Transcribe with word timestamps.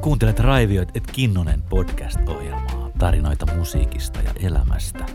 Kuuntelet 0.00 0.40
Raivioit 0.40 0.96
et 0.96 1.04
Kinnunen 1.12 1.62
podcast-ohjelmaa, 1.62 2.90
tarinoita 2.98 3.54
musiikista 3.56 4.18
ja 4.20 4.30
elämästä. 4.42 5.06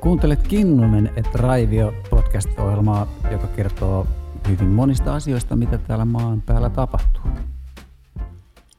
Kuuntelet 0.00 0.48
Kinnunen 0.48 1.12
et 1.16 1.34
Raivio 1.34 1.94
podcast-ohjelmaa, 2.10 3.12
joka 3.30 3.46
kertoo 3.46 4.06
hyvin 4.48 4.68
monista 4.68 5.14
asioista, 5.14 5.56
mitä 5.56 5.78
täällä 5.78 6.04
maan 6.04 6.42
päällä 6.42 6.70
tapahtuu. 6.70 7.22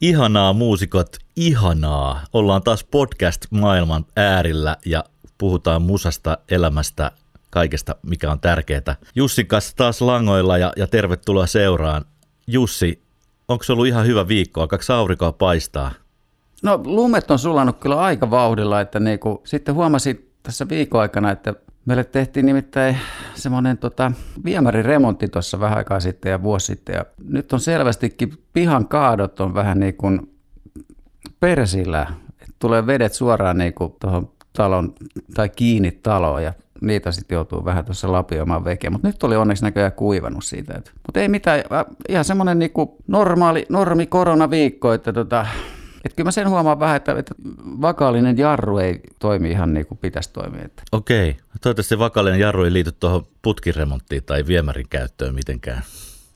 Ihanaa 0.01 0.54
muusikot, 0.54 1.18
ihanaa. 1.36 2.21
Ollaan 2.33 2.64
taas 2.64 2.83
podcast-maailman 2.83 4.05
äärillä 4.15 4.78
ja 4.86 5.04
puhutaan 5.37 5.82
musasta, 5.82 6.37
elämästä, 6.51 7.11
kaikesta, 7.50 7.96
mikä 8.01 8.32
on 8.32 8.39
tärkeää. 8.39 8.96
Jussin 9.15 9.47
kanssa 9.47 9.75
taas 9.75 10.01
langoilla 10.01 10.57
ja, 10.57 10.73
ja 10.78 10.87
tervetuloa 10.87 11.47
seuraan. 11.47 12.05
Jussi, 12.47 13.01
onko 13.51 13.64
se 13.64 13.73
ollut 13.73 13.87
ihan 13.87 14.05
hyvä 14.05 14.28
viikko? 14.28 14.61
Alkaako 14.61 14.93
aurinkoa 14.93 15.32
paistaa? 15.32 15.91
No 16.64 16.82
lumet 16.86 17.32
on 17.32 17.39
sulanut 17.39 17.79
kyllä 17.79 18.00
aika 18.00 18.32
vauhdilla, 18.32 18.82
että 18.82 19.00
niinku, 19.00 19.41
sitten 19.46 19.75
huomasin 19.75 20.32
tässä 20.43 20.69
viikon 20.69 21.01
aikana, 21.01 21.32
että 21.32 21.54
meille 21.86 22.04
tehtiin 22.04 22.46
nimittäin 22.46 22.97
semmoinen 23.33 23.77
tota, 23.77 24.11
viemäriremontti 24.46 25.27
tuossa 25.27 25.60
vähän 25.60 25.77
aikaa 25.77 26.00
sitten 26.00 26.29
ja 26.29 26.43
vuosi 26.43 26.65
sitten. 26.65 26.96
Ja 26.96 27.05
nyt 27.24 27.54
on 27.54 27.60
selvästikin 27.60 28.33
pihan 28.54 28.87
kaadot 28.87 29.39
on 29.39 29.54
vähän 29.54 29.79
niin 29.79 29.96
kuin 29.96 30.33
persillä. 31.39 32.08
Tulee 32.59 32.88
vedet 32.88 33.13
suoraan 33.13 33.58
niin 33.58 33.73
kuin 33.73 33.94
tuohon 33.99 34.31
talon 34.53 34.94
tai 35.33 35.49
kiinni 35.49 35.91
taloon 35.91 36.44
ja 36.44 36.53
niitä 36.81 37.11
sitten 37.11 37.35
joutuu 37.35 37.66
vähän 37.66 37.85
tuossa 37.85 38.11
lapioimaan 38.11 38.66
vekeä. 38.66 38.89
Mutta 38.89 39.08
nyt 39.08 39.23
oli 39.23 39.35
onneksi 39.35 39.63
näköjään 39.63 39.91
kuivannut 39.91 40.44
siitä. 40.44 40.73
Mutta 41.07 41.19
ei 41.19 41.27
mitään, 41.27 41.63
ihan 42.09 42.25
semmoinen 42.25 42.59
niinku 42.59 42.97
normaali, 43.07 43.66
normi 43.69 44.05
koronaviikko, 44.05 44.93
että 44.93 45.13
tota, 45.13 45.45
että 46.05 46.15
kyllä 46.15 46.27
mä 46.27 46.31
sen 46.31 46.49
huomaan 46.49 46.79
vähän, 46.79 46.97
että, 46.97 47.15
että 47.17 47.35
vakaalinen 47.81 48.38
jarru 48.38 48.77
ei 48.77 49.01
toimi 49.19 49.51
ihan 49.51 49.73
niin 49.73 49.85
kuin 49.85 49.97
pitäisi 49.97 50.33
toimia. 50.33 50.65
Että. 50.65 50.83
Okei. 50.91 51.38
Toivottavasti 51.61 51.99
vakaalinen 51.99 52.39
jarru 52.39 52.63
ei 52.63 52.73
liity 52.73 52.91
tuohon 52.91 53.25
putkiremonttiin 53.41 54.23
tai 54.23 54.47
viemärin 54.47 54.89
käyttöön 54.89 55.35
mitenkään. 55.35 55.83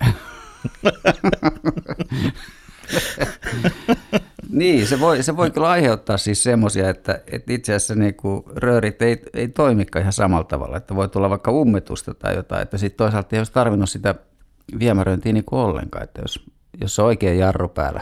niin, 4.49 4.87
se 4.87 4.99
voi, 4.99 5.23
se 5.23 5.37
voi 5.37 5.51
kyllä 5.51 5.69
aiheuttaa 5.69 6.17
siis 6.17 6.43
semmoisia, 6.43 6.89
että, 6.89 7.21
että 7.31 7.53
itse 7.53 7.75
asiassa 7.75 7.95
niin 7.95 8.15
kuin 8.15 8.43
röörit 8.55 9.01
ei, 9.01 9.21
ei 9.33 9.47
toimikaan 9.47 10.01
ihan 10.01 10.13
samalla 10.13 10.43
tavalla, 10.43 10.77
että 10.77 10.95
voi 10.95 11.09
tulla 11.09 11.29
vaikka 11.29 11.51
ummetusta 11.51 12.13
tai 12.13 12.35
jotain, 12.35 12.61
että 12.61 12.77
sitten 12.77 12.97
toisaalta 12.97 13.35
ei 13.35 13.39
olisi 13.39 13.53
tarvinnut 13.53 13.89
sitä 13.89 14.15
viemäröintiä 14.79 15.33
niin 15.33 15.45
kuin 15.45 15.59
ollenkaan, 15.59 16.03
että 16.03 16.21
jos, 16.21 16.45
jos 16.81 16.99
on 16.99 17.05
oikein 17.05 17.39
jarru 17.39 17.67
päällä. 17.67 18.01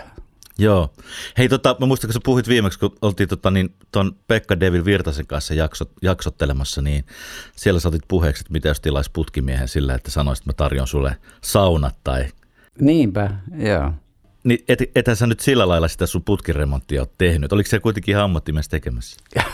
Joo. 0.57 0.93
Hei, 1.37 1.49
tota, 1.49 1.75
mä 1.79 1.85
muistan, 1.85 2.07
kun 2.07 2.13
sä 2.13 2.19
puhuit 2.23 2.47
viimeksi, 2.47 2.79
kun 2.79 2.95
oltiin 3.01 3.29
tota, 3.29 3.51
niin, 3.51 3.75
ton 3.91 4.15
Pekka 4.27 4.59
Devil 4.59 4.85
Virtasen 4.85 5.27
kanssa 5.27 5.53
jaksot, 5.53 5.91
jaksottelemassa, 6.01 6.81
niin 6.81 7.05
siellä 7.55 7.79
sä 7.79 7.87
otit 7.87 8.07
puheeksi, 8.07 8.41
että 8.41 8.53
mitä 8.53 8.67
jos 8.67 8.81
tilaisi 8.81 9.11
putkimiehen 9.13 9.67
sillä, 9.67 9.95
että 9.95 10.11
sanoisit, 10.11 10.41
että 10.41 10.49
mä 10.49 10.53
tarjon 10.53 10.87
sulle 10.87 11.17
saunat 11.41 11.95
tai... 12.03 12.25
Niinpä, 12.79 13.29
joo. 13.57 13.91
Niin 14.43 14.63
et, 14.67 14.79
ethän 14.95 15.15
sä 15.15 15.27
nyt 15.27 15.39
sillä 15.39 15.67
lailla 15.67 15.87
sitä 15.87 16.05
sun 16.05 16.23
putkiremonttia 16.23 17.01
ole 17.01 17.09
tehnyt. 17.17 17.53
Oliko 17.53 17.69
se 17.69 17.79
kuitenkin 17.79 18.11
ihan 18.11 18.23
ammattimies 18.23 18.69
tekemässä? 18.69 19.17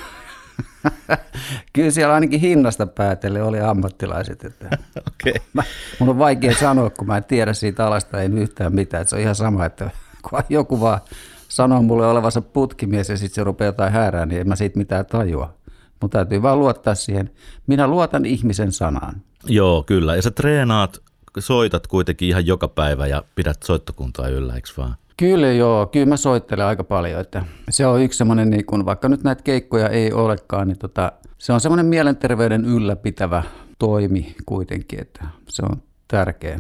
Kyllä 1.74 1.92
siellä 1.92 2.14
ainakin 2.14 2.40
hinnasta 2.40 2.88
päätellen 2.88 3.44
oli 3.44 3.60
ammattilaiset. 3.60 4.46
Että 4.46 4.70
okay. 5.10 5.34
mä, 5.54 5.64
mun 6.00 6.10
on 6.10 6.18
vaikea 6.18 6.56
sanoa, 6.56 6.90
kun 6.90 7.08
mä 7.08 7.18
en 7.18 7.24
tiedä 7.24 7.54
siitä 7.54 7.88
alasta 7.88 8.22
ei 8.22 8.30
yhtään 8.30 8.76
mitään. 8.76 9.02
Että 9.02 9.10
se 9.10 9.16
on 9.16 9.22
ihan 9.22 9.36
sama, 9.36 9.66
että 9.66 9.90
kun 10.22 10.40
joku 10.50 10.82
vaan 10.82 11.00
sanoo 11.48 11.82
mulle 11.82 12.08
olevansa 12.08 12.42
putkimies 12.42 13.10
ja 13.10 13.18
sitten 13.18 13.36
se 13.36 13.44
rupeaa 13.44 13.68
jotain 13.68 13.94
häärää, 13.94 14.26
niin 14.26 14.42
en 14.42 14.48
mä 14.48 14.56
siitä 14.56 14.78
mitään 14.78 15.06
tajua. 15.06 15.54
Mutta 16.02 16.18
täytyy 16.18 16.42
vaan 16.42 16.60
luottaa 16.60 16.96
siihen. 16.96 17.32
Minä 17.68 17.88
luotan 17.88 18.26
ihmisen 18.26 18.72
sanaan. 18.72 19.22
Joo, 19.46 19.84
kyllä. 19.84 20.16
Ja 20.16 20.22
sä 20.22 20.32
treenaat 20.32 20.98
soitat 21.42 21.88
kuitenkin 21.88 22.30
ihan 22.30 22.46
joka 22.46 22.68
päivä 22.68 23.08
ja 23.08 23.24
pidät 23.36 23.64
soittokuntaa 23.64 24.28
yllä, 24.28 24.56
eikö 24.56 24.70
vaan? 24.78 24.96
Kyllä 25.18 25.52
joo, 25.52 25.86
kyllä 25.86 26.06
mä 26.06 26.18
soittelen 26.18 26.66
aika 26.66 26.84
paljon, 26.84 27.22
että 27.22 27.46
se 27.70 27.86
on 27.86 28.02
yksi 28.02 28.18
semmoinen, 28.18 28.50
niin 28.50 28.66
kun, 28.66 28.86
vaikka 28.86 29.10
nyt 29.10 29.24
näitä 29.24 29.44
keikkoja 29.44 29.90
ei 29.90 30.14
olekaan, 30.14 30.68
niin 30.68 30.78
tota, 30.78 31.12
se 31.38 31.54
on 31.54 31.62
semmoinen 31.62 31.86
mielenterveyden 31.86 32.66
ylläpitävä 32.66 33.44
toimi 33.80 34.36
kuitenkin, 34.46 35.02
että 35.02 35.26
se 35.50 35.64
on 35.66 35.82
tärkeä. 36.08 36.60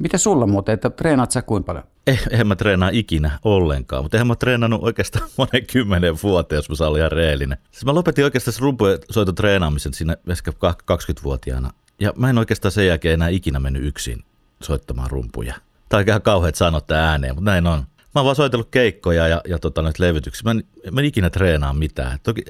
Mitä 0.00 0.18
sulla 0.18 0.46
muuten, 0.46 0.72
että 0.72 0.90
treenaat 0.90 1.30
sä 1.30 1.42
kuinka 1.42 1.66
paljon? 1.66 1.84
Eh, 2.06 2.22
eihän 2.30 2.46
mä 2.46 2.56
treenaa 2.56 2.90
ikinä 2.92 3.38
ollenkaan, 3.44 4.04
mutta 4.04 4.16
eihän 4.16 4.26
mä 4.26 4.36
treenannut 4.36 4.82
oikeastaan 4.82 5.28
monen 5.38 5.66
kymmenen 5.72 6.14
vuoteen, 6.22 6.56
jos 6.56 6.68
mä 6.68 6.74
saan 6.74 6.96
ihan 6.96 7.12
reellinen. 7.12 7.58
Siis 7.70 7.84
mä 7.84 7.94
lopetin 7.94 8.24
oikeastaan 8.24 8.56
rumpusoiton 8.60 9.34
treenaamisen 9.34 9.94
siinä 9.94 10.16
ehkä 10.30 10.50
20-vuotiaana 10.50 11.70
ja 12.00 12.12
mä 12.16 12.30
en 12.30 12.38
oikeastaan 12.38 12.72
sen 12.72 12.86
jälkeen 12.86 13.14
enää 13.14 13.28
ikinä 13.28 13.60
mennyt 13.60 13.84
yksin 13.84 14.24
soittamaan 14.62 15.10
rumpuja. 15.10 15.54
Tai 15.88 16.04
ihan 16.08 16.22
kauheat 16.22 16.54
sanottaa 16.54 16.98
ääneen, 16.98 17.34
mutta 17.34 17.50
näin 17.50 17.66
on. 17.66 17.78
Mä 18.14 18.20
oon 18.20 18.24
vaan 18.24 18.36
soitellut 18.36 18.68
keikkoja 18.70 19.28
ja, 19.28 19.40
ja 19.48 19.58
tota, 19.58 19.82
noita 19.82 20.02
levytyksiä. 20.02 20.42
Mä 20.44 20.50
en, 20.50 20.64
mä 20.90 21.00
en 21.00 21.06
ikinä 21.06 21.30
treenaa 21.30 21.74
mitään. 21.74 22.18
Toki, 22.22 22.42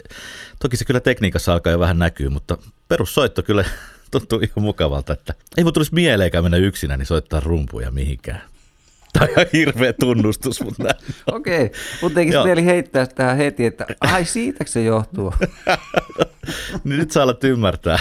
toki 0.62 0.76
se 0.76 0.84
kyllä 0.84 1.00
tekniikassa 1.00 1.52
alkaa 1.52 1.72
jo 1.72 1.78
vähän 1.78 1.98
näkyy, 1.98 2.28
mutta 2.28 2.58
perussoitto 2.88 3.42
kyllä 3.42 3.64
tuntuu 4.10 4.38
ihan 4.38 4.62
mukavalta, 4.62 5.12
että 5.12 5.34
ei 5.56 5.64
mun 5.64 5.72
tulisi 5.72 5.94
mieleenkään 5.94 6.44
mennä 6.44 6.56
yksinä 6.56 6.96
niin 6.96 7.06
soittaa 7.06 7.40
rumpuja 7.40 7.90
mihinkään. 7.90 8.42
Tämä 9.12 9.24
on 9.24 9.30
ihan 9.30 9.46
hirveä 9.52 9.92
tunnustus, 9.92 10.60
mutta 10.60 10.84
Okei, 11.32 11.64
okay. 11.64 11.80
mutta 12.02 12.14
tekisi 12.14 12.38
mieli 12.44 12.64
heittää 12.64 13.06
tähän 13.06 13.36
heti, 13.36 13.66
että 13.66 13.86
ai 14.00 14.24
siitä 14.24 14.64
se 14.68 14.82
johtuu. 14.82 15.34
niin 16.84 16.98
nyt 16.98 17.10
saa 17.10 17.22
alat 17.22 17.44
ymmärtää. 17.44 17.98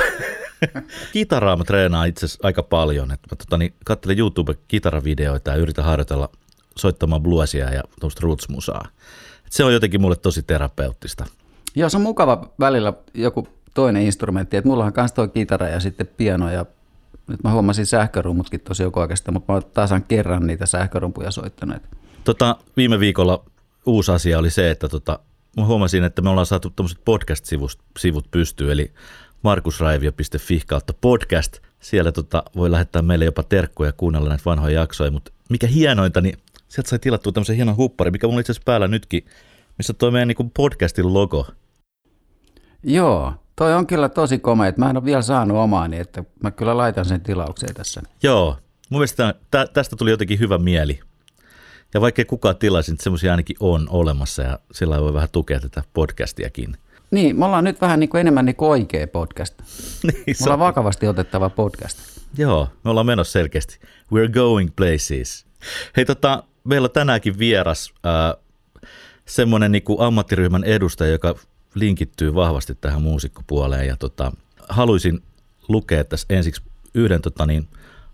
Kitaraa 1.13 1.55
mä 1.55 1.63
treenaan 1.63 2.07
itse 2.07 2.25
asiassa 2.25 2.47
aika 2.47 2.63
paljon. 2.63 3.11
Et 3.11 3.19
mä 3.31 3.35
tota, 3.35 3.57
niin, 3.57 3.73
katselen 3.85 4.17
YouTube-kitaravideoita 4.17 5.51
ja 5.51 5.55
yritän 5.55 5.85
harjoitella 5.85 6.29
soittamaan 6.75 7.21
bluesia 7.21 7.73
ja 7.73 7.83
tuosta 7.99 8.21
roots-musaa. 8.23 8.87
Et 9.45 9.51
se 9.51 9.63
on 9.63 9.73
jotenkin 9.73 10.01
mulle 10.01 10.15
tosi 10.15 10.43
terapeuttista. 10.43 11.25
Joo, 11.75 11.89
se 11.89 11.97
on 11.97 12.03
mukava 12.03 12.49
välillä 12.59 12.93
joku 13.13 13.47
toinen 13.73 14.01
instrumentti. 14.01 14.57
Et 14.57 14.65
mulla 14.65 14.85
on 14.85 14.91
myös 14.97 15.13
tuo 15.13 15.27
kitara 15.27 15.67
ja 15.67 15.79
sitten 15.79 16.07
piano 16.07 16.51
ja 16.51 16.65
nyt 17.27 17.43
mä 17.43 17.51
huomasin 17.51 17.85
sähkörummutkin 17.85 18.59
tosi 18.59 18.83
joku 18.83 18.99
oikeastaan, 18.99 19.33
mutta 19.33 19.53
mä 19.53 19.55
oon 19.55 19.71
tasan 19.73 20.03
kerran 20.03 20.47
niitä 20.47 20.65
sähkörumpuja 20.65 21.31
soittanut. 21.31 21.83
Tota, 22.23 22.55
viime 22.77 22.99
viikolla 22.99 23.45
uusi 23.85 24.11
asia 24.11 24.39
oli 24.39 24.49
se, 24.49 24.71
että 24.71 24.89
tota, 24.89 25.19
mä 25.57 25.65
huomasin, 25.65 26.03
että 26.03 26.21
me 26.21 26.29
ollaan 26.29 26.45
saatu 26.45 26.69
tämmöiset 26.69 26.99
podcast-sivut 27.05 28.31
pystyyn, 28.31 28.71
eli 28.71 28.93
markusraivio.fi 29.41 30.61
kautta 30.67 30.93
podcast. 31.01 31.57
Siellä 31.79 32.11
tota, 32.11 32.43
voi 32.55 32.71
lähettää 32.71 33.01
meille 33.01 33.25
jopa 33.25 33.43
terkkuja 33.43 33.89
ja 33.89 33.93
kuunnella 33.93 34.29
näitä 34.29 34.43
vanhoja 34.45 34.79
jaksoja, 34.79 35.11
mutta 35.11 35.31
mikä 35.49 35.67
hienointa, 35.67 36.21
niin 36.21 36.37
sieltä 36.67 36.89
sai 36.89 36.99
tilattua 36.99 37.31
tämmöisen 37.31 37.55
hienon 37.55 37.77
huppari, 37.77 38.11
mikä 38.11 38.27
mulla 38.27 38.39
itse 38.39 38.51
asiassa 38.51 38.65
päällä 38.65 38.87
nytkin, 38.87 39.25
missä 39.77 39.93
toi 39.93 40.11
meidän 40.11 40.27
niin 40.27 40.51
podcastin 40.57 41.13
logo. 41.13 41.47
Joo, 42.83 43.33
toi 43.55 43.73
on 43.73 43.87
kyllä 43.87 44.09
tosi 44.09 44.39
komea. 44.39 44.73
Mä 44.77 44.89
en 44.89 44.97
ole 44.97 45.05
vielä 45.05 45.21
saanut 45.21 45.57
omaani, 45.57 45.99
että 45.99 46.23
mä 46.43 46.51
kyllä 46.51 46.77
laitan 46.77 47.05
sen 47.05 47.21
tilaukseen 47.21 47.75
tässä. 47.75 48.01
Joo, 48.23 48.57
mun 48.89 48.99
mielestä 48.99 49.35
tä, 49.51 49.67
tästä 49.73 49.95
tuli 49.95 50.09
jotenkin 50.09 50.39
hyvä 50.39 50.57
mieli. 50.57 50.99
Ja 51.93 52.01
vaikka 52.01 52.25
kukaan 52.25 52.57
tilaisi, 52.57 52.91
niin 52.91 52.99
semmoisia 53.01 53.31
ainakin 53.31 53.55
on 53.59 53.87
olemassa 53.89 54.41
ja 54.43 54.59
sillä 54.71 55.01
voi 55.01 55.13
vähän 55.13 55.29
tukea 55.31 55.59
tätä 55.59 55.83
podcastiakin. 55.93 56.77
Niin, 57.11 57.39
me 57.39 57.45
ollaan 57.45 57.63
nyt 57.63 57.81
vähän 57.81 57.99
niin 57.99 58.09
kuin 58.09 58.21
enemmän 58.21 58.45
niin 58.45 58.55
kuin 58.55 58.69
oikea 58.69 59.07
podcast. 59.07 59.53
niin, 60.03 60.23
me 60.27 60.43
ollaan 60.43 60.59
vakavasti 60.59 61.07
otettava 61.07 61.49
podcast. 61.49 61.97
Joo, 62.37 62.67
me 62.83 62.89
ollaan 62.89 63.05
menossa 63.05 63.31
selkeästi. 63.31 63.79
We're 64.13 64.31
going 64.31 64.69
places. 64.75 65.45
Hei 65.97 66.05
tota, 66.05 66.43
meillä 66.63 66.85
on 66.85 66.91
tänäänkin 66.91 67.39
vieras 67.39 67.93
äh, 68.05 68.43
semmoinen 69.25 69.71
niin 69.71 69.83
ammattiryhmän 69.99 70.63
edustaja, 70.63 71.11
joka 71.11 71.35
linkittyy 71.75 72.35
vahvasti 72.35 72.75
tähän 72.75 73.01
muusikkopuoleen. 73.01 73.87
Ja 73.87 73.97
tota, 73.97 74.31
haluaisin 74.69 75.23
lukea 75.67 76.03
tässä 76.03 76.27
ensiksi 76.29 76.61
yhden 76.93 77.21
tota, 77.21 77.45
niin, 77.45 77.67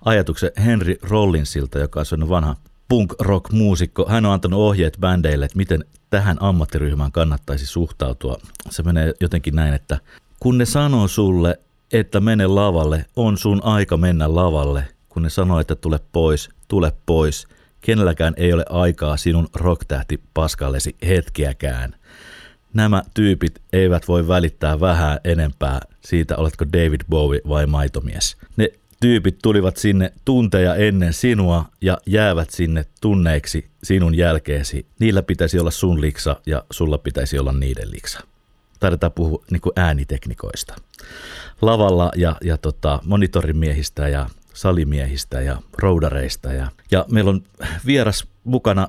ajatuksen 0.05 0.51
Henry 0.65 0.95
Rollinsilta, 1.01 1.79
joka 1.79 2.03
on 2.13 2.29
vanha 2.29 2.55
punk-rock-muusikko. 2.87 4.05
Hän 4.09 4.25
on 4.25 4.31
antanut 4.31 4.59
ohjeet 4.59 4.97
bändeille, 4.99 5.45
että 5.45 5.57
miten 5.57 5.85
tähän 6.15 6.37
ammattiryhmään 6.39 7.11
kannattaisi 7.11 7.65
suhtautua. 7.65 8.37
Se 8.69 8.83
menee 8.83 9.13
jotenkin 9.19 9.55
näin, 9.55 9.73
että 9.73 9.97
kun 10.39 10.57
ne 10.57 10.65
sanoo 10.65 11.07
sulle, 11.07 11.59
että 11.93 12.19
mene 12.19 12.47
lavalle, 12.47 13.05
on 13.15 13.37
sun 13.37 13.61
aika 13.63 13.97
mennä 13.97 14.35
lavalle. 14.35 14.87
Kun 15.09 15.23
ne 15.23 15.29
sanoo, 15.29 15.59
että 15.59 15.75
tule 15.75 15.99
pois, 16.11 16.49
tule 16.67 16.91
pois. 17.05 17.47
Kenelläkään 17.81 18.33
ei 18.37 18.53
ole 18.53 18.65
aikaa 18.69 19.17
sinun 19.17 19.47
rocktähti 19.55 20.21
paskallesi 20.33 20.95
hetkiäkään. 21.07 21.95
Nämä 22.73 23.03
tyypit 23.13 23.61
eivät 23.73 24.07
voi 24.07 24.27
välittää 24.27 24.79
vähän 24.79 25.19
enempää 25.23 25.79
siitä, 26.05 26.37
oletko 26.37 26.65
David 26.65 27.01
Bowie 27.09 27.41
vai 27.49 27.65
maitomies. 27.65 28.37
Ne 28.57 28.69
tyypit 28.99 29.37
tulivat 29.41 29.77
sinne 29.77 30.13
tunteja 30.25 30.75
ennen 30.75 31.13
sinua 31.13 31.65
ja 31.81 31.97
jäävät 32.05 32.49
sinne 32.49 32.85
tunneiksi 33.01 33.67
sinun 33.83 34.15
jälkeesi. 34.15 34.85
Niillä 34.99 35.21
pitäisi 35.21 35.59
olla 35.59 35.71
sun 35.71 36.01
liksa 36.01 36.35
ja 36.45 36.63
sulla 36.71 36.97
pitäisi 36.97 37.39
olla 37.39 37.51
niiden 37.51 37.91
liksa. 37.91 38.19
Taidetaan 38.79 39.11
puhua 39.11 39.43
niin 39.51 39.61
kuin 39.61 39.73
ääniteknikoista. 39.75 40.75
Lavalla 41.61 42.11
ja, 42.15 42.35
ja 42.41 42.57
tota, 42.57 42.99
monitorimieistä 43.05 44.07
ja 44.07 44.29
salimiehistä 44.53 45.41
ja 45.41 45.61
roudareista. 45.77 46.53
Ja, 46.53 46.67
ja 46.91 47.05
meillä 47.11 47.29
on 47.29 47.43
vieras 47.85 48.27
mukana 48.43 48.87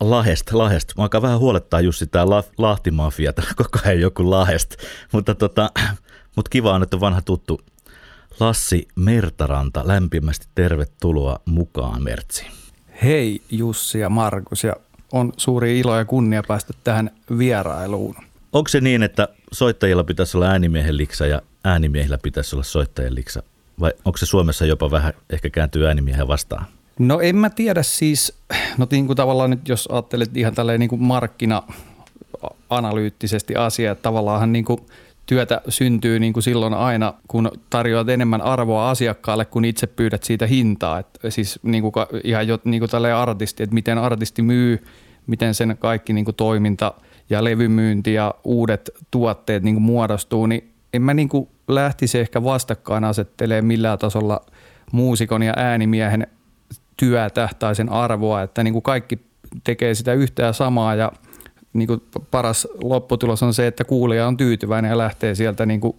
Lahest, 0.00 0.52
Lahest. 0.52 0.92
Mä 0.96 1.02
alkaa 1.02 1.22
vähän 1.22 1.38
huolettaa 1.38 1.80
Jussi 1.80 2.06
tää 2.06 2.30
la, 2.30 2.44
Lahtimafia, 2.58 3.32
koko 3.56 3.78
ajan 3.84 4.00
joku 4.00 4.30
Lahest. 4.30 4.76
Mutta 5.12 5.34
tota, 5.34 5.70
mut 6.36 6.48
kiva 6.48 6.74
on, 6.74 6.82
että 6.82 7.00
vanha 7.00 7.22
tuttu 7.22 7.60
Lassi 8.40 8.88
Mertaranta. 8.96 9.82
Lämpimästi 9.86 10.46
tervetuloa 10.54 11.38
mukaan, 11.44 12.02
Mertsi. 12.02 12.46
Hei 13.02 13.42
Jussi 13.50 13.98
ja 13.98 14.10
Markus 14.10 14.64
ja 14.64 14.76
on 15.12 15.32
suuri 15.36 15.78
ilo 15.78 15.98
ja 15.98 16.04
kunnia 16.04 16.42
päästä 16.48 16.72
tähän 16.84 17.10
vierailuun. 17.38 18.14
Onko 18.52 18.68
se 18.68 18.80
niin, 18.80 19.02
että 19.02 19.28
soittajilla 19.52 20.04
pitäisi 20.04 20.36
olla 20.36 20.46
äänimiehen 20.46 20.96
liksa 20.96 21.26
ja 21.26 21.42
äänimiehillä 21.64 22.18
pitäisi 22.22 22.56
olla 22.56 22.62
soittajien 22.62 23.14
liksa? 23.14 23.42
Vai 23.80 23.92
onko 24.04 24.16
se 24.16 24.26
Suomessa 24.26 24.66
jopa 24.66 24.90
vähän 24.90 25.12
ehkä 25.30 25.50
kääntyy 25.50 25.86
äänimiehen 25.86 26.28
vastaan? 26.28 26.66
No 26.98 27.20
en 27.20 27.36
mä 27.36 27.50
tiedä 27.50 27.82
siis, 27.82 28.38
no 28.78 28.86
niin 28.90 29.06
kuin 29.06 29.16
tavallaan 29.16 29.50
nyt 29.50 29.68
jos 29.68 29.88
ajattelet 29.92 30.36
ihan 30.36 30.54
tälleen 30.54 30.80
niin 30.80 30.90
kuin 30.90 31.02
markkina-analyyttisesti 31.02 33.56
asia, 33.56 33.92
että 33.92 34.02
tavallaan 34.02 34.52
niin 34.52 34.64
kuin 34.64 34.80
työtä 35.26 35.60
syntyy 35.68 36.18
niin 36.18 36.32
kuin 36.32 36.42
silloin 36.42 36.74
aina, 36.74 37.14
kun 37.28 37.50
tarjoat 37.70 38.08
enemmän 38.08 38.42
arvoa 38.42 38.90
asiakkaalle, 38.90 39.44
kun 39.44 39.64
itse 39.64 39.86
pyydät 39.86 40.22
siitä 40.22 40.46
hintaa. 40.46 40.98
Et 40.98 41.18
siis 41.28 41.58
niin 41.62 41.82
kuin 41.82 41.92
ihan 42.24 42.48
jo 42.48 42.58
niin 42.64 42.80
kuin 42.80 43.12
artisti, 43.14 43.62
että 43.62 43.74
miten 43.74 43.98
artisti 43.98 44.42
myy, 44.42 44.84
miten 45.26 45.54
sen 45.54 45.76
kaikki 45.78 46.12
niin 46.12 46.24
kuin 46.24 46.34
toiminta 46.34 46.94
ja 47.30 47.44
levymyynti 47.44 48.14
ja 48.14 48.34
uudet 48.44 48.90
tuotteet 49.10 49.62
niin 49.62 49.74
kuin 49.74 49.82
muodostuu, 49.82 50.46
niin 50.46 50.70
en 50.92 51.02
mä 51.02 51.14
niin 51.14 51.28
kuin 51.28 51.48
lähtisi 51.68 52.18
ehkä 52.18 52.44
vastakkain 52.44 53.04
asettelee 53.04 53.62
millään 53.62 53.98
tasolla 53.98 54.40
muusikon 54.92 55.42
ja 55.42 55.52
äänimiehen 55.56 56.26
työtä 56.96 57.48
tai 57.58 57.74
sen 57.74 57.88
arvoa, 57.88 58.42
että 58.42 58.62
niin 58.62 58.72
kuin 58.72 58.82
kaikki 58.82 59.18
tekee 59.64 59.94
sitä 59.94 60.12
yhtään 60.12 60.54
samaa 60.54 60.94
ja 60.94 61.12
niin 61.74 61.86
kuin 61.86 62.02
paras 62.30 62.68
lopputulos 62.82 63.42
on 63.42 63.54
se, 63.54 63.66
että 63.66 63.84
kuulija 63.84 64.26
on 64.26 64.36
tyytyväinen 64.36 64.88
ja 64.88 64.98
lähtee 64.98 65.34
sieltä 65.34 65.66
niin 65.66 65.80
kuin 65.80 65.96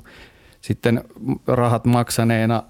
sitten 0.62 1.04
rahat 1.48 1.86
maksaneena 1.86 2.64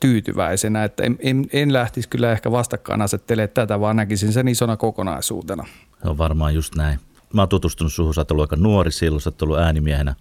tyytyväisenä. 0.00 0.84
Että 0.84 1.02
en, 1.02 1.18
en, 1.20 1.46
en 1.52 1.72
lähtisi 1.72 2.08
kyllä 2.08 2.32
ehkä 2.32 2.50
vastakkain 2.50 3.02
asettelemaan 3.02 3.54
tätä, 3.54 3.80
vaan 3.80 3.96
näkisin 3.96 4.32
sen 4.32 4.48
isona 4.48 4.76
kokonaisuutena. 4.76 5.66
Se 6.02 6.08
on 6.08 6.18
varmaan 6.18 6.54
just 6.54 6.74
näin. 6.74 6.98
Mä 7.32 7.42
oon 7.42 7.48
tutustunut 7.48 7.92
suhun, 7.92 8.14
sä 8.14 8.20
oot 8.20 8.30
ollut 8.30 8.42
aika 8.42 8.56
nuori 8.56 8.90
silloin, 8.90 9.20
sä 9.20 9.28
oot 9.28 9.42
ollut 9.42 9.58
äänimiehenä 9.58 10.14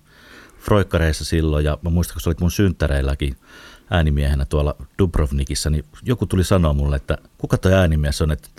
Froikkareissa 0.60 1.26
silloin 1.26 1.66
ja 1.66 1.78
mä 1.82 1.90
muistan, 1.90 2.14
kun 2.14 2.22
sä 2.22 2.30
olit 2.30 2.40
mun 2.40 2.52
synttäreilläkin– 2.52 3.36
äänimiehenä 3.92 4.46
tuolla 4.46 4.76
Dubrovnikissa, 5.00 5.70
niin 5.70 5.86
joku 6.04 6.26
tuli 6.26 6.44
sanoa 6.44 6.74
mulle, 6.74 6.96
että 6.96 7.18
kuka 7.38 7.58
toi 7.58 7.74
äänimies 7.74 8.22
on, 8.22 8.32
että 8.32 8.50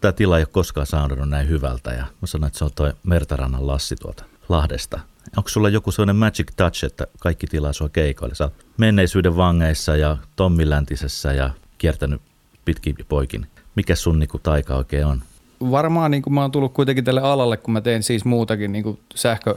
tämä 0.00 0.12
tila 0.12 0.38
ei 0.38 0.42
ole 0.42 0.48
koskaan 0.52 0.86
saanut 0.86 1.28
näin 1.28 1.48
hyvältä. 1.48 1.90
Ja 1.90 2.06
mä 2.20 2.26
sanoin, 2.26 2.46
että 2.46 2.58
se 2.58 2.64
on 2.64 2.70
toi 2.74 2.92
Mertarannan 3.02 3.66
Lassi 3.66 3.96
tuolta 3.96 4.24
Lahdesta. 4.48 5.00
Onko 5.36 5.48
sulla 5.48 5.68
joku 5.68 5.92
sellainen 5.92 6.16
magic 6.16 6.52
touch, 6.56 6.84
että 6.84 7.06
kaikki 7.20 7.46
tilaa 7.46 7.72
sua 7.72 7.88
keikoille? 7.88 8.34
Sä 8.34 8.50
menneisyyden 8.76 9.36
vangeissa 9.36 9.96
ja 9.96 10.16
Tommiläntisessä 10.36 11.32
ja 11.32 11.50
kiertänyt 11.78 12.22
pitkin 12.64 12.96
poikin. 13.08 13.46
Mikä 13.74 13.94
sun 13.94 14.18
niinku 14.18 14.38
taika 14.38 14.76
oikein 14.76 15.06
on? 15.06 15.22
Varmaan 15.70 16.10
niin 16.10 16.22
kuin 16.22 16.34
mä 16.34 16.40
oon 16.40 16.50
tullut 16.52 16.72
kuitenkin 16.72 17.04
tälle 17.04 17.20
alalle, 17.20 17.56
kun 17.56 17.72
mä 17.72 17.80
teen 17.80 18.02
siis 18.02 18.24
muutakin 18.24 18.72
niin 18.72 18.98
sähkö, 19.14 19.54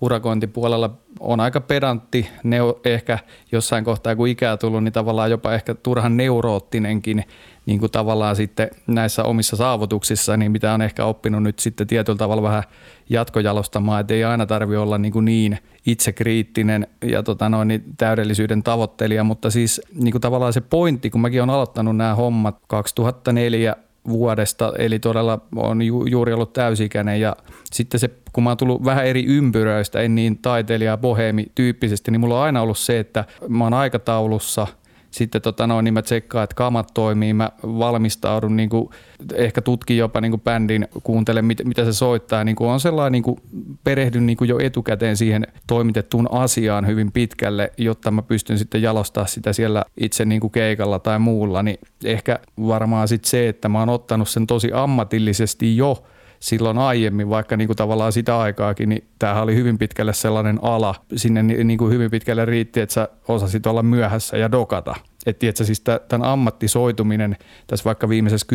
urakointipuolella 0.00 0.90
on 1.20 1.40
aika 1.40 1.60
pedantti, 1.60 2.28
neo, 2.44 2.80
ehkä 2.84 3.18
jossain 3.52 3.84
kohtaa 3.84 4.16
kun 4.16 4.28
ikää 4.28 4.56
tullut, 4.56 4.84
niin 4.84 4.92
tavallaan 4.92 5.30
jopa 5.30 5.54
ehkä 5.54 5.74
turhan 5.74 6.16
neuroottinenkin 6.16 7.24
niin 7.66 7.80
kuin 7.80 7.92
tavallaan 7.92 8.36
sitten 8.36 8.70
näissä 8.86 9.24
omissa 9.24 9.56
saavutuksissa, 9.56 10.36
niin 10.36 10.52
mitä 10.52 10.74
on 10.74 10.82
ehkä 10.82 11.04
oppinut 11.04 11.42
nyt 11.42 11.58
sitten 11.58 11.86
tietyllä 11.86 12.18
tavalla 12.18 12.42
vähän 12.42 12.62
jatkojalostamaan, 13.08 14.00
että 14.00 14.14
ei 14.14 14.24
aina 14.24 14.46
tarvi 14.46 14.76
olla 14.76 14.98
niin, 14.98 15.12
kuin 15.12 15.24
niin 15.24 15.58
itsekriittinen 15.86 16.86
ja 17.02 17.22
tota 17.22 17.48
noin, 17.48 17.68
niin 17.68 17.84
täydellisyyden 17.96 18.62
tavoittelija, 18.62 19.24
mutta 19.24 19.50
siis 19.50 19.80
niin 19.94 20.12
kuin 20.12 20.22
tavallaan 20.22 20.52
se 20.52 20.60
pointti, 20.60 21.10
kun 21.10 21.20
mäkin 21.20 21.42
olen 21.42 21.54
aloittanut 21.54 21.96
nämä 21.96 22.14
hommat 22.14 22.58
2004 22.66 23.76
vuodesta, 24.08 24.72
eli 24.78 24.98
todella 24.98 25.40
on 25.56 25.82
ju, 25.82 26.06
juuri 26.06 26.32
ollut 26.32 26.52
täysikäinen. 26.52 27.20
Ja 27.20 27.36
sitten 27.72 28.00
se, 28.00 28.10
kun 28.32 28.44
mä 28.44 28.50
oon 28.50 28.56
tullut 28.56 28.84
vähän 28.84 29.06
eri 29.06 29.24
ympyröistä, 29.26 30.00
en 30.00 30.14
niin 30.14 30.38
taiteilija 30.38 30.96
boheemi 30.96 31.46
tyyppisesti, 31.54 32.10
niin 32.10 32.20
mulla 32.20 32.38
on 32.38 32.44
aina 32.44 32.62
ollut 32.62 32.78
se, 32.78 32.98
että 32.98 33.24
mä 33.48 33.64
oon 33.64 33.74
aikataulussa– 33.74 34.66
sitten 35.10 35.42
tota 35.42 35.66
noin, 35.66 35.84
niin 35.84 35.94
mä 35.94 36.02
tsekkaan, 36.02 36.44
että 36.44 36.56
kamat 36.56 36.90
toimii, 36.94 37.34
mä 37.34 37.50
valmistaudun, 37.62 38.56
niin 38.56 38.68
kuin, 38.68 38.88
ehkä 39.34 39.62
tutkin 39.62 39.96
jopa 39.96 40.20
niin 40.20 40.32
kuin 40.32 40.40
bändin, 40.40 40.88
kuuntelen 41.02 41.44
mit, 41.44 41.64
mitä 41.64 41.84
se 41.84 41.92
soittaa, 41.92 42.44
niin 42.44 42.56
kuin 42.56 42.70
on 42.70 42.80
sellainen, 42.80 43.12
niin 43.12 43.22
kuin, 43.22 43.40
perehdyn 43.84 44.26
niin 44.26 44.36
kuin 44.36 44.48
jo 44.48 44.58
etukäteen 44.58 45.16
siihen 45.16 45.46
toimitettuun 45.66 46.28
asiaan 46.32 46.86
hyvin 46.86 47.12
pitkälle, 47.12 47.72
jotta 47.78 48.10
mä 48.10 48.22
pystyn 48.22 48.58
sitten 48.58 48.82
jalostaa 48.82 49.26
sitä 49.26 49.52
siellä 49.52 49.84
itse 50.00 50.24
niin 50.24 50.40
kuin 50.40 50.50
keikalla 50.50 50.98
tai 50.98 51.18
muulla, 51.18 51.62
niin 51.62 51.78
ehkä 52.04 52.38
varmaan 52.66 53.08
sitten 53.08 53.30
se, 53.30 53.48
että 53.48 53.68
mä 53.68 53.78
oon 53.78 53.88
ottanut 53.88 54.28
sen 54.28 54.46
tosi 54.46 54.70
ammatillisesti 54.72 55.76
jo, 55.76 56.02
silloin 56.40 56.78
aiemmin, 56.78 57.30
vaikka 57.30 57.56
niin 57.56 57.68
kuin 57.68 57.76
tavallaan 57.76 58.12
sitä 58.12 58.38
aikaakin, 58.38 58.88
niin 58.88 59.08
tämähän 59.18 59.42
oli 59.42 59.54
hyvin 59.54 59.78
pitkälle 59.78 60.12
sellainen 60.12 60.58
ala. 60.62 60.94
Sinne 61.16 61.42
niin 61.42 61.78
kuin 61.78 61.92
hyvin 61.92 62.10
pitkälle 62.10 62.44
riitti, 62.44 62.80
että 62.80 62.92
sä 62.92 63.08
osasit 63.28 63.66
olla 63.66 63.82
myöhässä 63.82 64.36
ja 64.36 64.52
dokata. 64.52 64.94
Että 65.26 65.40
tiedätkö, 65.40 65.64
siis 65.64 65.80
tämän 65.80 66.28
ammattisoituminen 66.28 67.36
tässä 67.66 67.84
vaikka 67.84 68.08
viimeisessä 68.08 68.46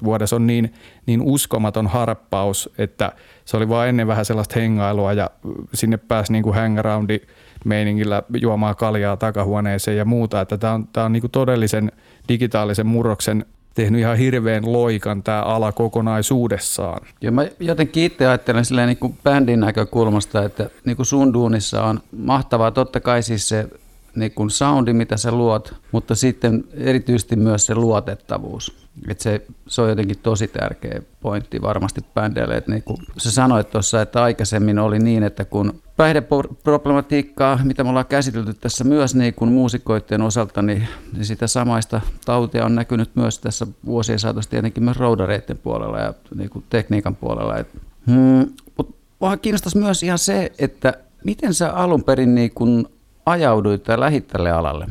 10-15 0.00 0.04
vuodessa 0.04 0.36
on 0.36 0.46
niin, 0.46 0.74
niin 1.06 1.20
uskomaton 1.22 1.86
harppaus, 1.86 2.70
että 2.78 3.12
se 3.44 3.56
oli 3.56 3.68
vaan 3.68 3.88
ennen 3.88 4.06
vähän 4.06 4.24
sellaista 4.24 4.60
hengailua 4.60 5.12
ja 5.12 5.30
sinne 5.74 5.96
pääsi 5.96 6.32
niin 6.32 6.44
kuin 6.44 6.54
hangaroundi 6.54 7.20
meiningillä 7.64 8.22
juomaan 8.40 8.76
kaljaa 8.76 9.16
takahuoneeseen 9.16 9.96
ja 9.96 10.04
muuta. 10.04 10.40
Että 10.40 10.58
tämä 10.58 10.72
on, 10.72 10.88
tämä 10.92 11.06
on 11.06 11.12
niin 11.12 11.20
kuin 11.20 11.30
todellisen 11.30 11.92
digitaalisen 12.28 12.86
murroksen 12.86 13.46
tehnyt 13.74 14.00
ihan 14.00 14.16
hirveän 14.16 14.72
loikan 14.72 15.22
tämä 15.22 15.42
ala 15.42 15.72
kokonaisuudessaan. 15.72 17.06
Ja 17.20 17.32
mä 17.32 17.46
jotenkin 17.60 18.04
itse 18.04 18.26
ajattelen 18.26 18.64
silleen 18.64 18.88
niin 18.88 18.96
kuin 18.96 19.18
bändin 19.22 19.60
näkökulmasta, 19.60 20.44
että 20.44 20.70
niin 20.84 20.96
kuin 20.96 21.06
sun 21.06 21.32
duunissa 21.32 21.82
on 21.82 22.00
mahtavaa 22.16 22.70
totta 22.70 23.00
kai 23.00 23.22
siis 23.22 23.48
se 23.48 23.68
niin 24.16 24.32
kuin 24.32 24.50
soundi, 24.50 24.92
mitä 24.92 25.16
sä 25.16 25.32
luot, 25.32 25.74
mutta 25.92 26.14
sitten 26.14 26.64
erityisesti 26.74 27.36
myös 27.36 27.66
se 27.66 27.74
luotettavuus. 27.74 28.82
Et 29.08 29.20
se, 29.20 29.42
se 29.66 29.82
on 29.82 29.88
jotenkin 29.88 30.18
tosi 30.22 30.48
tärkeä 30.48 31.02
pointti 31.20 31.62
varmasti 31.62 32.00
bändeille. 32.14 32.56
Että 32.56 32.70
niin 32.70 32.82
kuin 32.82 32.98
sä 33.18 33.30
sanoit 33.30 33.70
tuossa, 33.70 34.02
että 34.02 34.22
aikaisemmin 34.22 34.78
oli 34.78 34.98
niin, 34.98 35.22
että 35.22 35.44
kun 35.44 35.82
päihdeproblematiikkaa, 35.96 37.60
mitä 37.64 37.84
me 37.84 37.90
ollaan 37.90 38.06
käsitelty 38.06 38.54
tässä 38.54 38.84
myös 38.84 39.14
niin 39.14 39.34
kuin 39.34 39.52
muusikoiden 39.52 40.22
osalta, 40.22 40.62
niin, 40.62 40.88
niin 41.12 41.24
sitä 41.24 41.46
samaista 41.46 42.00
tautia 42.24 42.64
on 42.64 42.74
näkynyt 42.74 43.10
myös 43.14 43.38
tässä 43.38 43.66
vuosien 43.86 44.18
saatossa 44.18 44.50
tietenkin 44.50 44.84
myös 44.84 44.96
roudareiden 44.96 45.58
puolella 45.58 45.98
ja 45.98 46.14
niin 46.34 46.50
kuin 46.50 46.64
tekniikan 46.70 47.16
puolella. 47.16 47.56
Et, 47.56 47.68
hmm, 48.06 48.52
mutta 48.76 49.36
kiinnostaisi 49.42 49.78
myös 49.78 50.02
ihan 50.02 50.18
se, 50.18 50.52
että 50.58 50.94
miten 51.24 51.54
sä 51.54 51.72
alun 51.72 52.04
perin 52.04 52.34
niin 52.34 52.50
kuin 52.54 52.86
ajauduit 53.26 53.82
tai 53.82 54.00
lähit 54.00 54.28
tälle 54.28 54.50
alalle? 54.50 54.86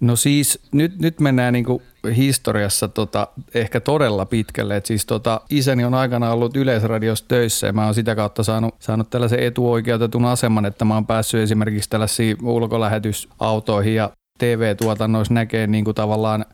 No 0.00 0.16
siis 0.16 0.58
nyt, 0.72 0.98
nyt 0.98 1.20
mennään 1.20 1.52
niin 1.52 1.64
kuin 1.64 1.82
historiassa 2.16 2.88
tota, 2.88 3.28
ehkä 3.54 3.80
todella 3.80 4.26
pitkälle. 4.26 4.76
Et 4.76 4.86
siis 4.86 5.06
tota, 5.06 5.40
isäni 5.50 5.84
on 5.84 5.94
aikana 5.94 6.32
ollut 6.32 6.56
Yleisradiossa 6.56 7.24
töissä 7.28 7.66
ja 7.66 7.72
mä 7.72 7.84
oon 7.84 7.94
sitä 7.94 8.14
kautta 8.14 8.42
saanut, 8.42 8.74
saanut 8.78 9.10
tällaisen 9.10 9.40
etuoikeutetun 9.40 10.24
aseman, 10.24 10.66
että 10.66 10.84
mä 10.84 10.94
oon 10.94 11.06
päässyt 11.06 11.40
esimerkiksi 11.40 11.90
tällaisiin 11.90 12.36
ulkolähetysautoihin 12.42 13.94
ja 13.94 14.10
TV-tuotannoissa 14.38 15.34
näkee 15.34 15.66
niin 15.66 15.84
kuin 15.84 15.94
tavallaan 15.94 16.44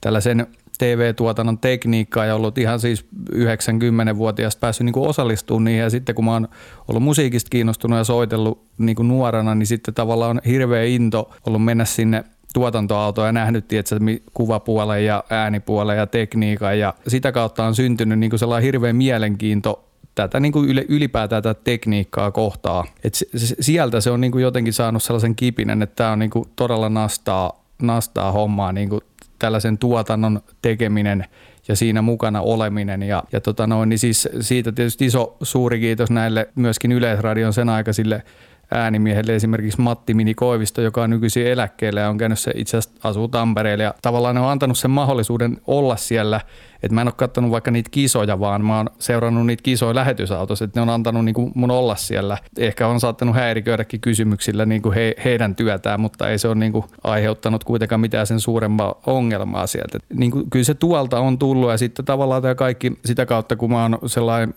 tällaisen 0.00 0.46
TV-tuotannon 0.78 1.58
tekniikkaa 1.58 2.24
ja 2.24 2.34
ollut 2.34 2.58
ihan 2.58 2.80
siis 2.80 3.06
90-vuotiaasta 3.34 4.60
päässyt 4.60 4.84
niin 4.84 4.98
osallistumaan 4.98 5.64
niihin. 5.64 5.80
Ja 5.80 5.90
sitten 5.90 6.14
kun 6.14 6.24
mä 6.24 6.32
oon 6.32 6.48
ollut 6.88 7.02
musiikista 7.02 7.50
kiinnostunut 7.50 7.98
ja 7.98 8.04
soitellut 8.04 8.64
niin 8.78 8.96
kuin 8.96 9.08
nuorena, 9.08 9.54
niin 9.54 9.66
sitten 9.66 9.94
tavallaan 9.94 10.30
on 10.30 10.40
hirveä 10.46 10.82
into 10.82 11.30
ollut 11.46 11.64
mennä 11.64 11.84
sinne 11.84 12.24
tuotantoautoa 12.54 13.26
ja 13.26 13.32
nähnyt 13.32 13.68
tietysti, 13.68 14.22
kuvapuolen 14.34 15.04
ja 15.04 15.24
äänipuolen 15.30 15.98
ja 15.98 16.06
tekniikan 16.06 16.78
ja 16.78 16.94
sitä 17.08 17.32
kautta 17.32 17.64
on 17.64 17.74
syntynyt 17.74 18.18
niin 18.18 18.30
kuin 18.30 18.40
sellainen 18.40 18.64
hirveä 18.64 18.92
mielenkiinto 18.92 19.88
tätä 20.14 20.40
niin 20.40 20.52
kuin 20.52 20.68
ylipäätään 20.88 21.42
tätä 21.42 21.60
tekniikkaa 21.64 22.30
kohtaa. 22.30 22.84
Et 23.04 23.14
sieltä 23.60 24.00
se 24.00 24.10
on 24.10 24.20
niin 24.20 24.32
kuin 24.32 24.42
jotenkin 24.42 24.72
saanut 24.72 25.02
sellaisen 25.02 25.36
kipinen, 25.36 25.82
että 25.82 25.96
tämä 25.96 26.12
on 26.12 26.18
niin 26.18 26.30
kuin 26.30 26.48
todella 26.56 26.88
nastaa 26.88 27.64
nastaa 27.82 28.32
hommaa 28.32 28.72
niin 28.72 28.88
kuin 28.88 29.00
tällaisen 29.44 29.78
tuotannon 29.78 30.40
tekeminen 30.62 31.24
ja 31.68 31.76
siinä 31.76 32.02
mukana 32.02 32.40
oleminen. 32.40 33.02
Ja, 33.02 33.22
ja 33.32 33.40
tota 33.40 33.66
noin, 33.66 33.88
niin 33.88 33.98
siis 33.98 34.28
siitä 34.40 34.72
tietysti 34.72 35.06
iso 35.06 35.36
suuri 35.42 35.80
kiitos 35.80 36.10
näille 36.10 36.48
myöskin 36.54 36.92
Yleisradion 36.92 37.52
sen 37.52 37.68
aikaisille 37.68 38.22
äänimiehelle 38.70 39.34
esimerkiksi 39.34 39.80
Matti 39.80 40.14
Mini 40.14 40.34
Koivisto, 40.34 40.82
joka 40.82 41.02
on 41.02 41.10
nykyisin 41.10 41.46
eläkkeellä 41.46 42.00
ja 42.00 42.08
on 42.08 42.18
käynyt 42.18 42.38
se 42.38 42.52
itse 42.54 42.76
asiassa 42.76 43.08
asuu 43.08 43.28
Tampereella 43.28 43.84
ja 43.84 43.94
tavallaan 44.02 44.34
ne 44.34 44.40
on 44.40 44.50
antanut 44.50 44.78
sen 44.78 44.90
mahdollisuuden 44.90 45.60
olla 45.66 45.96
siellä, 45.96 46.40
että 46.82 46.94
mä 46.94 47.00
en 47.00 47.08
ole 47.08 47.14
katsonut 47.16 47.50
vaikka 47.50 47.70
niitä 47.70 47.90
kisoja, 47.90 48.40
vaan 48.40 48.64
mä 48.64 48.76
oon 48.76 48.90
seurannut 48.98 49.46
niitä 49.46 49.62
kisoja 49.62 49.94
lähetysautossa, 49.94 50.64
että 50.64 50.80
ne 50.80 50.82
on 50.82 50.90
antanut 50.90 51.24
niin 51.24 51.34
kuin 51.34 51.52
mun 51.54 51.70
olla 51.70 51.96
siellä. 51.96 52.38
Ehkä 52.58 52.88
on 52.88 53.00
saattanut 53.00 53.34
häiriköidäkin 53.34 54.00
kysymyksillä 54.00 54.66
niin 54.66 54.82
kuin 54.82 54.94
he, 54.94 55.14
heidän 55.24 55.54
työtään, 55.54 56.00
mutta 56.00 56.30
ei 56.30 56.38
se 56.38 56.48
ole 56.48 56.54
niin 56.54 56.72
kuin 56.72 56.84
aiheuttanut 57.04 57.64
kuitenkaan 57.64 58.00
mitään 58.00 58.26
sen 58.26 58.40
suurempaa 58.40 58.94
ongelmaa 59.06 59.66
sieltä. 59.66 59.98
Niin 60.14 60.30
kuin, 60.30 60.50
kyllä 60.50 60.64
se 60.64 60.74
tuolta 60.74 61.20
on 61.20 61.38
tullut 61.38 61.70
ja 61.70 61.78
sitten 61.78 62.04
tavallaan 62.04 62.42
tämä 62.42 62.54
kaikki 62.54 62.92
sitä 63.04 63.26
kautta, 63.26 63.56
kun 63.56 63.70
mä 63.70 63.82
oon 63.82 63.98
sellainen 64.06 64.54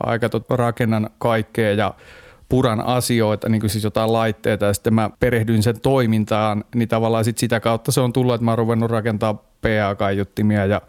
aika 0.00 0.28
rakennan 0.50 1.10
kaikkea 1.18 1.72
ja 1.72 1.94
puran 2.48 2.80
asioita, 2.80 3.48
niin 3.48 3.60
kuin 3.60 3.70
siis 3.70 3.84
jotain 3.84 4.12
laitteita 4.12 4.64
ja 4.64 4.74
sitten 4.74 4.94
mä 4.94 5.10
perehdyin 5.20 5.62
sen 5.62 5.80
toimintaan, 5.80 6.64
niin 6.74 6.88
tavallaan 6.88 7.24
sit 7.24 7.38
sitä 7.38 7.60
kautta 7.60 7.92
se 7.92 8.00
on 8.00 8.12
tullut, 8.12 8.34
että 8.34 8.44
mä 8.44 8.50
oon 8.50 8.58
ruvennut 8.58 8.90
rakentaa 8.90 9.34
PA-kaiuttimia 9.34 10.66
ja 10.66 10.82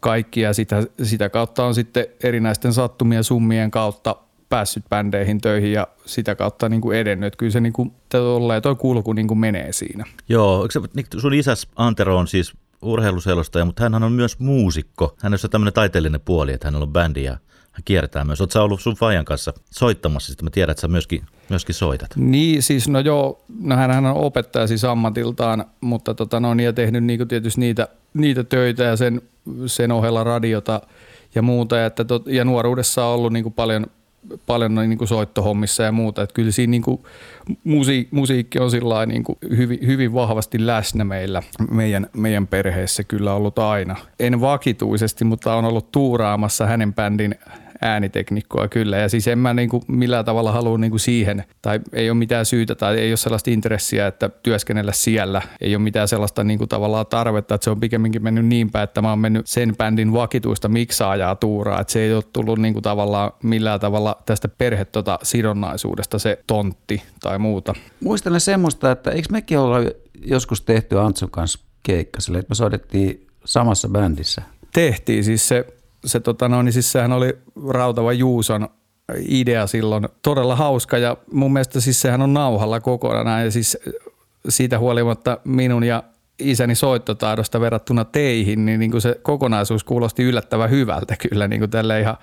kaikkia. 0.00 0.52
Sitä, 0.52 0.82
sitä 1.02 1.28
kautta 1.28 1.64
on 1.64 1.74
sitten 1.74 2.06
erinäisten 2.22 2.72
sattumien 2.72 3.24
summien 3.24 3.70
kautta 3.70 4.16
päässyt 4.48 4.84
bändeihin 4.88 5.40
töihin 5.40 5.72
ja 5.72 5.86
sitä 6.04 6.34
kautta 6.34 6.68
niin 6.68 6.80
kuin 6.80 6.98
edennyt. 6.98 7.36
Kyllä 7.36 7.52
se 7.52 7.60
niin 7.60 7.72
kuin, 7.72 7.92
toi 8.62 8.76
kulku 8.78 9.12
niin 9.12 9.28
kuin 9.28 9.38
menee 9.38 9.72
siinä. 9.72 10.04
Joo, 10.28 10.68
niin 10.94 11.06
sun 11.18 11.34
isäs 11.34 11.68
Antero 11.76 12.18
on 12.18 12.28
siis 12.28 12.52
urheiluselostaja, 12.82 13.64
mutta 13.64 13.82
hän 13.82 14.02
on 14.02 14.12
myös 14.12 14.38
muusikko. 14.38 15.16
Hän 15.22 15.32
on 15.32 15.50
tämmöinen 15.50 15.72
taiteellinen 15.72 16.20
puoli, 16.20 16.52
että 16.52 16.66
hänellä 16.66 16.84
on 16.84 16.92
bändi 16.92 17.24
ja 17.24 17.36
kiertää 17.84 18.24
myös. 18.24 18.40
Oletko 18.40 18.62
ollut 18.62 18.80
sun 18.80 18.94
Fajan 18.94 19.24
kanssa 19.24 19.52
soittamassa? 19.70 20.28
Sitten 20.28 20.46
mä 20.46 20.50
tiedän, 20.50 20.70
että 20.70 20.80
sä 20.80 20.88
myöskin, 20.88 21.22
myöskin 21.48 21.74
soitat. 21.74 22.10
Niin, 22.16 22.62
siis 22.62 22.88
no 22.88 23.00
joo, 23.00 23.44
no 23.60 23.76
hän 23.76 24.06
on 24.06 24.16
opettaja 24.16 24.66
siis 24.66 24.84
ammatiltaan, 24.84 25.64
mutta 25.80 26.14
tota, 26.14 26.40
no, 26.40 26.54
ja 26.54 26.72
tehnyt 26.72 27.04
niin 27.04 27.28
tietysti 27.28 27.60
niitä, 27.60 27.88
niitä 28.14 28.44
töitä 28.44 28.82
ja 28.82 28.96
sen, 28.96 29.22
sen 29.66 29.92
ohella 29.92 30.24
radiota 30.24 30.80
ja 31.34 31.42
muuta. 31.42 31.76
Ja, 31.76 31.86
että 31.86 32.04
tot, 32.04 32.26
ja 32.26 32.44
nuoruudessa 32.44 33.04
on 33.04 33.14
ollut 33.14 33.32
niin 33.32 33.52
paljon, 33.52 33.86
paljon 34.46 34.74
niin 34.74 34.98
kuin 34.98 35.08
soittohommissa 35.08 35.82
ja 35.82 35.92
muuta. 35.92 36.22
Että 36.22 36.34
kyllä 36.34 36.50
siinä 36.50 36.70
niin 36.70 36.82
kuin 36.82 37.02
musiik, 37.64 38.12
musiikki 38.12 38.58
on 38.58 38.70
sillä 38.70 39.06
niin 39.06 39.24
kuin 39.24 39.38
hyvin, 39.56 39.78
hyvin 39.86 40.14
vahvasti 40.14 40.66
läsnä 40.66 41.04
meillä, 41.04 41.42
meidän, 41.70 42.06
meidän 42.16 42.46
perheessä 42.46 43.04
kyllä 43.04 43.32
ollut 43.32 43.58
aina. 43.58 43.96
En 44.20 44.40
vakituisesti, 44.40 45.24
mutta 45.24 45.54
on 45.54 45.64
ollut 45.64 45.92
tuuraamassa 45.92 46.66
hänen 46.66 46.94
bändin 46.94 47.34
ääniteknikkoa 47.82 48.68
kyllä. 48.68 48.96
Ja 48.96 49.08
siis 49.08 49.28
en 49.28 49.38
mä 49.38 49.54
niin 49.54 49.68
kuin 49.68 49.82
millään 49.88 50.24
tavalla 50.24 50.52
halua 50.52 50.78
niin 50.78 50.90
kuin 50.90 51.00
siihen, 51.00 51.44
tai 51.62 51.80
ei 51.92 52.10
ole 52.10 52.18
mitään 52.18 52.46
syytä 52.46 52.74
tai 52.74 52.98
ei 52.98 53.10
ole 53.10 53.16
sellaista 53.16 53.50
intressiä, 53.50 54.06
että 54.06 54.28
työskennellä 54.28 54.92
siellä. 54.92 55.42
Ei 55.60 55.76
ole 55.76 55.82
mitään 55.82 56.08
sellaista 56.08 56.44
niin 56.44 56.58
kuin 56.58 56.68
tavallaan 56.68 57.06
tarvetta, 57.06 57.54
että 57.54 57.64
se 57.64 57.70
on 57.70 57.80
pikemminkin 57.80 58.22
mennyt 58.22 58.46
niin 58.46 58.70
päin, 58.70 58.84
että 58.84 59.02
mä 59.02 59.08
oon 59.08 59.18
mennyt 59.18 59.46
sen 59.46 59.76
bändin 59.76 60.12
vakituista 60.12 60.68
miksaajaa 60.68 61.34
tuuraa. 61.34 61.80
Että 61.80 61.92
se 61.92 62.00
ei 62.00 62.14
ole 62.14 62.24
tullut 62.32 62.58
niin 62.58 62.74
kuin 62.74 62.82
tavallaan 62.82 63.32
millään 63.42 63.80
tavalla 63.80 64.22
tästä 64.26 64.48
perhe 64.48 64.84
tota 64.84 65.18
sidonnaisuudesta 65.22 66.18
se 66.18 66.38
tontti 66.46 67.02
tai 67.20 67.38
muuta. 67.38 67.74
Muistelen 68.00 68.40
semmoista, 68.40 68.90
että 68.90 69.10
eikö 69.10 69.28
mekin 69.30 69.58
olla 69.58 69.78
joskus 70.24 70.60
tehty 70.60 71.00
Antsun 71.00 71.30
kanssa 71.30 71.58
keikka 71.82 72.20
sille, 72.20 72.38
että 72.38 72.50
me 72.50 72.54
soitettiin 72.54 73.26
samassa 73.44 73.88
bändissä? 73.88 74.42
Tehtiin, 74.72 75.24
siis 75.24 75.48
se 75.48 75.66
se 76.06 76.20
tota 76.20 76.48
no, 76.48 76.62
niin 76.62 76.72
siis 76.72 76.92
sehän 76.92 77.12
oli 77.12 77.38
Rautava 77.68 78.12
Juuson 78.12 78.68
idea 79.28 79.66
silloin. 79.66 80.08
Todella 80.22 80.56
hauska 80.56 80.98
ja 80.98 81.16
mun 81.32 81.52
mielestä 81.52 81.80
siis 81.80 82.00
sehän 82.00 82.22
on 82.22 82.34
nauhalla 82.34 82.80
kokonaan 82.80 83.44
ja 83.44 83.50
siis 83.50 83.78
siitä 84.48 84.78
huolimatta 84.78 85.38
minun 85.44 85.84
ja 85.84 86.02
isäni 86.38 86.74
soittotaidosta 86.74 87.60
verrattuna 87.60 88.04
teihin, 88.04 88.66
niin, 88.66 88.80
niin 88.80 88.90
kuin 88.90 89.00
se 89.00 89.20
kokonaisuus 89.22 89.84
kuulosti 89.84 90.22
yllättävän 90.22 90.70
hyvältä 90.70 91.16
kyllä 91.28 91.48
niin 91.48 91.60
kuin 91.60 91.70
tälle 91.70 92.00
ihan 92.00 92.16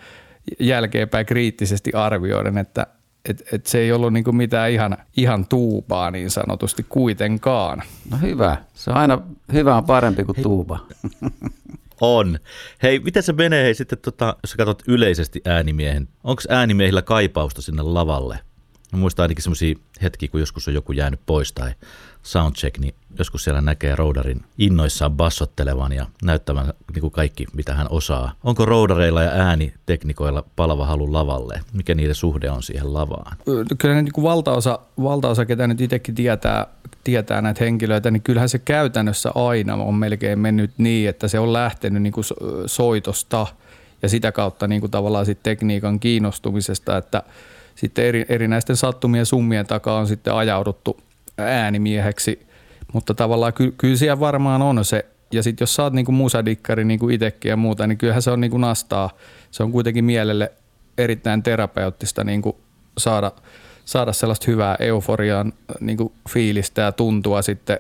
jälkeenpäin 0.60 1.26
kriittisesti 1.26 1.92
arvioiden, 1.94 2.58
että 2.58 2.88
et, 3.30 3.44
et 3.52 3.66
se 3.66 3.80
ei 3.80 3.92
ollut 3.92 4.14
niin 4.14 4.24
kuin 4.24 4.36
mitään 4.36 4.72
ihan, 4.72 4.98
ihan 5.18 5.48
tuupaa 5.48 6.12
niin 6.12 6.30
sanotusti 6.30 6.86
kuitenkaan. 6.90 7.84
No 8.12 8.18
hyvä. 8.22 8.58
Se 8.74 8.90
on 8.90 8.98
aina 8.98 9.22
hyvä 9.54 9.76
on 9.76 9.86
parempi 9.86 10.24
kuin 10.24 10.42
tuupa. 10.42 10.80
On. 12.04 12.40
Hei, 12.84 13.00
miten 13.00 13.24
se 13.24 13.34
menee 13.34 13.64
hei, 13.64 13.74
sitten, 13.74 13.98
tota, 13.98 14.36
jos 14.44 14.52
sä 14.52 14.58
katsot 14.58 14.84
yleisesti 14.88 15.42
äänimiehen, 15.46 16.08
onko 16.24 16.42
äänimiehillä 16.50 17.02
kaipausta 17.02 17.62
sinne 17.62 17.82
lavalle? 17.82 18.40
Mä 18.92 19.00
muistan 19.00 19.24
ainakin 19.24 19.44
semmoisia 19.44 19.76
hetkiä, 20.02 20.30
kun 20.30 20.40
joskus 20.40 20.68
on 20.68 20.74
joku 20.74 20.92
jäänyt 20.92 21.20
pois 21.26 21.54
tai 21.54 21.72
soundcheck, 22.24 22.78
niin 22.78 22.96
joskus 23.20 23.44
siellä 23.44 23.62
näkee 23.62 23.96
roudarin 23.96 24.42
innoissaan 24.58 25.12
bassottelevan 25.12 25.94
ja 25.94 26.06
näyttävän 26.24 26.74
niin 26.94 27.02
kuin 27.02 27.12
kaikki, 27.12 27.46
mitä 27.54 27.74
hän 27.74 27.88
osaa. 27.90 28.32
Onko 28.44 28.66
roudareilla 28.66 29.24
ja 29.24 29.32
ääniteknikoilla 29.32 30.44
palava 30.56 30.86
halu 30.86 31.14
lavalle? 31.14 31.62
Mikä 31.74 31.96
niiden 31.96 32.16
suhde 32.16 32.52
on 32.52 32.64
siihen 32.64 32.94
lavaan? 32.94 33.38
Kyllä 33.78 34.02
niin 34.02 34.14
kuin 34.14 34.24
valtaosa, 34.24 34.80
valtaosa, 35.04 35.46
ketä 35.46 35.68
nyt 35.68 35.82
itsekin 35.82 36.16
tietää, 36.16 36.68
tietää 37.04 37.42
näitä 37.42 37.64
henkilöitä, 37.64 38.12
niin 38.12 38.22
kyllähän 38.22 38.50
se 38.50 38.60
käytännössä 38.60 39.32
aina 39.36 39.76
on 39.76 39.96
melkein 39.96 40.40
mennyt 40.40 40.72
niin, 40.78 41.10
että 41.10 41.28
se 41.28 41.40
on 41.40 41.54
lähtenyt 41.54 42.02
niin 42.02 42.14
kuin 42.14 42.26
soitosta 42.66 43.48
ja 44.02 44.10
sitä 44.10 44.32
kautta 44.32 44.68
niin 44.68 44.82
kuin 44.82 44.92
tavallaan 44.92 45.26
sit 45.26 45.44
tekniikan 45.44 46.00
kiinnostumisesta, 46.00 46.98
että 46.98 47.24
sitten 47.76 48.06
eri, 48.06 48.26
erinäisten 48.30 48.76
sattumien 48.76 49.26
summien 49.26 49.68
takaa 49.68 50.00
on 50.00 50.08
sitten 50.08 50.34
ajauduttu 50.34 50.98
äänimieheksi, 51.38 52.48
mutta 52.94 53.14
tavallaan 53.14 53.54
ky, 53.54 53.74
kyllä 53.78 53.98
siellä 53.98 54.20
varmaan 54.20 54.62
on 54.62 54.86
se, 54.86 55.06
ja 55.32 55.44
sitten 55.44 55.64
jos 55.64 55.76
sä 55.76 55.84
oot 55.84 55.94
niinku 55.94 56.12
musadikkari 56.12 56.86
niinku 56.86 57.10
itsekin 57.10 57.50
ja 57.50 57.58
muuta, 57.58 57.88
niin 57.88 57.98
kyllähän 57.98 58.22
se 58.22 58.32
on 58.32 58.42
niinku 58.42 58.58
nastaa. 58.58 59.10
Se 59.52 59.64
on 59.64 59.72
kuitenkin 59.72 60.06
mielelle 60.06 60.52
erittäin 60.98 61.44
terapeuttista 61.44 62.24
niinku 62.24 62.58
saada, 62.98 63.32
saada 63.86 64.14
sellaista 64.14 64.52
hyvää 64.52 64.76
euforiaan 64.80 65.54
niinku 65.80 66.14
fiilistä 66.30 66.82
ja 66.82 66.92
tuntua 66.92 67.42
sitten, 67.42 67.80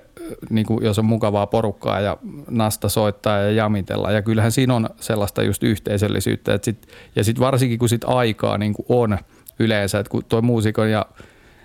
niinku, 0.49 0.79
jos 0.81 0.99
on 0.99 1.05
mukavaa 1.05 1.47
porukkaa 1.47 1.99
ja 1.99 2.17
nasta 2.49 2.89
soittaa 2.89 3.37
ja 3.37 3.51
jamitella. 3.51 4.11
Ja 4.11 4.21
kyllähän 4.21 4.51
siinä 4.51 4.75
on 4.75 4.89
sellaista 4.99 5.43
just 5.43 5.63
yhteisöllisyyttä. 5.63 6.53
Et 6.53 6.63
sit, 6.63 6.87
ja 7.15 7.23
sitten 7.23 7.45
varsinkin 7.45 7.79
kun 7.79 7.89
sit 7.89 8.03
aikaa 8.05 8.57
niinku 8.57 8.85
on 8.89 9.17
yleensä, 9.59 9.99
että 9.99 10.09
kun 10.09 10.25
tuo 10.29 10.41
muusikon 10.41 10.91
ja 10.91 11.05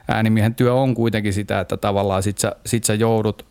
äänimiehen 0.08 0.54
työ 0.54 0.74
on 0.74 0.94
kuitenkin 0.94 1.32
sitä, 1.32 1.60
että 1.60 1.76
tavallaan 1.76 2.22
sit 2.22 2.38
sä, 2.38 2.56
sit 2.66 2.84
sä 2.84 2.94
joudut, 2.94 3.46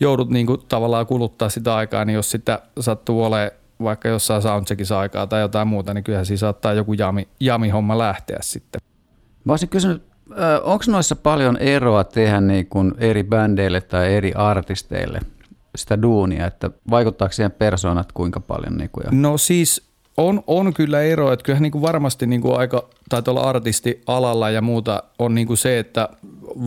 joudut 0.00 0.30
niinku 0.30 0.56
tavallaan 0.56 1.06
kuluttaa 1.06 1.48
sitä 1.48 1.74
aikaa, 1.74 2.04
niin 2.04 2.14
jos 2.14 2.30
sitä 2.30 2.62
sattuu 2.80 3.24
olemaan 3.24 3.50
vaikka 3.82 4.08
jossain 4.08 4.42
soundcheckissa 4.42 4.98
aikaa 4.98 5.26
tai 5.26 5.40
jotain 5.40 5.68
muuta, 5.68 5.94
niin 5.94 6.04
kyllähän 6.04 6.26
siinä 6.26 6.38
saattaa 6.38 6.72
joku 6.72 6.92
jami, 6.92 7.28
jami-homma 7.40 7.98
lähteä 7.98 8.38
sitten. 8.40 8.80
Mä 9.44 9.52
olisin 9.52 9.68
kysynyt, 9.68 10.02
onko 10.62 10.84
noissa 10.88 11.16
paljon 11.16 11.56
eroa 11.56 12.04
tehdä 12.04 12.40
niin 12.40 12.66
kuin 12.66 12.94
eri 12.98 13.24
bändeille 13.24 13.80
tai 13.80 14.14
eri 14.14 14.32
artisteille 14.34 15.20
sitä 15.76 16.02
duunia, 16.02 16.46
että 16.46 16.70
vaikuttaako 16.90 17.32
siihen 17.32 17.50
persoonat 17.50 18.12
kuinka 18.12 18.40
paljon? 18.40 18.76
Niin 18.76 18.90
kuin 18.90 19.04
ja... 19.04 19.10
No 19.12 19.38
siis 19.38 19.85
on, 20.16 20.42
on 20.46 20.74
kyllä 20.74 21.02
ero, 21.02 21.32
että 21.32 21.44
kyllähän 21.44 21.62
niin 21.62 21.72
kuin 21.72 21.82
varmasti 21.82 22.26
niin 22.26 22.40
kuin 22.40 22.58
aika, 22.58 22.88
tai 23.08 23.22
tuolla 23.22 23.40
artistialalla 23.40 24.50
ja 24.50 24.62
muuta 24.62 25.02
on 25.18 25.34
niin 25.34 25.46
kuin 25.46 25.56
se, 25.56 25.78
että 25.78 26.08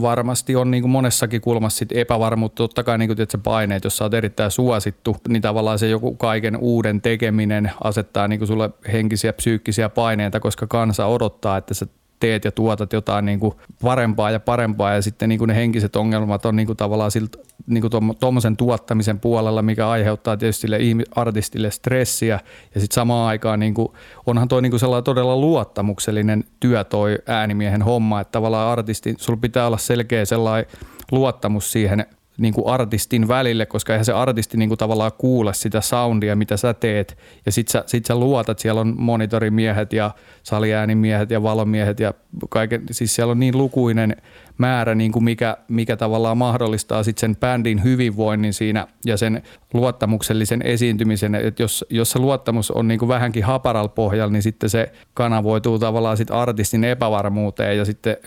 varmasti 0.02 0.56
on 0.56 0.72
niin 0.72 0.84
kuin 0.84 0.92
monessakin 0.92 1.42
kulmassa 1.42 1.78
sit 1.78 1.92
epävarmuutta. 1.92 2.56
Totta 2.56 2.84
kai 2.84 2.98
niin 2.98 3.10
kuin, 3.10 3.44
paineet, 3.44 3.84
jos 3.84 3.98
sä 3.98 4.04
oot 4.04 4.14
erittäin 4.14 4.52
suosittu, 4.52 5.18
niin 5.28 5.42
tavallaan 5.42 5.80
se 5.80 5.90
joku 5.90 6.16
kaiken 6.16 6.58
uuden 6.58 7.02
tekeminen 7.02 7.72
asettaa 7.84 8.28
niin 8.28 8.40
kuin 8.40 8.48
sulle 8.48 8.70
henkisiä, 8.94 9.34
psyykkisiä 9.34 9.90
paineita, 9.90 10.40
koska 10.40 10.68
kansa 10.68 11.06
odottaa, 11.06 11.58
että 11.58 11.74
sä 11.74 11.88
teet 12.20 12.46
ja 12.46 12.52
tuotat 12.52 12.94
jotain 12.94 13.26
niin 13.26 13.40
kuin 13.40 13.54
parempaa 13.82 14.32
ja 14.32 14.40
parempaa 14.40 14.94
ja 14.94 15.02
sitten 15.02 15.30
niin 15.30 15.40
kuin 15.40 15.48
ne 15.48 15.56
henkiset 15.56 15.96
ongelmat 15.96 16.46
on 16.46 16.56
niin 16.56 16.66
kuin 16.68 16.78
tavallaan 16.78 17.12
siltä, 17.12 17.38
niin 17.68 17.82
kuin 17.82 18.18
tuommoisen 18.20 18.58
tuottamisen 18.58 19.20
puolella, 19.20 19.62
mikä 19.62 19.90
aiheuttaa 19.90 20.38
tietysti 20.38 20.62
sille 20.62 20.80
artistille 21.16 21.72
stressiä. 21.72 22.40
Ja 22.76 22.82
sitten 22.82 22.96
samaan 22.96 23.28
aikaan 23.28 23.60
niin 23.60 23.74
kuin, 23.74 23.88
onhan 24.26 24.48
toi 24.48 24.62
niin 24.62 24.72
kuin 24.72 24.80
sellainen 24.80 25.04
todella 25.04 25.38
luottamuksellinen 25.38 26.44
työ 26.60 26.84
toi 26.84 27.18
äänimiehen 27.28 27.82
homma, 27.82 28.22
että 28.22 28.32
tavallaan 28.32 28.72
artisti, 28.72 29.16
sulla 29.18 29.40
pitää 29.42 29.68
olla 29.68 29.78
selkeä 29.78 30.26
sellainen 30.26 30.72
luottamus 31.12 31.72
siihen 31.72 32.06
niin 32.40 32.54
kuin 32.54 32.68
artistin 32.68 33.28
välille, 33.28 33.66
koska 33.66 33.94
eihän 33.94 34.06
se 34.06 34.14
artisti 34.14 34.58
niin 34.58 34.70
kuin 34.70 34.78
tavallaan 34.78 35.12
kuule 35.18 35.54
sitä 35.54 35.82
soundia, 35.82 36.36
mitä 36.36 36.58
sä 36.58 36.74
teet. 36.74 37.18
Ja 37.46 37.52
sit 37.52 37.68
sä, 37.68 37.84
sit 37.86 38.06
sä 38.06 38.16
luotat, 38.16 38.60
siellä 38.60 38.82
on 38.82 38.96
monitorimiehet 38.98 39.94
ja 39.94 40.12
saliäänimiehet 40.44 41.32
ja 41.32 41.44
valomiehet 41.44 42.00
ja 42.00 42.14
kaiken, 42.50 42.84
siis 42.92 43.16
siellä 43.16 43.32
on 43.32 43.40
niin 43.40 43.58
lukuinen 43.58 44.16
määrä, 44.58 44.96
niin 44.96 45.12
kuin 45.12 45.24
mikä, 45.24 45.58
mikä 45.68 45.98
tavallaan 45.98 46.38
mahdollistaa 46.38 47.04
sit 47.04 47.18
sen 47.18 47.36
bändin 47.36 47.84
hyvinvoinnin 47.84 48.54
siinä 48.54 48.88
ja 49.06 49.18
sen 49.18 49.44
luottamuksellisen 49.74 50.62
esiintymisen. 50.62 51.36
Että 51.36 51.64
jos, 51.64 51.86
jos 51.90 52.12
se 52.12 52.20
luottamus 52.20 52.72
on 52.72 52.88
niin 52.88 53.00
kuin 53.00 53.10
vähänkin 53.10 53.44
haparalla 53.44 53.90
pohjalla, 53.90 54.34
niin 54.34 54.44
sitten 54.44 54.70
se 54.70 54.92
kanavoituu 55.14 55.80
tavallaan 55.80 56.18
sit 56.18 56.32
artistin 56.32 56.84
epävarmuuteen 56.84 57.78
ja 57.78 57.86
sitten 57.86 58.18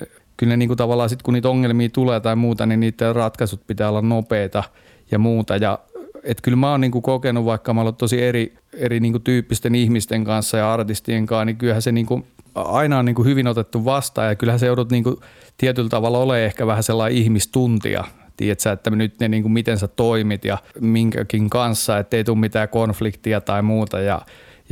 kyllä 0.43 0.53
ne 0.53 0.57
niin 0.57 0.69
kuin 0.69 0.77
tavallaan 0.77 1.09
sit 1.09 1.23
kun 1.23 1.35
niitä 1.35 1.49
ongelmia 1.49 1.89
tulee 1.89 2.21
tai 2.21 2.37
muuta, 2.37 2.67
niin 2.67 2.81
niiden 2.81 3.17
ratkaisut 3.17 3.67
pitää 3.67 3.89
olla 3.89 4.03
nopeita 4.03 4.65
ja 5.11 5.19
muuta. 5.19 5.57
Ja 5.57 5.79
et 6.23 6.41
kyllä 6.41 6.57
mä 6.57 6.71
oon 6.71 6.81
niin 6.81 6.91
kuin 6.91 7.03
kokenut, 7.03 7.45
vaikka 7.45 7.75
mä 7.75 7.81
oon 7.81 7.97
tosi 7.97 8.23
eri, 8.23 8.55
eri 8.73 9.01
niin 9.01 9.13
kuin 9.13 9.23
tyyppisten 9.23 9.75
ihmisten 9.75 10.25
kanssa 10.25 10.57
ja 10.57 10.73
artistien 10.73 11.27
kanssa, 11.27 11.45
niin 11.45 11.57
kyllähän 11.57 11.83
se 11.83 11.93
niin 11.93 12.07
kuin 12.07 12.27
aina 12.55 12.99
on 12.99 13.05
niin 13.05 13.15
kuin 13.15 13.29
hyvin 13.29 13.47
otettu 13.47 13.85
vastaan. 13.85 14.29
Ja 14.29 14.35
kyllähän 14.35 14.61
se 14.61 14.67
joudut 14.67 14.91
niin 14.91 15.05
kuin 15.05 15.17
tietyllä 15.59 15.89
tavalla 15.89 16.19
olemaan 16.19 16.41
ehkä 16.41 16.67
vähän 16.67 16.83
sellainen 16.83 17.19
ihmistuntia, 17.19 18.05
tiedätkö, 18.37 18.73
että 18.73 18.91
nyt 18.91 19.21
ne, 19.21 19.29
niin 19.29 19.43
kuin 19.43 19.53
miten 19.53 19.79
sä 19.79 19.89
toimit 19.89 20.45
ja 20.45 20.59
minkäkin 20.81 21.51
kanssa, 21.51 21.99
ettei 21.99 22.25
tule 22.25 22.39
mitään 22.39 22.69
konfliktia 22.69 23.41
tai 23.41 23.63
muuta. 23.63 24.01
Ja 24.01 24.21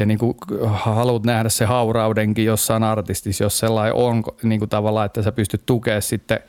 ja 0.01 0.07
niin 0.07 0.19
kuin 0.19 0.35
haluat 0.67 1.25
nähdä 1.25 1.49
se 1.49 1.65
hauraudenkin 1.65 2.45
jossain 2.45 2.83
artistissa, 2.83 3.45
jos 3.45 3.59
sellainen 3.59 3.95
on 3.95 4.23
niin 4.43 4.59
kuin 4.59 4.69
tavallaan, 4.69 5.07
että 5.07 5.23
sä 5.23 5.33
pystyt 5.33 5.67
tukemaan 5.67 6.03
sitten 6.03 6.41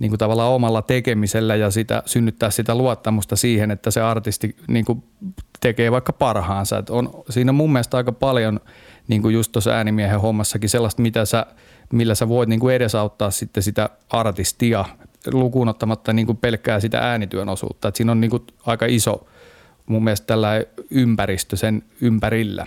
niin 0.00 0.10
kuin 0.10 0.18
tavallaan 0.18 0.52
omalla 0.52 0.82
tekemisellä 0.82 1.56
ja 1.56 1.70
sitä, 1.70 2.02
synnyttää 2.06 2.50
sitä 2.50 2.74
luottamusta 2.74 3.36
siihen, 3.36 3.70
että 3.70 3.90
se 3.90 4.00
artisti 4.00 4.56
niin 4.68 4.84
kuin 4.84 5.02
tekee 5.60 5.92
vaikka 5.92 6.12
parhaansa. 6.12 6.78
Et 6.78 6.90
on, 6.90 7.10
siinä 7.30 7.50
on 7.50 7.54
mun 7.54 7.72
mielestä 7.72 7.96
aika 7.96 8.12
paljon 8.12 8.60
niin 9.08 9.22
kuin 9.22 9.34
just 9.34 9.52
tuossa 9.52 9.70
äänimiehen 9.70 10.20
hommassakin 10.20 10.70
sellaista, 10.70 11.02
mitä 11.02 11.24
sä, 11.24 11.46
millä 11.92 12.14
sä 12.14 12.28
voit 12.28 12.48
niin 12.48 12.60
kuin 12.60 12.74
edesauttaa 12.74 13.30
sitten 13.30 13.62
sitä 13.62 13.90
artistia 14.10 14.84
lukuun 15.32 15.68
ottamatta 15.68 16.12
niin 16.12 16.26
kuin 16.26 16.38
pelkkää 16.38 16.80
sitä 16.80 16.98
äänityön 16.98 17.48
osuutta. 17.48 17.88
Et 17.88 17.96
siinä 17.96 18.12
on 18.12 18.20
niin 18.20 18.30
kuin 18.30 18.42
aika 18.66 18.86
iso 18.86 19.26
mun 19.86 20.04
mielestä 20.04 20.26
tällä 20.26 20.64
ympäristö 20.90 21.56
sen 21.56 21.82
ympärillä. 22.00 22.66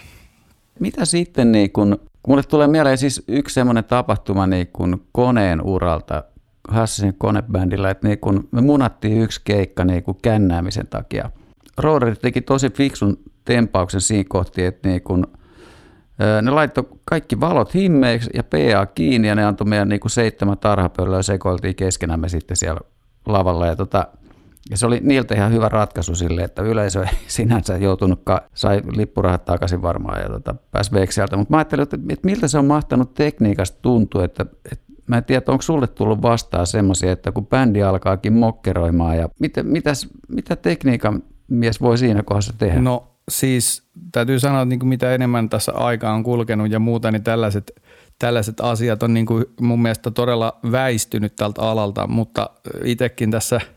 Mitä 0.80 1.06
sitten, 1.06 1.52
niin 1.52 1.72
kun, 1.72 2.00
mulle 2.28 2.44
tulee 2.44 2.68
mieleen 2.68 2.98
siis 2.98 3.24
yksi 3.28 3.54
semmoinen 3.54 3.84
tapahtuma 3.84 4.48
niin 4.48 4.68
kun 4.68 5.06
koneen 5.12 5.62
uralta, 5.62 6.24
Hassin 6.68 7.14
konebändillä, 7.18 7.90
että 7.90 8.08
niin 8.08 8.20
kun 8.20 8.48
me 8.52 8.62
munattiin 8.62 9.22
yksi 9.22 9.42
keikka 9.44 9.86
niin 9.86 10.04
kun 10.04 10.16
kännäämisen 10.22 10.88
takia. 10.88 11.32
Roder 11.78 12.16
teki 12.16 12.42
tosi 12.42 12.70
fiksun 12.70 13.18
tempauksen 13.46 14.02
siinä 14.02 14.26
kohti, 14.30 14.66
että 14.66 14.90
niin 14.90 15.02
kun, 15.02 15.28
ne 16.42 16.52
laittoi 16.52 16.88
kaikki 17.06 17.40
valot 17.40 17.74
himmeiksi 17.74 18.30
ja 18.34 18.44
PA 18.44 18.86
kiinni 18.86 19.28
ja 19.28 19.36
ne 19.36 19.46
antoi 19.46 19.68
meidän 19.68 19.90
niin 19.90 20.00
kuin 20.00 20.12
seitsemän 20.12 20.58
tarhapöllöä 20.58 21.22
sekoiltiin 21.22 21.76
keskenämme 21.76 22.30
sitten 22.30 22.58
siellä 22.58 22.80
lavalla. 23.26 23.68
Ja 23.68 23.76
tota, 23.76 24.08
ja 24.70 24.78
se 24.78 24.86
oli 24.86 25.00
niiltä 25.04 25.36
ihan 25.36 25.52
hyvä 25.52 25.70
ratkaisu 25.70 26.16
sille, 26.16 26.44
että 26.44 26.62
yleisö 26.62 27.04
ei 27.04 27.18
sinänsä 27.28 27.78
joutunutkaan, 27.78 28.42
sai 28.54 28.82
lippurahat 28.96 29.46
takaisin 29.46 29.82
varmaan 29.82 30.22
ja 30.22 30.30
tota, 30.30 30.56
pääsi 30.72 30.92
vekseltä. 30.92 31.38
Mutta 31.38 31.52
mä 31.52 31.58
ajattelin, 31.58 31.84
että, 31.84 31.98
että 32.10 32.26
miltä 32.26 32.48
se 32.48 32.58
on 32.58 32.66
mahtanut 32.66 33.14
tekniikasta 33.14 33.78
tuntua, 33.82 34.24
että, 34.24 34.46
että 34.72 34.86
mä 35.08 35.18
en 35.18 35.24
tiedä, 35.24 35.44
onko 35.48 35.62
sulle 35.62 35.88
tullut 35.88 36.22
vastaan 36.22 36.68
semmoisia, 36.68 37.12
että 37.12 37.32
kun 37.32 37.48
bändi 37.48 37.84
alkaakin 37.84 38.34
mokkeroimaan 38.34 39.18
ja 39.18 39.30
mitä, 39.40 39.64
mitäs, 39.64 40.08
mitä 40.28 40.56
tekniikan 40.56 41.24
mies 41.48 41.82
voi 41.82 41.98
siinä 41.98 42.24
kohdassa 42.24 42.54
tehdä? 42.58 42.82
No 42.82 43.08
siis 43.30 43.84
täytyy 44.12 44.40
sanoa, 44.40 44.62
että 44.62 44.70
niin 44.70 44.80
kuin 44.80 44.90
mitä 44.90 45.14
enemmän 45.14 45.50
tässä 45.50 45.72
aikaa 45.72 46.14
on 46.14 46.24
kulkenut 46.24 46.72
ja 46.72 46.80
muuta, 46.80 47.12
niin 47.12 47.24
tällaiset, 47.24 47.72
tällaiset 48.20 48.62
asiat 48.62 49.04
on 49.04 49.14
niin 49.14 49.26
kuin 49.26 49.46
mun 49.62 49.82
mielestä 49.82 50.12
todella 50.12 50.60
väistynyt 50.72 51.36
tältä 51.36 51.62
alalta, 51.62 52.08
mutta 52.08 52.50
itsekin 52.84 53.32
tässä– 53.32 53.62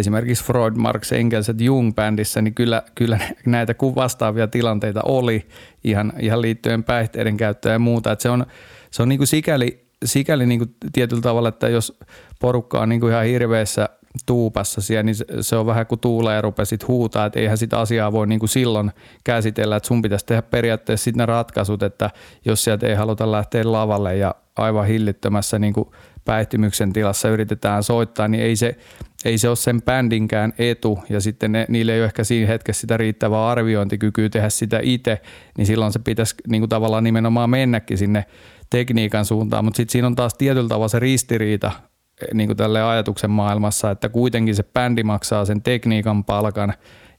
esimerkiksi 0.00 0.44
Freud, 0.44 0.74
Marx, 0.76 1.12
Engels 1.12 1.48
ja 1.48 1.54
Jung-bändissä, 1.54 2.42
niin 2.42 2.54
kyllä, 2.54 2.82
kyllä 2.94 3.18
näitä 3.46 3.74
vastaavia 3.94 4.48
tilanteita 4.48 5.00
oli 5.04 5.48
ihan, 5.84 6.12
ihan 6.20 6.42
liittyen 6.42 6.84
päihteiden 6.84 7.36
käyttöön 7.36 7.72
ja 7.72 7.78
muuta. 7.78 8.12
Että 8.12 8.22
se 8.22 8.30
on, 8.30 8.46
se 8.90 9.02
on 9.02 9.08
niin 9.08 9.18
kuin 9.18 9.28
sikäli, 9.28 9.86
sikäli 10.04 10.46
niin 10.46 10.60
kuin 10.60 10.74
tietyllä 10.92 11.22
tavalla, 11.22 11.48
että 11.48 11.68
jos 11.68 11.98
porukka 12.40 12.80
on 12.80 12.88
niin 12.88 13.00
kuin 13.00 13.12
ihan 13.12 13.24
hirveässä 13.24 13.88
tuupassa 14.26 14.80
siellä, 14.80 15.02
niin 15.02 15.16
se 15.40 15.56
on 15.56 15.66
vähän 15.66 15.86
kuin 15.86 16.00
tuulee 16.00 16.40
rupesit 16.40 16.88
huutaa, 16.88 17.26
että 17.26 17.40
eihän 17.40 17.58
sitä 17.58 17.78
asiaa 17.78 18.12
voi 18.12 18.26
niin 18.26 18.38
kuin 18.40 18.48
silloin 18.48 18.90
käsitellä, 19.24 19.76
että 19.76 19.86
sun 19.86 20.02
pitäisi 20.02 20.26
tehdä 20.26 20.42
periaatteessa 20.42 21.04
sitten 21.04 21.18
ne 21.18 21.26
ratkaisut, 21.26 21.82
että 21.82 22.10
jos 22.44 22.64
sieltä 22.64 22.86
ei 22.86 22.94
haluta 22.94 23.32
lähteä 23.32 23.72
lavalle 23.72 24.16
ja 24.16 24.34
aivan 24.56 24.86
hillittömässä 24.86 25.58
niin 25.58 25.72
kuin 25.72 25.88
päihtymyksen 26.24 26.92
tilassa 26.92 27.28
yritetään 27.28 27.82
soittaa, 27.82 28.28
niin 28.28 28.42
ei 28.42 28.56
se, 28.56 28.76
ei 29.24 29.38
se 29.38 29.48
ole 29.48 29.56
sen 29.56 29.82
bändinkään 29.82 30.52
etu 30.58 30.98
ja 31.08 31.20
sitten 31.20 31.52
ne, 31.52 31.66
niille 31.68 31.92
ei 31.92 32.00
ole 32.00 32.06
ehkä 32.06 32.24
siinä 32.24 32.46
hetkessä 32.46 32.80
sitä 32.80 32.96
riittävää 32.96 33.48
arviointikykyä 33.48 34.28
tehdä 34.28 34.48
sitä 34.48 34.80
itse, 34.82 35.22
niin 35.58 35.66
silloin 35.66 35.92
se 35.92 35.98
pitäisi 35.98 36.34
niin 36.48 36.60
kuin 36.60 36.68
tavallaan 36.68 37.04
nimenomaan 37.04 37.50
mennäkin 37.50 37.98
sinne 37.98 38.24
tekniikan 38.70 39.24
suuntaan, 39.24 39.64
mutta 39.64 39.76
sitten 39.76 39.92
siinä 39.92 40.06
on 40.06 40.14
taas 40.14 40.34
tietyllä 40.34 40.68
tavalla 40.68 40.88
se 40.88 40.98
ristiriita 40.98 41.72
niin 42.34 42.48
kuin 42.48 42.56
tälle 42.56 42.82
ajatuksen 42.82 43.30
maailmassa, 43.30 43.90
että 43.90 44.08
kuitenkin 44.08 44.54
se 44.54 44.62
bändi 44.62 45.02
maksaa 45.02 45.44
sen 45.44 45.62
tekniikan 45.62 46.24
palkan 46.24 46.74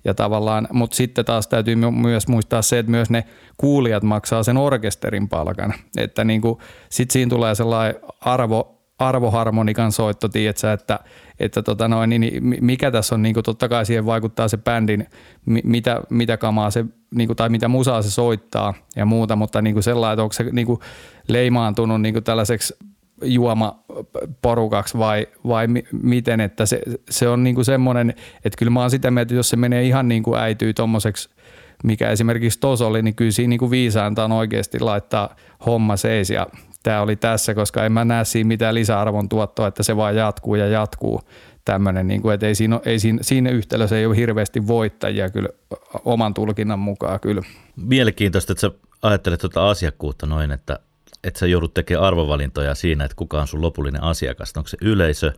ja 0.05 0.13
tavallaan, 0.13 0.67
mutta 0.73 0.95
sitten 0.95 1.25
taas 1.25 1.47
täytyy 1.47 1.75
myös 1.75 2.27
muistaa 2.27 2.61
se, 2.61 2.79
että 2.79 2.91
myös 2.91 3.09
ne 3.09 3.23
kuulijat 3.57 4.03
maksaa 4.03 4.43
sen 4.43 4.57
orkesterin 4.57 5.29
palkan, 5.29 5.73
että 5.97 6.23
niin 6.23 6.41
kuin, 6.41 6.57
siinä 6.89 7.29
tulee 7.29 7.55
sellainen 7.55 8.01
arvo, 8.21 8.80
arvoharmonikan 9.07 9.91
soitto, 9.91 10.29
tiedätkö, 10.29 10.73
että, 10.73 10.99
että 11.39 11.61
tota 11.61 11.87
noin, 11.87 12.09
niin, 12.09 12.43
mikä 12.61 12.91
tässä 12.91 13.15
on, 13.15 13.21
niin 13.21 13.33
kuin 13.33 13.43
totta 13.43 13.69
kai 13.69 13.85
siihen 13.85 14.05
vaikuttaa 14.05 14.47
se 14.47 14.57
bändin, 14.57 15.07
mitä, 15.45 16.01
mitä 16.09 16.37
kamaa 16.37 16.71
se, 16.71 16.85
niin 17.15 17.27
kuin, 17.27 17.37
tai 17.37 17.49
mitä 17.49 17.67
musaa 17.67 18.01
se 18.01 18.11
soittaa 18.11 18.73
ja 18.95 19.05
muuta, 19.05 19.35
mutta 19.35 19.61
niin 19.61 19.73
kuin 19.73 19.83
sellainen, 19.83 20.13
että 20.13 20.23
onko 20.23 20.33
se 20.33 20.43
niin 20.51 20.67
kuin 20.67 20.79
leimaantunut 21.27 22.01
niin 22.01 22.13
kuin 22.13 22.23
tällaiseksi 22.23 22.73
juomaporukaksi 23.23 24.97
vai, 24.97 25.27
vai 25.47 25.67
miten, 25.91 26.41
että 26.41 26.65
se, 26.65 26.81
se 27.09 27.27
on 27.27 27.43
niin 27.43 27.55
kuin 27.55 27.65
semmoinen, 27.65 28.13
että 28.45 28.57
kyllä 28.57 28.69
mä 28.69 28.79
oon 28.79 28.91
sitä 28.91 29.11
mieltä, 29.11 29.21
että 29.21 29.35
jos 29.35 29.49
se 29.49 29.57
menee 29.57 29.83
ihan 29.83 30.07
niin 30.07 30.23
kuin 30.23 30.39
äityy 30.39 30.73
tommoseksi, 30.73 31.29
mikä 31.83 32.09
esimerkiksi 32.09 32.59
tuossa 32.59 32.87
oli, 32.87 33.01
niin 33.01 33.15
kyllä 33.15 33.31
siinä 33.31 33.49
niin 33.49 33.59
kuin 33.59 33.71
viisainta 33.71 34.25
on 34.25 34.31
oikeasti 34.31 34.79
laittaa 34.79 35.35
homma 35.65 35.97
seis 35.97 36.29
ja 36.29 36.47
tämä 36.83 37.01
oli 37.01 37.15
tässä, 37.15 37.53
koska 37.53 37.85
en 37.85 37.91
mä 37.91 38.05
näe 38.05 38.25
siinä 38.25 38.47
mitään 38.47 38.75
lisäarvon 38.75 39.29
tuottoa, 39.29 39.67
että 39.67 39.83
se 39.83 39.97
vaan 39.97 40.15
jatkuu 40.15 40.55
ja 40.55 40.67
jatkuu 40.67 41.21
tämmöinen, 41.65 42.07
niin 42.07 42.21
kuin, 42.21 42.33
että 42.33 42.47
ei 42.47 42.55
siinä, 42.55 42.79
ei 42.85 42.99
siinä, 42.99 43.19
siinä 43.21 43.49
yhtälössä 43.49 43.97
ei 43.97 44.05
ole 44.05 44.15
hirveästi 44.15 44.67
voittajia 44.67 45.29
kyllä 45.29 45.49
oman 46.05 46.33
tulkinnan 46.33 46.79
mukaan 46.79 47.19
kyllä. 47.19 47.41
Mielenkiintoista, 47.75 48.53
että 48.53 48.61
sä 48.61 48.71
ajattelet 49.01 49.39
tuota 49.39 49.69
asiakkuutta 49.69 50.25
noin, 50.25 50.51
että, 50.51 50.79
että 51.23 51.39
sä 51.39 51.47
joudut 51.47 51.73
tekemään 51.73 52.05
arvovalintoja 52.05 52.75
siinä, 52.75 53.05
että 53.05 53.15
kuka 53.15 53.41
on 53.41 53.47
sun 53.47 53.61
lopullinen 53.61 54.03
asiakas. 54.03 54.53
Onko 54.57 54.67
se 54.67 54.77
yleisö 54.81 55.33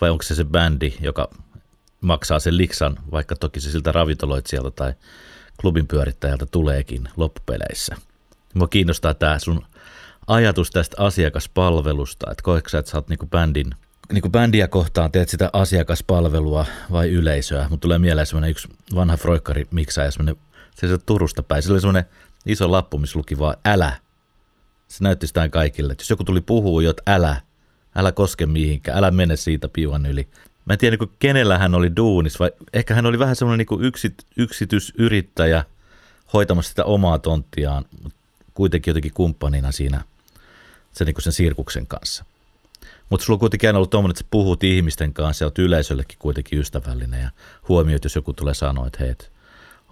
vai 0.00 0.10
onko 0.10 0.22
se 0.22 0.34
se 0.34 0.44
bändi, 0.44 0.92
joka 1.00 1.28
maksaa 2.00 2.38
sen 2.38 2.56
liksan, 2.56 2.96
vaikka 3.10 3.36
toki 3.36 3.60
se 3.60 3.70
siltä 3.70 3.92
ravintoloitsijalta 3.92 4.70
tai 4.70 4.92
klubin 5.60 5.86
pyörittäjältä 5.86 6.46
tuleekin 6.46 7.08
loppupeleissä. 7.16 7.96
Mua 8.54 8.68
kiinnostaa 8.68 9.14
tämä 9.14 9.38
sun 9.38 9.62
ajatus 10.30 10.70
tästä 10.70 10.96
asiakaspalvelusta, 10.98 12.30
että 12.30 12.42
koetko 12.42 12.68
sä, 12.68 12.78
että 12.78 12.90
sä 12.90 12.96
oot 12.96 13.08
niinku 13.08 13.26
bändin, 13.26 13.70
niinku 14.12 14.30
bändiä 14.30 14.68
kohtaan, 14.68 15.12
teet 15.12 15.28
sitä 15.28 15.50
asiakaspalvelua 15.52 16.66
vai 16.92 17.10
yleisöä, 17.10 17.66
mutta 17.70 17.82
tulee 17.82 17.98
mieleen 17.98 18.26
semmoinen 18.26 18.50
yksi 18.50 18.68
vanha 18.94 19.16
froikkari 19.16 19.68
ja 20.04 20.10
semmoinen, 20.10 20.36
se, 20.74 20.88
se 20.88 20.98
Turusta 20.98 21.42
päin, 21.42 21.62
se 21.62 21.72
oli 21.72 21.80
semmoinen 21.80 22.04
iso 22.46 22.70
lappu, 22.70 22.98
missä 22.98 23.18
luki 23.18 23.38
vaan 23.38 23.56
älä. 23.64 23.96
Se 24.88 25.04
näytti 25.04 25.26
sitä 25.26 25.48
kaikille, 25.48 25.92
että 25.92 26.02
jos 26.02 26.10
joku 26.10 26.24
tuli 26.24 26.40
puhuu, 26.40 26.80
että 26.80 27.02
älä, 27.06 27.36
älä 27.94 28.12
koske 28.12 28.46
mihinkään, 28.46 28.98
älä 28.98 29.10
mene 29.10 29.36
siitä 29.36 29.68
piivan 29.68 30.06
yli. 30.06 30.28
Mä 30.64 30.72
en 30.72 30.78
tiedä, 30.78 30.96
niin 31.00 31.10
kenellä 31.18 31.58
hän 31.58 31.74
oli 31.74 31.96
duunis, 31.96 32.40
vai 32.40 32.50
ehkä 32.72 32.94
hän 32.94 33.06
oli 33.06 33.18
vähän 33.18 33.36
semmoinen 33.36 33.66
niin 33.70 33.84
yksi, 33.84 34.14
yksityisyrittäjä 34.36 35.64
hoitamassa 36.32 36.68
sitä 36.68 36.84
omaa 36.84 37.18
tonttiaan, 37.18 37.84
mutta 38.02 38.18
kuitenkin 38.54 38.90
jotenkin 38.90 39.12
kumppanina 39.14 39.72
siinä 39.72 40.04
sen, 40.92 41.06
niin 41.06 41.14
sen 41.18 41.32
sirkuksen 41.32 41.86
kanssa. 41.86 42.24
Mutta 43.10 43.26
sulla 43.26 43.34
on 43.34 43.40
kuitenkin 43.40 43.68
aina 43.68 43.78
ollut 43.78 43.90
tuommoinen, 43.90 44.12
että 44.12 44.22
sä 44.24 44.28
puhut 44.30 44.64
ihmisten 44.64 45.12
kanssa 45.12 45.44
ja 45.44 45.46
olet 45.46 45.58
yleisöllekin 45.58 46.18
kuitenkin 46.18 46.58
ystävällinen 46.58 47.22
ja 47.22 47.30
huomioit, 47.68 48.04
jos 48.04 48.14
joku 48.14 48.32
tulee 48.32 48.54
sanoa, 48.54 48.86
että 48.86 49.04
hei, 49.04 49.14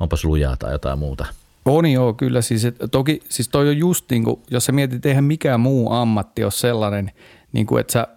onpas 0.00 0.24
lujaa 0.24 0.56
tai 0.56 0.72
jotain 0.72 0.98
muuta. 0.98 1.26
On 1.64 1.87
joo, 1.87 2.14
kyllä. 2.14 2.42
Siis, 2.42 2.64
että 2.64 2.88
toki 2.88 3.22
siis 3.28 3.48
toi 3.48 3.68
on 3.68 3.78
just 3.78 4.11
niin 4.11 4.24
kuin, 4.24 4.40
jos 4.50 4.64
sä 4.64 4.72
mietit, 4.72 5.06
eihän 5.06 5.24
mikään 5.24 5.61
muu 5.61 5.92
ammatti 5.92 6.44
ole 6.44 6.50
sellainen, 6.50 7.11
niin 7.52 7.66
kuin, 7.66 7.80
että 7.80 7.92
sä, 7.92 8.08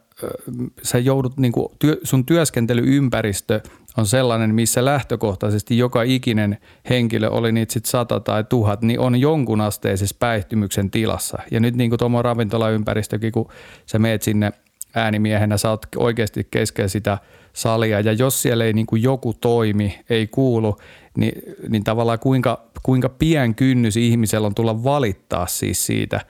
sä 0.84 0.98
joudut, 0.98 1.38
niin 1.38 1.52
kuin, 1.52 1.68
työ, 1.80 1.98
sun 2.04 2.26
työskentelyympäristö 2.26 3.62
on 3.98 4.06
sellainen, 4.06 4.56
missä 4.56 4.86
lähtökohtaisesti 4.86 5.78
joka 5.78 6.02
ikinen 6.04 6.58
henkilö, 6.90 7.30
oli 7.30 7.52
niitä 7.52 7.74
sitten 7.74 7.92
sata 7.92 8.20
tai 8.20 8.44
tuhat, 8.44 8.82
niin 8.82 9.00
on 9.00 9.22
jonkun 9.22 9.62
asteisessa 9.62 10.16
päihtymyksen 10.20 10.92
tilassa. 10.92 11.38
Ja 11.52 11.60
nyt 11.60 11.76
niin 11.76 11.90
kuin 11.90 12.00
tuommoinen 12.00 12.26
ravintolaympäristökin, 12.26 13.32
kun 13.32 13.50
sä 13.86 14.00
meet 14.00 14.22
sinne 14.22 14.52
äänimiehenä, 14.96 15.58
sä 15.58 15.70
oot 15.70 15.86
oikeasti 15.96 16.48
keskellä 16.52 16.88
sitä 16.88 17.18
salia, 17.54 18.00
ja 18.00 18.14
jos 18.14 18.42
siellä 18.42 18.66
ei 18.66 18.74
niin 18.74 18.86
kuin 18.86 19.04
joku 19.04 19.34
toimi, 19.34 20.00
ei 20.10 20.28
kuulu, 20.28 20.78
niin, 21.18 21.42
niin 21.70 21.84
tavallaan 21.84 22.20
kuinka, 22.20 22.64
kuinka 22.84 23.10
pien 23.10 23.56
kynnys 23.56 23.98
ihmisellä 23.98 24.48
on 24.48 24.56
tulla 24.56 24.84
valittaa 24.84 25.48
siis 25.48 25.86
siitä, 25.86 26.22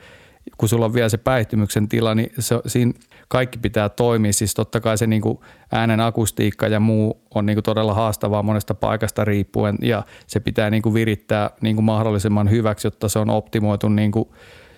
kun 0.57 0.69
sulla 0.69 0.85
on 0.85 0.93
vielä 0.93 1.09
se 1.09 1.17
päihtymyksen 1.17 1.87
tila, 1.89 2.15
niin 2.15 2.31
se, 2.39 2.59
siinä 2.67 2.93
kaikki 3.27 3.59
pitää 3.59 3.89
toimia. 3.89 4.33
Siis 4.33 4.53
totta 4.53 4.79
kai 4.79 4.97
se 4.97 5.07
niin 5.07 5.21
kuin 5.21 5.39
äänen 5.71 5.99
akustiikka 5.99 6.67
ja 6.67 6.79
muu 6.79 7.21
on 7.35 7.45
niin 7.45 7.55
kuin 7.55 7.63
todella 7.63 7.93
haastavaa 7.93 8.43
monesta 8.43 8.73
paikasta 8.73 9.25
riippuen 9.25 9.77
ja 9.81 10.03
se 10.27 10.39
pitää 10.39 10.69
niin 10.69 10.81
kuin 10.83 10.93
virittää 10.93 11.49
niin 11.61 11.75
kuin 11.75 11.85
mahdollisimman 11.85 12.49
hyväksi, 12.49 12.87
jotta 12.87 13.09
se 13.09 13.19
on 13.19 13.29
optimoitu 13.29 13.89
niin 13.89 14.11
kuin 14.11 14.29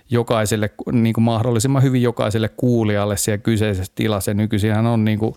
jokaiselle, 0.09 0.69
niin 0.91 1.13
kuin 1.13 1.23
mahdollisimman 1.23 1.83
hyvin 1.83 2.01
jokaiselle 2.01 2.49
kuulijalle 2.49 3.17
siellä 3.17 3.37
kyseisessä 3.37 3.93
tilassa. 3.95 4.33
Nykyisinhän 4.33 4.85
on 4.85 5.05
niin 5.05 5.19
kuin, 5.19 5.35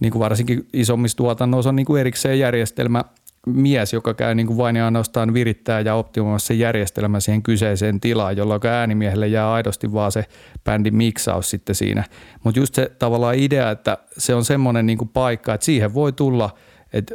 niin 0.00 0.12
kuin 0.12 0.20
varsinkin 0.20 0.66
isommissa 0.72 1.16
tuotannoissa 1.16 1.68
on 1.68 1.76
niin 1.76 1.86
kuin 1.86 2.00
erikseen 2.00 2.38
järjestelmä 2.38 3.04
mies, 3.46 3.92
joka 3.92 4.14
käy 4.14 4.34
niin 4.34 4.46
kuin 4.46 4.56
vain 4.56 4.76
ja 4.76 4.84
ainoastaan 4.84 5.34
virittää 5.34 5.80
ja 5.80 5.94
optimoimassa 5.94 6.46
sen 6.46 6.58
järjestelmän 6.58 7.20
siihen 7.20 7.42
kyseiseen 7.42 8.00
tilaan, 8.00 8.36
jolloin 8.36 8.66
äänimiehelle 8.66 9.28
jää 9.28 9.52
aidosti 9.52 9.92
vaan 9.92 10.12
se 10.12 10.24
bändin 10.64 10.96
miksaus 10.96 11.50
sitten 11.50 11.74
siinä. 11.74 12.04
Mutta 12.44 12.60
just 12.60 12.74
se 12.74 12.90
tavallaan 12.98 13.38
idea, 13.38 13.70
että 13.70 13.98
se 14.18 14.34
on 14.34 14.44
semmoinen 14.44 14.86
niin 14.86 14.98
kuin 14.98 15.08
paikka, 15.08 15.54
että 15.54 15.64
siihen 15.64 15.94
voi 15.94 16.12
tulla, 16.12 16.50
että 16.92 17.14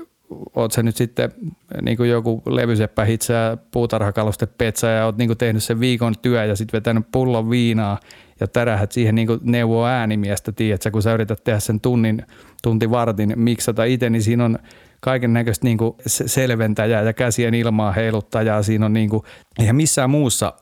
oot 0.56 0.72
sä 0.72 0.84
nyt 0.84 0.96
sitten 0.96 1.32
niin 1.82 1.98
kuin 1.98 2.10
joku 2.10 2.42
levyseppä 2.46 3.06
hitsää 3.06 3.58
puutarhakaluste 3.72 4.46
petsä 4.46 4.88
ja 4.88 5.06
oot 5.06 5.18
niin 5.18 5.28
kuin 5.28 5.38
tehnyt 5.38 5.64
sen 5.64 5.80
viikon 5.80 6.14
työ 6.22 6.46
ja 6.46 6.56
sitten 6.56 6.78
vetänyt 6.78 7.08
pullon 7.12 7.50
viinaa 7.50 8.00
ja 8.40 8.48
tärähät 8.48 8.92
siihen 8.92 9.16
niin 9.16 9.28
kuin 9.28 9.40
neuvoa 9.44 9.90
äänimiestä, 9.90 10.52
tiedätkö, 10.52 10.92
kun 10.92 11.02
sä 11.02 11.14
yrität 11.14 11.44
tehdä 11.44 11.60
sen 11.60 11.82
tunnin, 11.82 12.26
tunti 12.64 12.90
vartin 12.90 13.34
miksata 13.36 13.84
itse, 13.84 14.10
niin 14.10 14.24
siinä 14.24 14.46
on 14.46 14.60
kaiken 15.08 15.34
näköistä 15.34 15.64
niin 15.64 15.78
selventäjää 16.06 17.02
ja 17.02 17.14
käsien 17.14 17.54
ilmaa 17.54 17.92
heiluttajaa. 17.92 18.64
Siinä 18.64 18.86
on 18.86 18.94
niin 18.94 19.10
kuin, 19.10 19.24
eihän 19.60 19.76
missään 19.76 20.10
muussa 20.10 20.54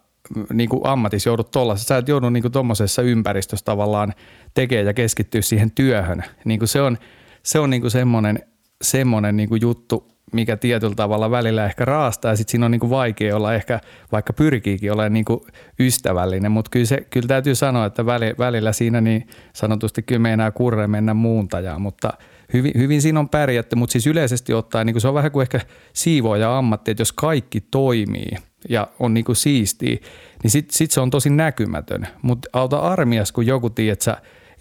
niin 0.54 0.70
kuin 0.70 0.82
ammatissa 0.84 1.30
joudut 1.30 1.52
tuollaisessa. 1.52 1.88
Sä 1.88 1.98
et 1.98 2.08
joudu 2.08 2.30
niin 2.30 2.52
tuommoisessa 2.52 3.02
ympäristössä 3.02 3.66
tavallaan 3.66 4.14
tekemään 4.54 4.86
ja 4.86 4.94
keskittyä 4.94 5.42
siihen 5.42 5.72
työhön. 5.72 6.24
Niin 6.46 6.60
kuin 6.60 6.70
se 6.70 6.82
on, 6.82 6.98
se 7.44 7.60
on 7.60 7.70
niin 7.70 7.82
kuin 7.82 7.92
semmoinen, 7.92 8.40
semmoinen 8.82 9.38
niin 9.38 9.50
kuin 9.50 9.62
juttu, 9.62 10.08
mikä 10.34 10.58
tietyllä 10.58 10.96
tavalla 10.96 11.32
välillä 11.32 11.66
ehkä 11.66 11.86
raastaa 11.86 12.32
ja 12.32 12.36
sitten 12.36 12.52
siinä 12.52 12.66
on 12.66 12.72
niin 12.72 12.80
kuin 12.80 12.90
vaikea 12.90 13.36
olla 13.36 13.54
ehkä, 13.54 13.80
vaikka 14.12 14.34
pyrkiikin 14.34 14.92
olemaan 14.92 15.14
niin 15.14 15.26
kuin 15.26 15.40
ystävällinen, 15.80 16.52
mutta 16.52 16.70
kyllä, 16.70 16.86
se, 16.86 16.98
kyllä 17.10 17.28
täytyy 17.28 17.56
sanoa, 17.56 17.86
että 17.86 18.06
välillä 18.38 18.74
siinä 18.74 19.02
niin 19.02 19.28
sanotusti 19.54 20.02
kyllä 20.02 20.20
meinaa 20.20 20.52
kurre 20.52 20.88
mennä 20.88 21.14
muuntajaan, 21.14 21.82
mutta– 21.82 22.14
hyvin, 22.54 22.72
hyvin 22.78 23.02
siinä 23.02 23.20
on 23.20 23.30
pärjätty, 23.30 23.76
mutta 23.76 23.92
siis 23.92 24.08
yleisesti 24.08 24.54
ottaen 24.54 24.88
niin 24.88 25.02
se 25.02 25.08
on 25.08 25.14
vähän 25.14 25.32
kuin 25.32 25.42
ehkä 25.42 25.60
siivoja 25.94 26.58
ammatti, 26.58 26.92
että 26.92 27.02
jos 27.02 27.14
kaikki 27.14 27.62
toimii 27.62 28.32
ja 28.70 28.88
on 29.00 29.14
niin 29.14 29.26
kuin 29.26 29.36
siistiä, 29.36 29.98
niin 30.44 30.52
sitten 30.52 30.78
sit 30.78 30.92
se 30.92 31.02
on 31.02 31.10
tosi 31.10 31.30
näkymätön. 31.30 32.08
Mutta 32.22 32.50
auta 32.54 32.80
armias, 32.80 33.32
kun 33.32 33.46
joku 33.46 33.70
tiedät, 33.70 34.06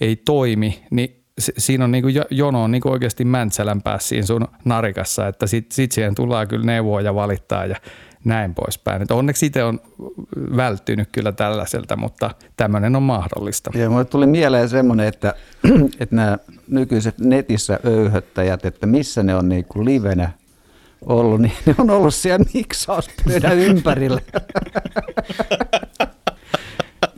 ei 0.01 0.17
toimi, 0.17 0.85
niin 0.91 1.25
siinä 1.39 1.85
on 1.85 1.91
niin 1.91 2.03
kuin 2.03 2.15
jono 2.31 2.63
on 2.63 2.71
niin 2.71 2.83
kuin 2.83 2.93
oikeasti 2.93 3.25
Mäntsälän 3.25 3.83
päässä 3.83 4.09
siinä 4.09 4.27
sun 4.27 4.49
narikassa, 4.65 5.29
että 5.29 5.47
sitten 5.47 5.75
sit 5.75 5.93
siihen 5.93 6.15
tullaan 6.15 6.49
kyllä 6.49 6.67
neuvoa 6.67 7.01
ja 7.01 7.15
valittaa 7.15 7.67
ja 7.67 7.77
näin 8.25 8.55
poispäin. 8.55 9.03
Et 9.03 9.11
onneksi 9.11 9.47
itse 9.47 9.65
on 9.65 9.81
välttynyt 10.57 11.09
kyllä 11.13 11.33
tällaiselta, 11.33 11.97
mutta 11.97 12.31
tämmöinen 12.57 12.97
on 12.97 13.03
mahdollista. 13.03 13.71
Ja 13.75 13.91
mulle 13.91 14.05
tuli 14.05 14.27
mieleen 14.27 14.69
semmoinen, 14.69 15.07
että, 15.07 15.35
että 16.01 16.17
nämä 16.17 16.39
nykyiset 16.69 17.19
netissä 17.19 17.81
öyhöttäjät, 17.85 18.65
että 18.65 18.87
missä 18.87 19.23
ne 19.23 19.35
on 19.35 19.49
niin 19.49 19.65
kuin 19.65 19.85
livenä 19.85 20.31
ollut, 21.07 21.41
niin 21.41 21.53
ne 21.67 21.75
on 21.79 21.91
ollut 21.91 22.15
siellä 22.15 22.45
miksauspöydän 22.55 23.59
ympärillä. 23.71 24.21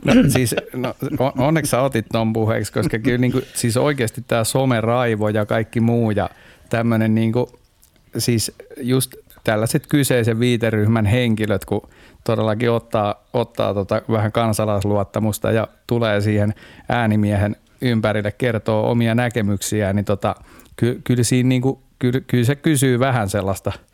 No, 0.05 0.13
siis, 0.27 0.55
no, 0.73 0.95
onneksi 1.37 1.69
sä 1.69 1.81
otit 1.81 2.05
ton 2.11 2.33
puheeksi, 2.33 2.73
koska 2.73 2.99
kyllä 2.99 3.17
niin 3.17 3.31
kuin, 3.31 3.43
siis 3.53 3.77
oikeasti 3.77 4.23
tämä 4.27 4.43
someraivo 4.43 5.29
ja 5.29 5.45
kaikki 5.45 5.79
muu 5.79 6.11
ja 6.11 6.29
tämmöinen 6.69 7.15
niin 7.15 7.31
kuin, 7.33 7.45
siis 8.17 8.51
just 8.77 9.13
tällaiset 9.47 9.87
kyseisen 9.87 10.39
viiteryhmän 10.39 11.05
henkilöt, 11.05 11.65
kun 11.65 11.89
todellakin 12.23 12.71
ottaa, 12.71 13.23
ottaa 13.33 13.73
tota 13.73 14.01
vähän 14.11 14.31
kansalaisluottamusta 14.31 15.51
ja 15.51 15.67
tulee 15.87 16.21
siihen 16.21 16.53
äänimiehen 16.89 17.55
ympärille 17.81 18.31
kertoo 18.31 18.91
omia 18.91 19.15
näkemyksiään, 19.15 19.95
niin 19.95 20.05
tota, 20.05 20.35
ky, 20.75 21.01
kyllä, 21.03 21.23
siinä 21.23 21.49
niinku, 21.49 21.81
kyllä, 21.99 22.21
kyllä 22.27 22.43
se 22.43 22.55
kysyy 22.55 22.99
vähän 22.99 23.29
sellaista– 23.29 23.71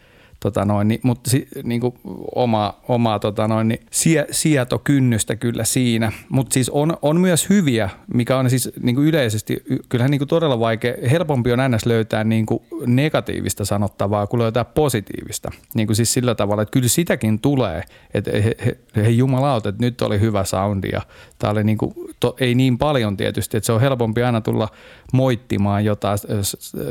tota 0.43 0.65
noin, 0.65 0.88
niin, 0.88 0.99
mutta 1.03 1.29
si, 1.29 1.47
niin 1.63 1.82
kuin 1.82 1.93
oma, 2.36 2.73
omaa 2.88 3.19
tota 3.19 3.47
noin, 3.47 3.67
niin 3.67 3.79
sie, 3.91 4.25
sietokynnystä 4.32 5.36
kyllä 5.36 5.63
siinä. 5.63 6.12
Mutta 6.29 6.53
siis 6.53 6.69
on, 6.69 6.97
on 7.01 7.21
myös 7.21 7.49
hyviä, 7.49 7.89
mikä 8.13 8.38
on 8.38 8.49
siis 8.49 8.71
niin 8.82 8.95
kuin 8.95 9.08
yleisesti, 9.08 9.63
kyllähän 9.89 10.12
niin 10.12 10.19
kuin 10.19 10.27
todella 10.27 10.60
vaikea, 10.60 10.93
helpompi 11.12 11.51
on 11.51 11.60
ns. 11.71 11.86
löytää 11.86 12.23
niin 12.23 12.45
kuin 12.45 12.63
negatiivista 12.86 13.65
sanottavaa 13.65 14.27
kuin 14.27 14.41
löytää 14.41 14.65
positiivista. 14.65 15.51
Niin 15.75 15.88
kuin 15.88 15.95
siis 15.95 16.13
sillä 16.13 16.36
tavalla, 16.36 16.62
että 16.62 16.73
kyllä 16.73 16.88
sitäkin 16.88 17.39
tulee, 17.39 17.84
että 18.13 18.32
he, 18.32 18.56
he, 18.65 18.77
he 18.95 19.10
jumalauta, 19.10 19.69
että 19.69 19.86
nyt 19.86 20.01
oli 20.01 20.19
hyvä 20.19 20.43
soundi 20.43 20.89
ja 20.91 21.01
tämä 21.39 21.51
oli 21.51 21.63
niin 21.63 21.77
kuin, 21.77 21.93
to, 22.19 22.36
ei 22.39 22.56
niin 22.56 22.77
paljon 22.77 23.17
tietysti, 23.17 23.58
että 23.58 23.65
se 23.65 23.73
on 23.73 23.82
helpompi 23.82 24.23
aina 24.23 24.41
tulla 24.41 24.67
moittimaan 25.13 25.86
jotain. 25.86 26.17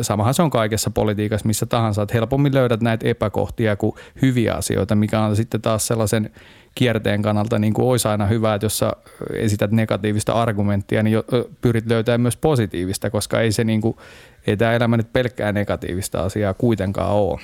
Samahan 0.02 0.34
se 0.34 0.42
on 0.42 0.50
kaikessa 0.50 0.90
politiikassa, 0.90 1.46
missä 1.46 1.66
tahansa, 1.66 2.02
että 2.02 2.14
helpommin 2.14 2.54
löydät 2.54 2.80
näitä 2.80 3.08
epäkohtia 3.08 3.41
kuin 3.78 3.94
hyviä 4.22 4.54
asioita, 4.54 4.94
mikä 4.94 5.20
on 5.20 5.36
sitten 5.36 5.62
taas 5.62 5.86
sellaisen 5.86 6.30
kierteen 6.74 7.22
kannalta 7.22 7.58
niin 7.58 7.72
kuin 7.72 7.88
olisi 7.88 8.08
aina 8.08 8.26
hyvä, 8.26 8.54
että 8.54 8.64
jos 8.64 8.78
sä 8.78 8.92
esität 9.34 9.70
negatiivista 9.70 10.32
argumenttia, 10.32 11.02
niin 11.02 11.16
pyrit 11.60 11.86
löytämään 11.86 12.20
myös 12.20 12.36
positiivista, 12.36 13.10
koska 13.10 13.40
ei 13.40 13.52
se 13.52 13.64
niin 13.64 13.80
kuin, 13.80 13.96
ei 14.46 14.56
tämä 14.56 14.72
elämä 14.72 14.96
nyt 14.96 15.12
pelkkää 15.12 15.52
negatiivista 15.52 16.22
asiaa 16.22 16.54
kuitenkaan 16.54 17.10
ole. 17.10 17.40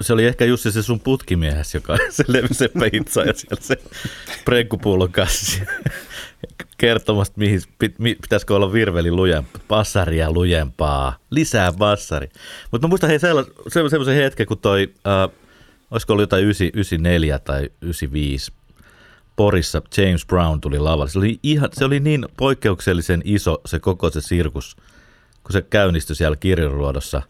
Se 0.00 0.12
oli 0.12 0.26
ehkä 0.26 0.44
just 0.44 0.62
se 0.62 0.82
sun 0.82 1.00
putkimiehes, 1.00 1.74
joka 1.74 1.96
se 2.10 2.24
levisi 2.26 2.68
peitsa 2.80 3.22
ja 3.22 3.34
siellä 3.34 3.62
se 3.62 3.76
prenkkupullon 4.44 5.12
kanssa 5.12 5.62
kertomasta, 6.78 7.34
mihin 7.38 7.60
pitäisikö 8.22 8.56
olla 8.56 8.72
virveli 8.72 9.10
lujempaa, 9.10 9.62
bassaria 9.68 10.32
lujempaa, 10.32 11.16
lisää 11.30 11.72
bassari. 11.72 12.28
Mutta 12.70 12.86
mä 12.86 12.88
muistan 12.88 13.10
hei 13.10 13.18
semmoisen 13.68 14.14
hetken, 14.14 14.46
kun 14.46 14.58
toi, 14.58 14.94
äh, 15.06 15.36
olisiko 15.90 16.12
ollut 16.12 16.22
jotain 16.22 16.44
94 16.44 17.38
tai 17.38 17.70
95, 17.80 18.52
Porissa 19.36 19.82
James 19.96 20.26
Brown 20.26 20.60
tuli 20.60 20.78
lavalle. 20.78 21.10
Se 21.10 21.18
oli, 21.18 21.40
ihan, 21.42 21.68
se 21.72 21.84
oli 21.84 22.00
niin 22.00 22.26
poikkeuksellisen 22.36 23.22
iso 23.24 23.60
se 23.66 23.78
koko 23.78 24.10
se 24.10 24.20
sirkus, 24.20 24.76
kun 25.42 25.52
se 25.52 25.62
käynnistyi 25.62 26.16
siellä 26.16 26.36
kirjanruodossa. 26.36 27.22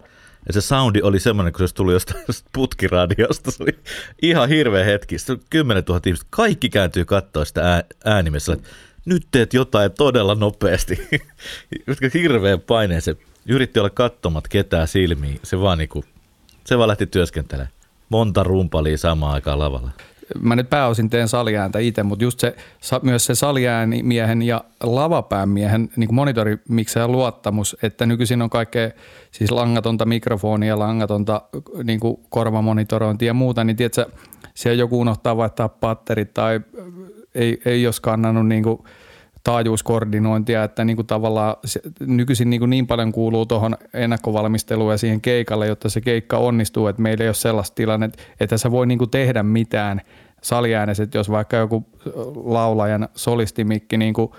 Ja 0.47 0.53
se 0.53 0.61
soundi 0.61 1.03
oli 1.03 1.21
semmoinen, 1.21 1.53
kun 1.53 1.69
se 1.69 1.75
tuli 1.75 1.93
jostain 1.93 2.25
putkiradiosta. 2.53 3.51
Se 3.51 3.63
oli 3.63 3.79
ihan 4.23 4.49
hirveä 4.49 4.85
hetki. 4.85 5.19
Sitten 5.19 5.41
10 5.51 5.85
000 5.89 6.01
ihmistä. 6.07 6.27
Kaikki 6.31 6.69
kääntyy 6.69 7.05
katsoa 7.05 7.45
sitä 7.45 7.85
äänimessä, 8.05 8.53
että 8.53 8.69
nyt 9.09 9.27
teet 9.31 9.55
jotain 9.55 9.93
todella 9.93 10.35
nopeasti. 10.35 11.09
Hirveän 12.15 12.61
paineen 12.61 13.03
se 13.03 13.17
yritti 13.49 13.81
olla 13.81 13.91
kattomat 13.91 14.49
ketään 14.49 14.89
silmiin. 14.89 15.41
Se 15.43 15.61
vaan, 15.61 15.79
niinku, 15.79 16.05
se 16.65 16.79
vaan 16.79 16.89
lähti 16.89 17.07
työskentelemään. 17.07 17.73
Monta 18.09 18.43
rumpalia 18.43 18.99
samaan 18.99 19.35
aikaan 19.35 19.59
lavalla. 19.59 19.91
Mä 20.41 20.57
nyt 20.57 20.71
pääosin 20.71 21.11
teen 21.11 21.29
saliääntä 21.29 21.79
itse, 21.79 22.03
mutta 22.03 22.25
just 22.25 22.41
se, 22.41 22.55
myös 23.03 23.25
se 23.25 23.35
saliäänimiehen 23.35 24.43
ja 24.43 24.65
lavapäämiehen 24.83 25.91
niin 25.97 26.15
monitorimikseen 26.15 27.13
luottamus, 27.13 27.77
että 27.83 28.07
nykyisin 28.07 28.43
on 28.43 28.51
kaikkea 28.51 28.91
siis 29.31 29.51
langatonta 29.51 30.05
mikrofonia, 30.05 30.79
langatonta 30.79 31.43
niin 31.85 32.01
korvamonitorointia 32.29 33.27
ja 33.27 33.35
muuta, 33.35 33.65
niin 33.65 33.77
tiedätkö, 33.77 34.07
siellä 34.55 34.79
joku 34.79 35.01
unohtaa 35.01 35.37
vaihtaa 35.37 35.69
patterit 35.69 36.35
tai 36.35 36.61
ei, 37.35 37.61
ei 37.65 37.87
ole 37.87 37.93
skannannut 37.93 38.47
niin 38.47 38.63
kuin 38.63 38.79
taajuuskoordinointia, 39.49 40.65
että 40.65 40.85
niin 40.85 40.97
kuin 40.97 41.07
tavallaan 41.07 41.57
nykyisin 42.01 42.51
niin, 42.51 42.61
kuin 42.61 42.71
niin 42.71 42.87
paljon 42.87 43.13
kuuluu 43.13 43.47
tuohon 43.47 43.77
ennakkovalmisteluun 43.95 44.93
ja 44.93 44.99
siihen 44.99 45.21
keikalle, 45.21 45.67
jotta 45.67 45.89
se 45.89 46.01
keikka 46.01 46.39
onnistuu, 46.39 46.87
että 46.87 47.03
meillä 47.03 47.25
ei 47.25 47.29
ole 47.29 47.35
sellaista 47.35 47.75
tilannetta, 47.75 48.23
että 48.41 48.59
sä 48.59 48.71
voi 48.71 48.87
niin 48.87 48.99
kuin 48.99 49.11
tehdä 49.11 49.43
mitään 49.43 50.01
saliääneset, 50.43 51.15
jos 51.15 51.31
vaikka 51.31 51.57
joku 51.57 51.87
laulajan 52.45 53.09
solistimikki 53.15 53.97
niin 53.97 54.15
kuin 54.15 54.31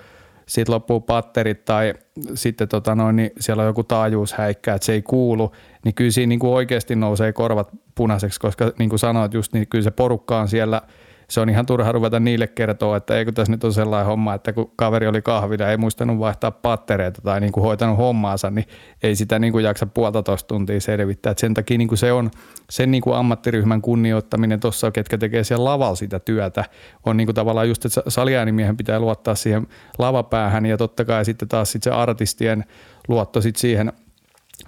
siitä 0.46 0.72
loppuu 0.72 1.00
patterit 1.00 1.64
tai 1.64 1.94
sitten 2.34 2.68
tota 2.68 2.94
noin, 2.94 3.16
niin 3.16 3.30
siellä 3.40 3.60
on 3.60 3.66
joku 3.66 3.84
taajuushäikkä, 3.84 4.74
että 4.74 4.86
se 4.86 4.92
ei 4.92 5.02
kuulu, 5.02 5.52
niin 5.84 5.94
kyllä 5.94 6.10
siinä 6.10 6.28
niin 6.28 6.40
kuin 6.40 6.52
oikeasti 6.52 6.96
nousee 6.96 7.32
korvat 7.32 7.68
punaiseksi, 7.94 8.40
koska 8.40 8.72
niin 8.78 8.90
kuin 8.90 8.98
sanoit 8.98 9.34
just, 9.34 9.52
niin 9.52 9.66
kyllä 9.68 9.84
se 9.84 9.90
porukka 9.90 10.40
on 10.40 10.48
siellä– 10.48 10.82
se 11.30 11.40
on 11.40 11.48
ihan 11.48 11.66
turha 11.66 11.92
ruveta 11.92 12.20
niille 12.20 12.46
kertoa, 12.46 12.96
että 12.96 13.16
eikö 13.16 13.32
tässä 13.32 13.52
nyt 13.52 13.64
ole 13.64 13.72
sellainen 13.72 14.06
homma, 14.06 14.34
että 14.34 14.52
kun 14.52 14.72
kaveri 14.76 15.06
oli 15.06 15.22
kahvilla 15.22 15.68
ei 15.68 15.76
muistanut 15.76 16.18
vaihtaa 16.18 16.50
pattereita 16.50 17.22
tai 17.22 17.40
niin 17.40 17.52
kuin 17.52 17.64
hoitanut 17.64 17.98
hommaansa, 17.98 18.50
niin 18.50 18.66
ei 19.02 19.16
sitä 19.16 19.38
niin 19.38 19.52
kuin 19.52 19.64
jaksa 19.64 19.86
puolitoista 19.86 20.48
tuntia 20.48 20.80
selvittää. 20.80 21.30
Et 21.30 21.38
sen 21.38 21.54
takia 21.54 21.78
niin 21.78 21.88
kuin 21.88 21.98
se 21.98 22.12
on 22.12 22.30
sen 22.70 22.90
niin 22.90 23.02
kuin 23.02 23.16
ammattiryhmän 23.16 23.82
kunnioittaminen 23.82 24.60
tuossa, 24.60 24.90
ketkä 24.90 25.18
tekee 25.18 25.44
siellä 25.44 25.64
lavalla 25.64 25.96
sitä 25.96 26.18
työtä, 26.18 26.64
on 27.06 27.16
niin 27.16 27.26
kuin 27.26 27.34
tavallaan 27.34 27.68
just, 27.68 27.84
että 27.84 28.02
saliäänimiehen 28.08 28.76
pitää 28.76 29.00
luottaa 29.00 29.34
siihen 29.34 29.66
lavapäähän 29.98 30.66
ja 30.66 30.76
totta 30.76 31.04
kai 31.04 31.24
sitten 31.24 31.48
taas 31.48 31.72
sit 31.72 31.82
se 31.82 31.90
artistien 31.90 32.64
luotto 33.08 33.40
sit 33.40 33.56
siihen 33.56 33.92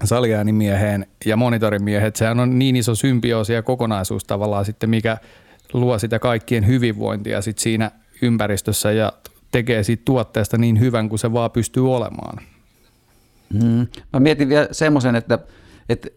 saliäänimieheen 0.04 1.06
ja 1.26 1.36
monitorimiehet, 1.36 2.16
sehän 2.16 2.40
on 2.40 2.58
niin 2.58 2.76
iso 2.76 2.94
symbioosi 2.94 3.52
ja 3.52 3.62
kokonaisuus 3.62 4.24
tavallaan 4.24 4.64
sitten, 4.64 4.90
mikä 4.90 5.16
luo 5.74 5.98
sitä 5.98 6.18
kaikkien 6.18 6.66
hyvinvointia 6.66 7.42
sit 7.42 7.58
siinä 7.58 7.90
ympäristössä 8.22 8.92
ja 8.92 9.12
tekee 9.50 9.82
siitä 9.82 10.02
tuotteesta 10.04 10.58
niin 10.58 10.80
hyvän 10.80 11.08
kuin 11.08 11.18
se 11.18 11.32
vaan 11.32 11.50
pystyy 11.50 11.94
olemaan. 11.94 12.38
Hmm. 13.52 13.86
Mä 14.12 14.20
mietin 14.20 14.48
vielä 14.48 14.68
semmoisen, 14.72 15.16
että, 15.16 15.38
että, 15.88 16.08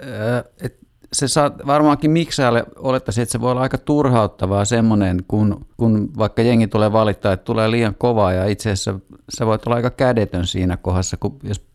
että 0.62 0.86
se 1.14 1.28
saa 1.28 1.52
varmaankin 1.68 2.12
miksaalle 2.12 2.66
olettaisiin, 2.76 3.24
että 3.24 3.32
se 3.32 3.42
voi 3.42 3.52
olla 3.52 3.62
aika 3.62 3.78
turhauttavaa 3.78 4.66
semmoinen, 4.66 5.24
kun, 5.28 5.66
kun 5.78 6.10
vaikka 6.18 6.42
jengi 6.42 6.68
tulee 6.68 6.92
valittaa, 6.92 7.34
että 7.34 7.44
tulee 7.44 7.72
liian 7.72 7.96
kovaa 7.96 8.34
ja 8.34 8.46
itse 8.46 8.72
asiassa 8.72 9.00
sä 9.38 9.46
voit 9.46 9.68
olla 9.68 9.76
aika 9.76 9.90
kädetön 9.90 10.48
siinä 10.48 10.78
kohdassa, 10.78 11.18
kun 11.18 11.40
jos 11.44 11.66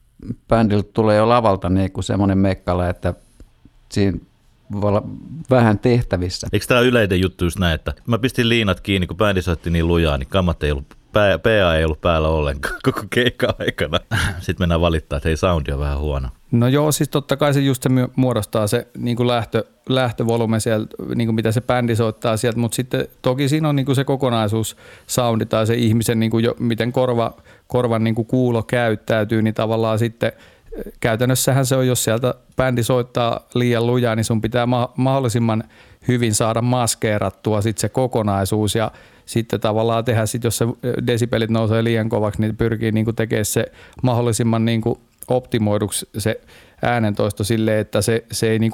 bändiltä 0.48 0.90
tulee 0.92 1.16
jo 1.16 1.28
lavalta 1.28 1.68
niin 1.68 1.92
kuin 1.92 2.04
semmoinen 2.04 2.38
mekkala, 2.38 2.88
että 2.88 3.14
siinä 3.92 4.18
vähän 5.50 5.78
tehtävissä. 5.78 6.46
Eikö 6.52 6.66
tämä 6.66 6.80
yleinen 6.80 7.20
juttu 7.20 7.44
just 7.44 7.58
näin, 7.58 7.74
että 7.74 7.94
mä 8.06 8.18
pistin 8.18 8.48
liinat 8.48 8.80
kiinni, 8.80 9.06
kun 9.06 9.16
bändi 9.16 9.42
soitti 9.42 9.70
niin 9.70 9.88
lujaa, 9.88 10.18
niin 10.18 10.28
kammat 10.28 10.62
ei 10.62 10.70
ollut 10.70 11.00
PA 11.12 11.76
ei 11.76 11.84
ollut 11.84 12.00
päällä 12.00 12.28
ollenkaan 12.28 12.74
koko 12.84 13.02
keikka 13.10 13.54
aikana. 13.58 14.00
Sitten 14.38 14.62
mennään 14.62 14.80
valittaa, 14.80 15.16
että 15.16 15.28
hei 15.28 15.36
soundi 15.36 15.72
on 15.72 15.78
vähän 15.78 15.98
huono. 15.98 16.28
No 16.50 16.68
joo, 16.68 16.92
siis 16.92 17.08
totta 17.08 17.36
kai 17.36 17.54
se 17.54 17.60
just 17.60 17.82
se 17.82 17.90
muodostaa 18.16 18.66
se 18.66 18.86
niin 18.98 19.16
kuin 19.16 19.26
lähtö, 19.26 19.64
lähtövolume 19.88 20.60
sieltä, 20.60 20.96
niin 21.14 21.28
kuin 21.28 21.34
mitä 21.34 21.52
se 21.52 21.60
bändi 21.60 21.96
soittaa 21.96 22.36
sieltä, 22.36 22.58
mutta 22.58 22.76
sitten 22.76 23.08
toki 23.22 23.48
siinä 23.48 23.68
on 23.68 23.76
niin 23.76 23.86
kuin 23.86 23.96
se 23.96 24.04
kokonaisuus 24.04 24.76
soundi 25.06 25.46
tai 25.46 25.66
se 25.66 25.74
ihmisen, 25.74 26.20
niin 26.20 26.30
kuin 26.30 26.44
jo, 26.44 26.54
miten 26.58 26.92
korva, 26.92 27.34
korvan 27.66 28.04
niin 28.04 28.14
kuin 28.14 28.26
kuulo 28.26 28.62
käyttäytyy, 28.62 29.42
niin 29.42 29.54
tavallaan 29.54 29.98
sitten– 29.98 30.32
käytännössähän 31.00 31.66
se 31.66 31.76
on, 31.76 31.86
jos 31.86 32.04
sieltä 32.04 32.34
bändi 32.56 32.82
soittaa 32.82 33.40
liian 33.54 33.86
lujaa, 33.86 34.16
niin 34.16 34.24
sun 34.24 34.40
pitää 34.40 34.66
ma- 34.66 34.92
mahdollisimman 34.96 35.64
hyvin 36.08 36.34
saada 36.34 36.62
maskeerattua 36.62 37.60
sit 37.60 37.78
se 37.78 37.88
kokonaisuus 37.88 38.74
ja 38.74 38.90
sitten 39.26 39.60
tavallaan 39.60 40.04
tehdä, 40.04 40.26
sit, 40.26 40.44
jos 40.44 40.58
se 40.58 40.66
desibelit 41.06 41.50
nousee 41.50 41.84
liian 41.84 42.08
kovaksi, 42.08 42.40
niin 42.40 42.56
pyrkii 42.56 42.92
niin 42.92 43.14
tekemään 43.16 43.44
se 43.44 43.66
mahdollisimman 44.02 44.64
niin 44.64 44.82
optimoiduksi 45.28 46.08
se 46.18 46.40
äänentoisto 46.82 47.44
sille, 47.44 47.80
että 47.80 48.02
se, 48.02 48.24
se 48.32 48.50
ei 48.50 48.58
niin 48.58 48.72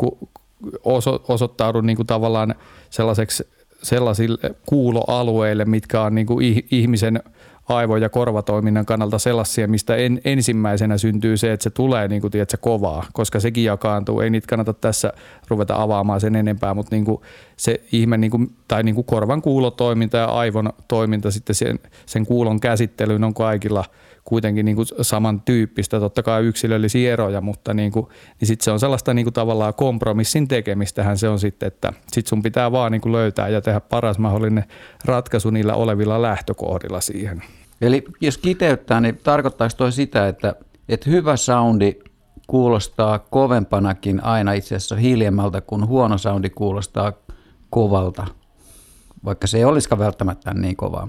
oso, 0.85 1.25
osoittaudu 1.29 1.81
niin 1.81 2.07
tavallaan 2.07 2.55
sellaiseksi 2.91 3.49
sellaisille 3.83 4.55
kuuloalueille, 4.67 5.65
mitkä 5.65 6.03
on 6.03 6.15
niin 6.15 6.27
ihmisen– 6.71 7.23
aivo- 7.69 7.97
ja 7.97 8.09
korvatoiminnan 8.09 8.87
kannalta 8.87 9.19
sellaisia, 9.19 9.69
mistä 9.69 9.97
en, 9.97 10.21
ensimmäisenä 10.25 10.99
syntyy 10.99 11.37
se, 11.37 11.53
että 11.53 11.65
se 11.65 11.71
tulee 11.71 12.09
niin 12.09 12.21
kuin, 12.21 12.31
tiedätkö, 12.31 12.57
kovaa, 12.61 13.07
koska 13.13 13.41
sekin 13.41 13.65
jakaantuu. 13.65 14.21
Ei 14.21 14.31
niitä 14.31 14.47
kannata 14.47 14.73
tässä 14.73 15.13
ruveta 15.49 15.83
avaamaan 15.83 16.21
sen 16.21 16.37
enempää, 16.37 16.75
mutta 16.75 16.97
niin 16.97 17.05
kuin 17.05 17.21
se 17.57 17.81
ihme 17.93 18.17
niin 18.17 18.31
kuin, 18.31 18.57
tai 18.69 18.83
niin 18.83 18.95
kuin 18.95 19.05
korvan 19.05 19.43
kuulotoiminta 19.43 20.17
ja 20.17 20.25
aivon 20.25 20.73
toiminta 20.89 21.31
sitten 21.31 21.55
sen, 21.55 21.79
sen 22.07 22.27
kuulon 22.27 22.61
käsittelyyn 22.61 23.25
on 23.25 23.35
kaikilla– 23.35 23.85
kuitenkin 24.27 24.65
niin 24.65 24.77
kuin 24.77 24.87
samantyyppistä, 25.01 26.01
totta 26.01 26.23
kai 26.23 26.45
yksilöllisiä 26.45 27.13
eroja, 27.13 27.41
mutta 27.41 27.75
niin 27.75 27.93
kuin, 27.93 28.07
niin 28.41 28.49
sit 28.49 28.61
se 28.61 28.71
on 28.71 28.81
sellaista 28.81 29.15
niin 29.15 29.25
kuin 29.25 29.35
tavallaan 29.35 29.75
kompromissin 29.75 30.49
tekemistähän 30.49 31.19
se 31.19 31.29
on 31.29 31.39
sitten, 31.39 31.67
että 31.67 31.93
sit 32.13 32.27
sun 32.27 32.43
pitää 32.43 32.73
vaan 32.73 32.93
niin 32.93 33.01
kuin 33.01 33.13
löytää 33.13 33.49
ja 33.49 33.61
tehdä 33.61 33.81
paras 33.81 34.19
mahdollinen 34.19 34.65
ratkaisu 35.05 35.51
niillä 35.51 35.75
olevilla 35.75 36.23
lähtökohdilla 36.23 37.01
siihen. 37.01 37.43
Eli 37.81 38.05
jos 38.21 38.39
kiteyttää, 38.39 39.01
niin 39.01 39.21
tarkoittaako 39.25 39.75
toi 39.77 39.93
sitä, 39.93 40.29
että, 40.29 40.55
että 40.89 41.11
hyvä 41.11 41.37
soundi 41.37 41.93
kuulostaa 42.47 43.19
kovempanakin 43.19 44.25
aina 44.25 44.53
itse 44.53 44.77
asiassa 44.77 44.97
hiljemmalta, 44.97 45.61
kun 45.61 45.87
huono 45.87 46.19
soundi 46.19 46.51
kuulostaa 46.51 47.13
kovalta, 47.71 48.27
vaikka 49.25 49.47
se 49.47 49.59
ei 49.59 49.65
olisikaan 49.65 49.99
välttämättä 49.99 50.55
niin 50.55 50.77
kovaa? 50.77 51.09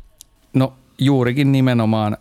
No 0.53 0.73
juurikin 0.99 1.51
nimenomaan 1.51 2.17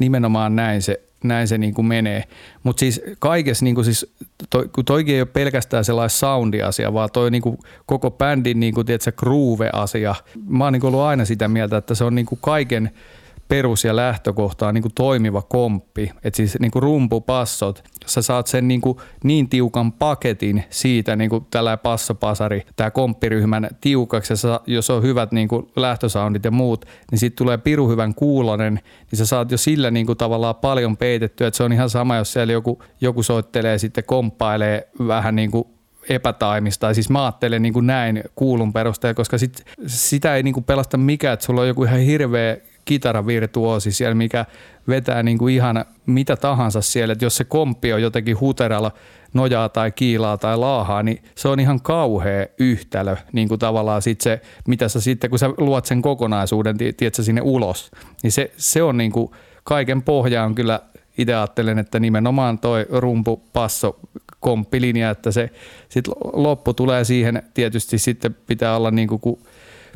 nimenomaan 0.00 0.56
näin 0.56 0.82
se, 0.82 1.00
näin 1.24 1.48
se 1.48 1.58
niin 1.58 1.74
kuin 1.74 1.86
menee. 1.86 2.24
Mutta 2.62 2.80
siis 2.80 3.00
kaikessa, 3.18 3.64
niin 3.64 3.74
kuin 3.74 3.84
siis, 3.84 4.14
toi, 4.50 4.68
kun 4.68 4.84
toikin 4.84 5.14
ei 5.14 5.20
ole 5.20 5.28
pelkästään 5.32 5.84
sellainen 5.84 6.10
soundi-asia, 6.10 6.92
vaan 6.92 7.08
toi 7.12 7.30
niin 7.30 7.42
kuin 7.42 7.58
koko 7.86 8.10
bändin 8.10 8.60
niin 8.60 8.74
kuin, 8.74 8.86
tiedätkö, 8.86 9.12
groove-asia. 9.12 10.14
Mä 10.48 10.64
oon 10.64 10.72
niin 10.72 10.80
kuin 10.80 10.88
ollut 10.88 11.06
aina 11.06 11.24
sitä 11.24 11.48
mieltä, 11.48 11.76
että 11.76 11.94
se 11.94 12.04
on 12.04 12.14
niin 12.14 12.26
kuin 12.26 12.38
kaiken– 12.42 12.90
perus- 13.48 13.84
ja 13.84 13.96
lähtökohta 13.96 14.68
on 14.68 14.74
niin 14.74 14.82
kuin 14.82 14.94
toimiva 14.94 15.42
komppi. 15.42 16.12
Että 16.24 16.36
siis 16.36 16.58
niin 16.60 16.70
kuin 16.70 16.82
rumpupassot, 16.82 17.84
sä 18.06 18.22
saat 18.22 18.46
sen 18.46 18.68
niin, 18.68 18.80
kuin 18.80 18.98
niin 19.24 19.48
tiukan 19.48 19.92
paketin 19.92 20.64
siitä 20.70 21.16
niin 21.16 21.30
kuin 21.30 21.46
tällä 21.50 21.76
passopasari, 21.76 22.62
tämä 22.76 22.90
komppiryhmän 22.90 23.68
tiukaksi, 23.80 24.32
ja 24.46 24.60
jos 24.66 24.90
on 24.90 25.02
hyvät 25.02 25.32
niin 25.32 25.48
kuin 25.48 25.66
lähtösoundit 25.76 26.44
ja 26.44 26.50
muut, 26.50 26.84
niin 27.10 27.18
sitten 27.18 27.38
tulee 27.44 27.58
piru 27.58 27.88
hyvän 27.88 28.14
kuulonen, 28.14 28.74
niin 29.10 29.18
sä 29.18 29.26
saat 29.26 29.50
jo 29.50 29.58
sillä 29.58 29.90
niin 29.90 30.06
kuin 30.06 30.18
tavallaan 30.18 30.54
paljon 30.54 30.96
peitettyä, 30.96 31.46
että 31.46 31.56
se 31.56 31.62
on 31.62 31.72
ihan 31.72 31.90
sama, 31.90 32.16
jos 32.16 32.32
siellä 32.32 32.52
joku, 32.52 32.82
joku 33.00 33.22
soittelee 33.22 33.78
sitten 33.78 34.04
komppailee 34.04 34.88
vähän 35.06 35.36
niin 35.36 35.50
kuin 35.50 35.64
epätaimista. 36.08 36.86
Tai 36.86 36.94
siis 36.94 37.10
mä 37.10 37.24
ajattelen 37.24 37.62
niin 37.62 37.72
kuin 37.72 37.86
näin 37.86 38.24
kuulun 38.34 38.72
perusteella, 38.72 39.14
koska 39.14 39.38
sit, 39.38 39.64
sitä 39.86 40.36
ei 40.36 40.42
niin 40.42 40.54
kuin 40.54 40.64
pelasta 40.64 40.96
mikään, 40.96 41.34
että 41.34 41.46
sulla 41.46 41.60
on 41.60 41.68
joku 41.68 41.84
ihan 41.84 42.00
hirveä 42.00 42.56
kitaravirtuosi 42.86 43.92
siellä, 43.92 44.14
mikä 44.14 44.44
vetää 44.88 45.22
niin 45.22 45.38
kuin 45.38 45.54
ihan 45.54 45.84
mitä 46.06 46.36
tahansa 46.36 46.80
siellä. 46.80 47.12
Että 47.12 47.24
jos 47.24 47.36
se 47.36 47.44
komppi 47.44 47.92
on 47.92 48.02
jotenkin 48.02 48.40
huteralla 48.40 48.92
nojaa 49.34 49.68
tai 49.68 49.92
kiilaa 49.92 50.38
tai 50.38 50.56
laahaa, 50.58 51.02
niin 51.02 51.22
se 51.34 51.48
on 51.48 51.60
ihan 51.60 51.80
kauhea 51.82 52.46
yhtälö, 52.58 53.16
niin 53.32 53.48
kuin 53.48 53.58
tavallaan 53.58 54.02
sit 54.02 54.20
se, 54.20 54.40
mitä 54.68 54.88
sä 54.88 55.00
sitten, 55.00 55.30
kun 55.30 55.38
sä 55.38 55.50
luot 55.58 55.86
sen 55.86 56.02
kokonaisuuden, 56.02 56.78
tiedätkö, 56.78 57.22
sinne 57.22 57.40
ulos, 57.40 57.90
niin 58.22 58.32
se, 58.32 58.50
se 58.56 58.82
on 58.82 58.96
niin 58.96 59.12
kuin 59.12 59.30
kaiken 59.64 60.02
pohja 60.02 60.44
on 60.44 60.54
kyllä 60.54 60.80
itse 61.18 61.34
ajattelen, 61.34 61.78
että 61.78 62.00
nimenomaan 62.00 62.58
toi 62.58 62.86
rumpu, 62.90 63.42
passo, 63.52 64.00
komppilinja, 64.40 65.10
että 65.10 65.30
se 65.30 65.50
sit 65.88 66.08
loppu 66.32 66.74
tulee 66.74 67.04
siihen, 67.04 67.42
tietysti 67.54 67.98
sitten 67.98 68.36
pitää 68.46 68.76
olla 68.76 68.90
niin 68.90 69.08
kuin, 69.08 69.20
kun 69.20 69.38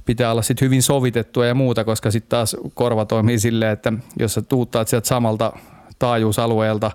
pitää 0.05 0.31
olla 0.31 0.43
sit 0.43 0.61
hyvin 0.61 0.83
sovitettua 0.83 1.47
ja 1.47 1.55
muuta, 1.55 1.85
koska 1.85 2.11
sitten 2.11 2.29
taas 2.29 2.57
korva 2.75 3.05
toimii 3.05 3.39
silleen, 3.39 3.73
että 3.73 3.93
jos 4.19 4.35
sä 4.35 4.43
tuuttaat 4.43 4.89
sieltä 4.89 5.09
samalta 5.09 5.53
taajuusalueelta 5.99 6.91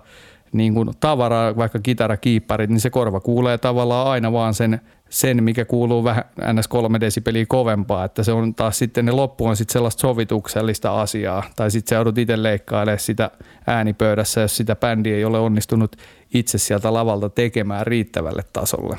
niin 0.52 0.74
kuin 0.74 0.90
tavaraa, 1.00 1.56
vaikka 1.56 1.78
kitarakiipparit, 1.78 2.70
niin 2.70 2.80
se 2.80 2.90
korva 2.90 3.20
kuulee 3.20 3.58
tavallaan 3.58 4.06
aina 4.06 4.32
vaan 4.32 4.54
sen, 4.54 4.80
sen 5.08 5.44
mikä 5.44 5.64
kuuluu 5.64 6.04
vähän 6.04 6.24
ns. 6.52 6.68
kolme 6.68 7.00
desibeliä 7.00 7.46
kovempaa, 7.48 8.04
että 8.04 8.22
se 8.22 8.32
on 8.32 8.54
taas 8.54 8.78
sitten 8.78 9.04
ne 9.04 9.12
loppu 9.12 9.46
on 9.46 9.56
sitten 9.56 9.72
sellaista 9.72 10.00
sovituksellista 10.00 11.00
asiaa, 11.00 11.42
tai 11.56 11.70
sitten 11.70 11.88
se 11.88 11.94
joudut 11.94 12.18
itse 12.18 12.42
leikkailemaan 12.42 12.98
sitä 12.98 13.30
äänipöydässä, 13.66 14.40
jos 14.40 14.56
sitä 14.56 14.76
bändi 14.76 15.12
ei 15.12 15.24
ole 15.24 15.38
onnistunut 15.38 15.96
itse 16.34 16.58
sieltä 16.58 16.92
lavalta 16.94 17.28
tekemään 17.28 17.86
riittävälle 17.86 18.42
tasolle. 18.52 18.96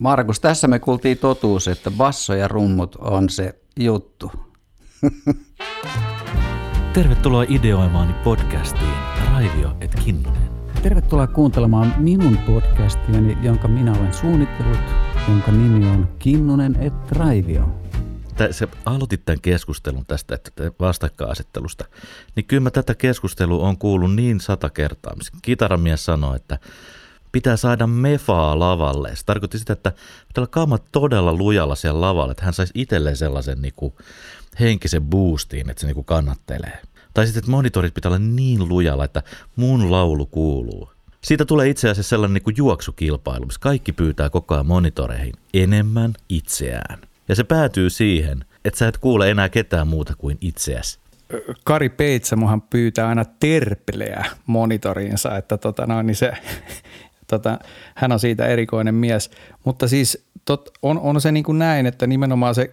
Markus, 0.00 0.40
tässä 0.40 0.68
me 0.68 0.78
kuultiin 0.78 1.18
totuus, 1.18 1.68
että 1.68 1.90
basso 1.90 2.34
ja 2.34 2.48
rummut 2.48 2.96
on 2.96 3.28
se 3.28 3.60
juttu. 3.80 4.32
Tervetuloa 6.94 7.44
ideoimaani 7.48 8.12
podcastiin 8.12 8.94
Raivio 9.32 9.76
et 9.80 9.94
Kinnunen. 10.04 10.50
Tervetuloa 10.82 11.26
kuuntelemaan 11.26 11.94
minun 11.98 12.38
podcastiani, 12.38 13.38
jonka 13.42 13.68
minä 13.68 13.92
olen 13.92 14.14
suunnitellut, 14.14 14.80
jonka 15.28 15.52
nimi 15.52 15.86
on 15.86 16.08
Kinnunen 16.18 16.76
et 16.76 17.12
Raivio. 17.12 17.80
Se 18.50 18.68
aloitit 18.84 19.24
tämän 19.24 19.40
keskustelun 19.40 20.06
tästä 20.06 20.34
että 20.34 20.72
vastakkainasettelusta, 20.80 21.84
niin 22.36 22.44
kyllä 22.44 22.60
mä 22.60 22.70
tätä 22.70 22.94
keskustelua 22.94 23.68
on 23.68 23.78
kuullut 23.78 24.14
niin 24.14 24.40
sata 24.40 24.70
kertaa. 24.70 25.14
Kitaramies 25.42 26.04
sanoi, 26.04 26.36
että 26.36 26.58
pitää 27.32 27.56
saada 27.56 27.86
mefaa 27.86 28.58
lavalle. 28.58 29.16
Se 29.16 29.24
tarkoitti 29.24 29.58
sitä, 29.58 29.72
että 29.72 29.92
pitää 30.28 30.42
olla 30.42 30.50
kaamat 30.50 30.84
todella 30.92 31.34
lujalla 31.34 31.74
siellä 31.74 32.00
lavalla, 32.00 32.32
että 32.32 32.44
hän 32.44 32.54
saisi 32.54 32.72
itselleen 32.74 33.16
sellaisen 33.16 33.62
niin 33.62 33.74
kuin, 33.76 33.94
henkisen 34.60 35.02
boostin, 35.02 35.70
että 35.70 35.80
se 35.80 35.86
niin 35.86 35.94
kuin 35.94 36.04
kannattelee. 36.04 36.78
Tai 37.14 37.26
sitten, 37.26 37.40
että 37.40 37.50
monitorit 37.50 37.94
pitää 37.94 38.08
olla 38.08 38.18
niin 38.18 38.68
lujalla, 38.68 39.04
että 39.04 39.22
mun 39.56 39.90
laulu 39.90 40.26
kuuluu. 40.26 40.90
Siitä 41.24 41.44
tulee 41.44 41.68
itse 41.68 41.88
asiassa 41.90 42.10
sellainen 42.10 42.34
niin 42.34 42.42
kuin 42.42 42.56
juoksukilpailu, 42.56 43.46
missä 43.46 43.60
kaikki 43.60 43.92
pyytää 43.92 44.30
koko 44.30 44.54
ajan 44.54 44.66
monitoreihin 44.66 45.32
enemmän 45.54 46.14
itseään. 46.28 46.98
Ja 47.28 47.34
se 47.34 47.44
päätyy 47.44 47.90
siihen, 47.90 48.44
että 48.64 48.78
sä 48.78 48.88
et 48.88 48.98
kuule 48.98 49.30
enää 49.30 49.48
ketään 49.48 49.88
muuta 49.88 50.14
kuin 50.18 50.38
itseäsi. 50.40 50.98
Kari 51.64 51.88
Peitsamohan 51.88 52.62
pyytää 52.62 53.08
aina 53.08 53.24
terpeleä 53.24 54.24
monitoriinsa, 54.46 55.36
että 55.36 55.58
tota, 55.58 55.86
no, 55.86 56.02
niin 56.02 56.16
se, 56.16 56.32
tota, 57.38 57.58
hän 57.94 58.12
on 58.12 58.20
siitä 58.20 58.46
erikoinen 58.46 58.94
mies. 58.94 59.30
Mutta 59.64 59.88
siis 59.88 60.30
tot, 60.44 60.70
on, 60.82 60.98
on 60.98 61.20
se 61.20 61.32
niin 61.32 61.44
kuin 61.44 61.58
näin, 61.58 61.86
että 61.86 62.06
nimenomaan 62.06 62.54
se, 62.54 62.70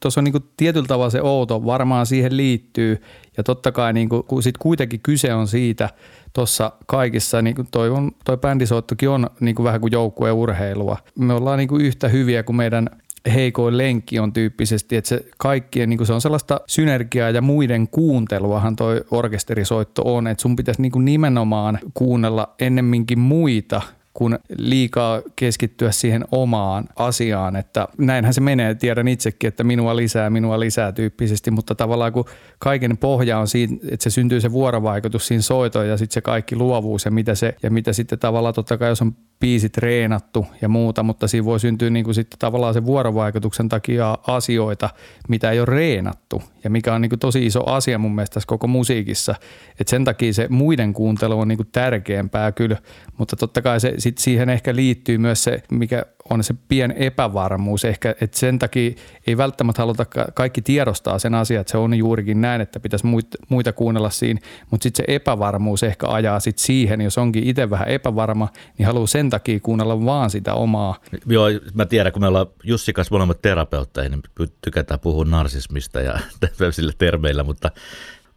tuossa 0.00 0.20
on 0.20 0.24
niin 0.24 0.32
kuin 0.32 0.44
tietyllä 0.56 0.86
tavalla 0.86 1.10
se 1.10 1.22
outo, 1.22 1.64
varmaan 1.64 2.06
siihen 2.06 2.36
liittyy. 2.36 3.02
Ja 3.36 3.42
totta 3.42 3.72
kai 3.72 3.92
niin 3.92 4.08
kuin, 4.08 4.42
sit 4.42 4.58
kuitenkin 4.58 5.00
kyse 5.00 5.34
on 5.34 5.48
siitä 5.48 5.88
tuossa 6.32 6.72
kaikissa, 6.86 7.42
niin 7.42 7.56
kuin 7.56 7.68
toi, 7.70 7.90
on, 7.90 8.12
toi 8.24 8.36
bändisoittokin 8.36 9.08
on 9.08 9.30
niin 9.40 9.54
kuin 9.54 9.64
vähän 9.64 9.80
kuin 9.80 9.92
joukkueurheilua. 9.92 10.96
Me 11.18 11.34
ollaan 11.34 11.58
niin 11.58 11.68
kuin 11.68 11.84
yhtä 11.84 12.08
hyviä 12.08 12.42
kuin 12.42 12.56
meidän 12.56 12.88
heikoin 13.34 13.78
lenkki 13.78 14.18
on 14.18 14.32
tyyppisesti, 14.32 14.96
että 14.96 15.08
se 15.08 15.24
kaikkien, 15.38 15.90
niin 15.90 15.96
kuin 15.98 16.06
se 16.06 16.12
on 16.12 16.20
sellaista 16.20 16.60
synergiaa 16.66 17.30
ja 17.30 17.42
muiden 17.42 17.88
kuunteluahan 17.88 18.76
toi 18.76 19.04
orkesterisoitto 19.10 20.02
on, 20.04 20.26
että 20.26 20.42
sun 20.42 20.56
pitäisi 20.56 20.82
niin 20.82 20.92
kuin 20.92 21.04
nimenomaan 21.04 21.78
kuunnella 21.94 22.54
ennemminkin 22.58 23.18
muita 23.18 23.82
kuin 24.16 24.38
liikaa 24.58 25.22
keskittyä 25.36 25.92
siihen 25.92 26.24
omaan 26.32 26.84
asiaan, 26.96 27.56
että 27.56 27.88
näinhän 27.98 28.34
se 28.34 28.40
menee, 28.40 28.74
tiedän 28.74 29.08
itsekin, 29.08 29.48
että 29.48 29.64
minua 29.64 29.96
lisää, 29.96 30.30
minua 30.30 30.60
lisää 30.60 30.92
tyyppisesti, 30.92 31.50
mutta 31.50 31.74
tavallaan 31.74 32.12
kun 32.12 32.24
kaiken 32.58 32.96
pohja 32.96 33.38
on 33.38 33.48
siinä, 33.48 33.76
että 33.90 34.04
se 34.04 34.10
syntyy 34.10 34.40
se 34.40 34.52
vuorovaikutus 34.52 35.26
siinä 35.26 35.42
soitoon 35.42 35.88
ja 35.88 35.96
sitten 35.96 36.14
se 36.14 36.20
kaikki 36.20 36.56
luovuus 36.56 37.04
ja 37.04 37.10
mitä 37.10 37.34
se, 37.34 37.54
ja 37.62 37.70
mitä 37.70 37.92
sitten 37.92 38.18
tavallaan 38.18 38.54
totta 38.54 38.78
kai 38.78 38.88
jos 38.88 39.02
on 39.02 39.16
biisi 39.40 39.68
treenattu 39.68 40.46
ja 40.62 40.68
muuta, 40.68 41.02
mutta 41.02 41.28
siinä 41.28 41.44
voi 41.44 41.60
syntyä 41.60 41.90
niin 41.90 42.04
kuin 42.04 42.14
sitten 42.14 42.38
tavallaan 42.38 42.74
se 42.74 42.84
vuorovaikutuksen 42.84 43.68
takia 43.68 44.18
asioita, 44.26 44.90
mitä 45.28 45.50
ei 45.50 45.60
ole 45.60 45.66
reenattu 45.66 46.42
ja 46.64 46.70
mikä 46.70 46.94
on 46.94 47.00
niin 47.00 47.10
kuin 47.10 47.18
tosi 47.18 47.46
iso 47.46 47.70
asia 47.70 47.98
mun 47.98 48.14
mielestä 48.14 48.34
tässä 48.34 48.46
koko 48.46 48.66
musiikissa. 48.66 49.34
Et 49.80 49.88
sen 49.88 50.04
takia 50.04 50.32
se 50.32 50.46
muiden 50.50 50.92
kuuntelu 50.92 51.40
on 51.40 51.48
niin 51.48 51.58
kuin 51.58 51.68
tärkeämpää 51.72 52.52
kyllä, 52.52 52.76
mutta 53.18 53.36
totta 53.36 53.62
kai 53.62 53.80
se, 53.80 53.94
sit 54.06 54.18
siihen 54.18 54.48
ehkä 54.48 54.76
liittyy 54.76 55.18
myös 55.18 55.44
se, 55.44 55.62
mikä 55.70 56.06
on 56.30 56.44
se 56.44 56.54
pien 56.68 56.92
epävarmuus 56.92 57.84
ehkä, 57.84 58.14
että 58.20 58.38
sen 58.38 58.58
takia 58.58 58.90
ei 59.26 59.36
välttämättä 59.36 59.82
haluta 59.82 60.06
kaikki 60.34 60.62
tiedostaa 60.62 61.18
sen 61.18 61.34
asian, 61.34 61.60
että 61.60 61.70
se 61.70 61.78
on 61.78 61.94
juurikin 61.94 62.40
näin, 62.40 62.60
että 62.60 62.80
pitäisi 62.80 63.06
muita, 63.48 63.72
kuunnella 63.72 64.10
siinä, 64.10 64.40
mutta 64.70 64.82
sitten 64.82 65.04
se 65.06 65.14
epävarmuus 65.14 65.82
ehkä 65.82 66.06
ajaa 66.08 66.40
sitten 66.40 66.64
siihen, 66.64 67.00
jos 67.00 67.18
onkin 67.18 67.44
itse 67.44 67.70
vähän 67.70 67.88
epävarma, 67.88 68.48
niin 68.78 68.86
haluaa 68.86 69.06
sen 69.06 69.30
takia 69.30 69.60
kuunnella 69.60 70.04
vaan 70.04 70.30
sitä 70.30 70.54
omaa. 70.54 70.94
Joo, 71.26 71.46
mä 71.74 71.86
tiedän, 71.86 72.12
kun 72.12 72.22
me 72.22 72.28
ollaan 72.28 72.46
Jussi 72.64 72.92
kanssa 72.92 73.14
molemmat 73.14 73.42
terapeutteja, 73.42 74.08
niin 74.08 74.22
tykätään 74.64 75.00
puhua 75.00 75.24
narsismista 75.24 76.00
ja 76.00 76.18
tämmöisillä 76.58 76.92
termeillä, 76.98 77.42
mutta, 77.42 77.70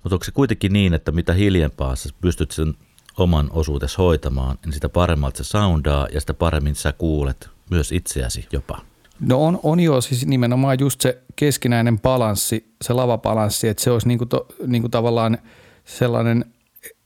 mutta 0.04 0.16
onko 0.16 0.26
se 0.26 0.32
kuitenkin 0.32 0.74
niin, 0.74 0.94
että 0.94 1.12
mitä 1.12 1.34
hiljempaa 1.34 1.96
sä 1.96 2.10
pystyt 2.22 2.52
sen 2.52 2.74
oman 3.20 3.50
osuutesi 3.52 3.98
hoitamaan, 3.98 4.58
niin 4.66 4.74
sitä 4.74 4.90
paremmalta 4.90 5.38
se 5.38 5.44
soundaa 5.44 6.08
ja 6.14 6.20
sitä 6.20 6.34
paremmin 6.34 6.76
sä 6.76 6.92
kuulet 6.92 7.50
myös 7.70 7.92
itseäsi 7.92 8.48
jopa. 8.52 8.82
No 9.20 9.46
on, 9.46 9.60
on 9.64 9.80
jo 9.80 10.02
siis 10.02 10.26
nimenomaan 10.26 10.78
just 10.80 11.02
se 11.02 11.22
keskinäinen 11.36 12.00
balanssi, 12.00 12.74
se 12.82 12.94
lavabalanssi, 12.94 13.68
että 13.68 13.84
se 13.84 13.92
olisi 13.92 14.08
niinku 14.08 14.26
to, 14.26 14.48
niinku 14.68 14.90
tavallaan 14.90 15.38
sellainen 15.86 16.46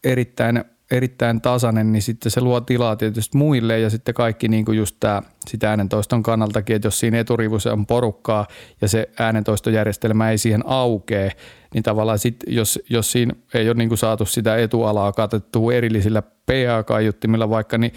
erittäin, 0.04 0.66
erittäin 0.92 1.42
tasainen, 1.42 1.92
niin 1.92 2.02
sitten 2.02 2.32
se 2.32 2.42
luo 2.42 2.62
tilaa 2.62 2.96
tietysti 2.96 3.38
muille 3.38 3.80
ja 3.80 3.90
sitten 3.90 4.14
kaikki 4.14 4.48
niinku 4.48 4.72
just 4.72 4.96
tämä 5.00 5.22
sitä 5.48 5.70
äänentoiston 5.70 6.24
kannaltakin, 6.24 6.76
että 6.76 6.88
jos 6.88 7.00
siinä 7.00 7.20
eturivussa 7.20 7.74
on 7.74 7.86
porukkaa 7.86 8.48
ja 8.82 8.88
se 8.88 9.10
äänentoistojärjestelmä 9.20 10.32
ei 10.32 10.38
siihen 10.38 10.64
aukee, 10.66 11.32
niin 11.74 11.84
tavallaan 11.84 12.20
sit, 12.20 12.36
jos, 12.48 12.80
jos 12.90 13.12
siinä 13.12 13.34
ei 13.54 13.70
ole 13.70 13.78
niinku 13.78 13.96
saatu 13.96 14.26
sitä 14.26 14.58
etualaa 14.58 15.12
katettua 15.12 15.74
erillisillä 15.74 16.22
PA-kaiuttimilla 16.22 17.50
vaikka, 17.50 17.78
niin 17.78 17.92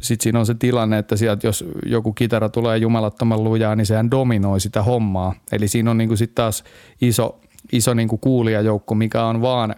sitten 0.00 0.22
siinä 0.22 0.38
on 0.38 0.46
se 0.46 0.54
tilanne, 0.54 0.98
että 0.98 1.16
sieltä 1.16 1.46
jos 1.46 1.64
joku 1.86 2.12
kitara 2.12 2.48
tulee 2.48 2.78
jumalattoman 2.78 3.44
lujaa, 3.44 3.76
niin 3.76 3.86
sehän 3.86 4.10
dominoi 4.10 4.60
sitä 4.60 4.82
hommaa. 4.82 5.34
Eli 5.52 5.68
siinä 5.68 5.90
on 5.90 5.98
niinku 5.98 6.16
sitten 6.16 6.34
taas 6.34 6.64
iso, 7.00 7.40
iso 7.72 7.94
niinku 7.94 8.18
kuulijajoukko, 8.18 8.94
mikä 8.94 9.24
on 9.24 9.42
vaan 9.42 9.74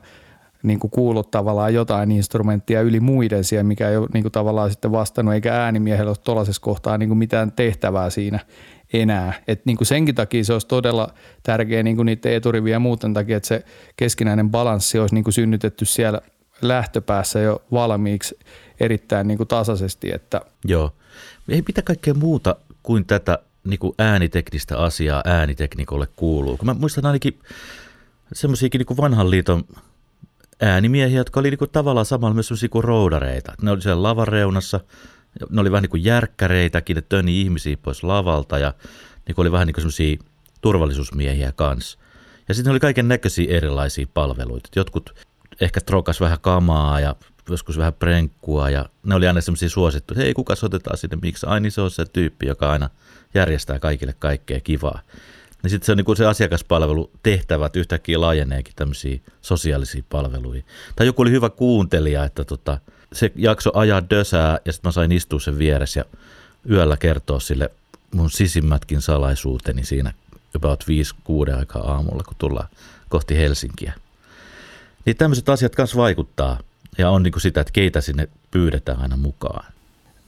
niinku 0.67 0.89
kuullut 0.89 1.31
tavallaan 1.31 1.75
jotain 1.75 2.13
instrumenttia 2.13 2.81
yli 2.81 3.01
muiden 3.01 3.45
siellä, 3.45 3.65
mikä 3.65 3.91
ei 3.91 3.97
ole 3.97 4.09
niinku 4.15 4.31
tavallaan 4.31 4.71
sitten 4.71 4.93
vastannut, 4.93 5.35
eikä 5.35 5.63
äänimiehellä 5.63 6.11
ole 6.11 6.17
tuollaisessa 6.25 6.63
kohtaa 6.63 6.99
niinku 6.99 7.15
mitään 7.15 7.53
tehtävää 7.53 8.11
siinä 8.11 8.39
enää. 8.93 9.33
Et 9.49 9.67
niinku 9.67 9.85
senkin 9.85 10.15
takia 10.15 10.45
se 10.45 10.53
olisi 10.53 10.67
todella 10.67 11.09
tärkeä 11.43 11.83
niinku 11.83 12.03
niiden 12.03 12.33
eturivien 12.33 12.73
ja 12.73 12.81
muuten 12.81 13.15
takia, 13.15 13.37
että 13.37 13.47
se 13.47 13.65
keskinäinen 13.97 14.51
balanssi 14.51 14.99
olisi 14.99 15.15
niinku 15.15 15.33
synnytetty 15.33 15.85
siellä 15.85 16.21
lähtöpäässä 16.63 17.39
jo 17.39 17.63
valmiiksi– 17.73 18.39
erittäin 18.81 19.29
niin 19.29 19.39
kuin 19.39 19.49
tasaisesti. 19.49 20.13
Että. 20.13 20.41
Joo. 20.65 20.93
Ei 21.49 21.63
mitä 21.69 21.83
kaikkea 21.83 22.15
muuta 22.15 22.57
kuin 22.83 23.07
tätä 23.07 23.39
niin 23.65 23.79
kuin 23.79 23.95
ääniteknistä 23.99 24.79
asiaa 24.79 25.23
ääniteknikolle 25.25 26.09
kuuluu. 26.17 26.57
Kun 26.57 26.67
mä 26.67 26.75
muistan 26.75 27.07
ainakin 27.07 27.39
semmoisiakin 28.33 28.79
niin 28.79 28.97
vanhan 28.97 29.31
liiton 29.31 29.65
äänimiehiä, 30.61 31.19
jotka 31.19 31.41
oli 31.41 31.51
niin 31.51 31.59
kuin 31.59 31.71
tavallaan 31.71 32.07
samalla 32.07 32.35
myös 32.35 32.51
kuin 32.71 32.85
roudareita. 32.85 33.53
Ne 33.63 33.71
oli 33.71 33.83
siellä 33.83 34.03
lavan 34.03 34.29
reunassa, 34.29 34.81
ne 35.51 35.61
oli 35.61 35.71
vähän 35.71 35.83
niin 35.83 35.91
kuin 35.91 36.05
järkkäreitäkin, 36.05 36.99
että 36.99 37.17
töni 37.17 37.41
ihmisiä 37.41 37.77
pois 37.83 38.03
lavalta 38.03 38.59
ja 38.59 38.75
niin 39.27 39.35
oli 39.37 39.53
vähän 39.53 39.67
niin 39.67 39.75
kuin 39.75 40.19
turvallisuusmiehiä 40.61 41.53
kanssa. 41.53 41.99
Ja 42.49 42.55
sitten 42.55 42.71
oli 42.71 42.81
kaiken 42.81 43.09
näköisiä 43.09 43.57
erilaisia 43.57 44.07
palveluita. 44.15 44.69
Jotkut 44.77 45.15
ehkä 45.61 45.81
trokas 45.81 46.21
vähän 46.21 46.41
kamaa 46.41 47.01
ja 47.01 47.17
joskus 47.51 47.79
vähän 47.79 47.95
prenkkua 47.95 48.71
ja 48.71 48.89
ne 49.05 49.15
oli 49.15 49.29
aina 49.29 49.41
semmoisia 49.41 49.69
suosittu, 49.69 50.15
hei 50.17 50.35
kuka 50.35 50.55
otetaan 50.63 50.97
sinne, 50.97 51.19
miksi, 51.23 51.47
ai 51.47 51.61
niin 51.61 51.73
se 51.73 51.81
on 51.81 51.91
se 51.91 52.05
tyyppi, 52.05 52.47
joka 52.47 52.71
aina 52.73 52.91
järjestää 53.35 53.79
kaikille 53.79 54.15
kaikkea 54.19 54.61
kivaa. 54.61 55.01
Niin 55.63 55.71
sitten 55.71 55.87
se 55.87 55.95
niin 55.95 56.17
se 56.17 56.27
asiakaspalvelu 56.27 57.11
tehtävät 57.23 57.77
yhtäkkiä 57.77 58.21
laajeneekin 58.21 58.75
tämmöisiä 58.77 59.19
sosiaalisia 59.43 60.03
palveluja. 60.09 60.63
Tai 60.97 61.07
joku 61.07 61.23
oli 61.23 61.31
hyvä 61.31 61.51
kuuntelija, 61.51 62.25
että 62.25 62.45
tota, 62.45 62.79
se 63.13 63.33
jakso 63.37 63.71
ajaa 63.75 64.11
dösää 64.11 64.59
ja 64.65 64.73
sitten 64.73 64.89
mä 64.89 64.93
sain 64.93 65.13
istua 65.13 65.41
sen 65.41 65.59
vieressä 65.59 66.01
ja 66.01 66.05
yöllä 66.71 66.97
kertoa 66.97 67.41
sille 67.41 67.71
mun 68.15 68.31
sisimmätkin 68.31 69.01
salaisuuteni 69.01 69.85
siinä 69.85 70.13
about 70.57 70.85
5-6 71.53 71.57
aikaa 71.59 71.93
aamulla, 71.93 72.23
kun 72.23 72.35
tullaan 72.39 72.69
kohti 73.09 73.37
Helsinkiä. 73.37 73.93
Niin 75.05 75.17
tämmöiset 75.17 75.49
asiat 75.49 75.75
kanssa 75.75 75.97
vaikuttaa 75.97 76.59
ja 76.99 77.11
on 77.11 77.23
niin 77.23 77.33
kuin 77.33 77.43
sitä, 77.43 77.61
että 77.61 77.73
keitä 77.73 78.01
sinne 78.01 78.29
pyydetään 78.51 79.01
aina 79.01 79.17
mukaan. 79.17 79.76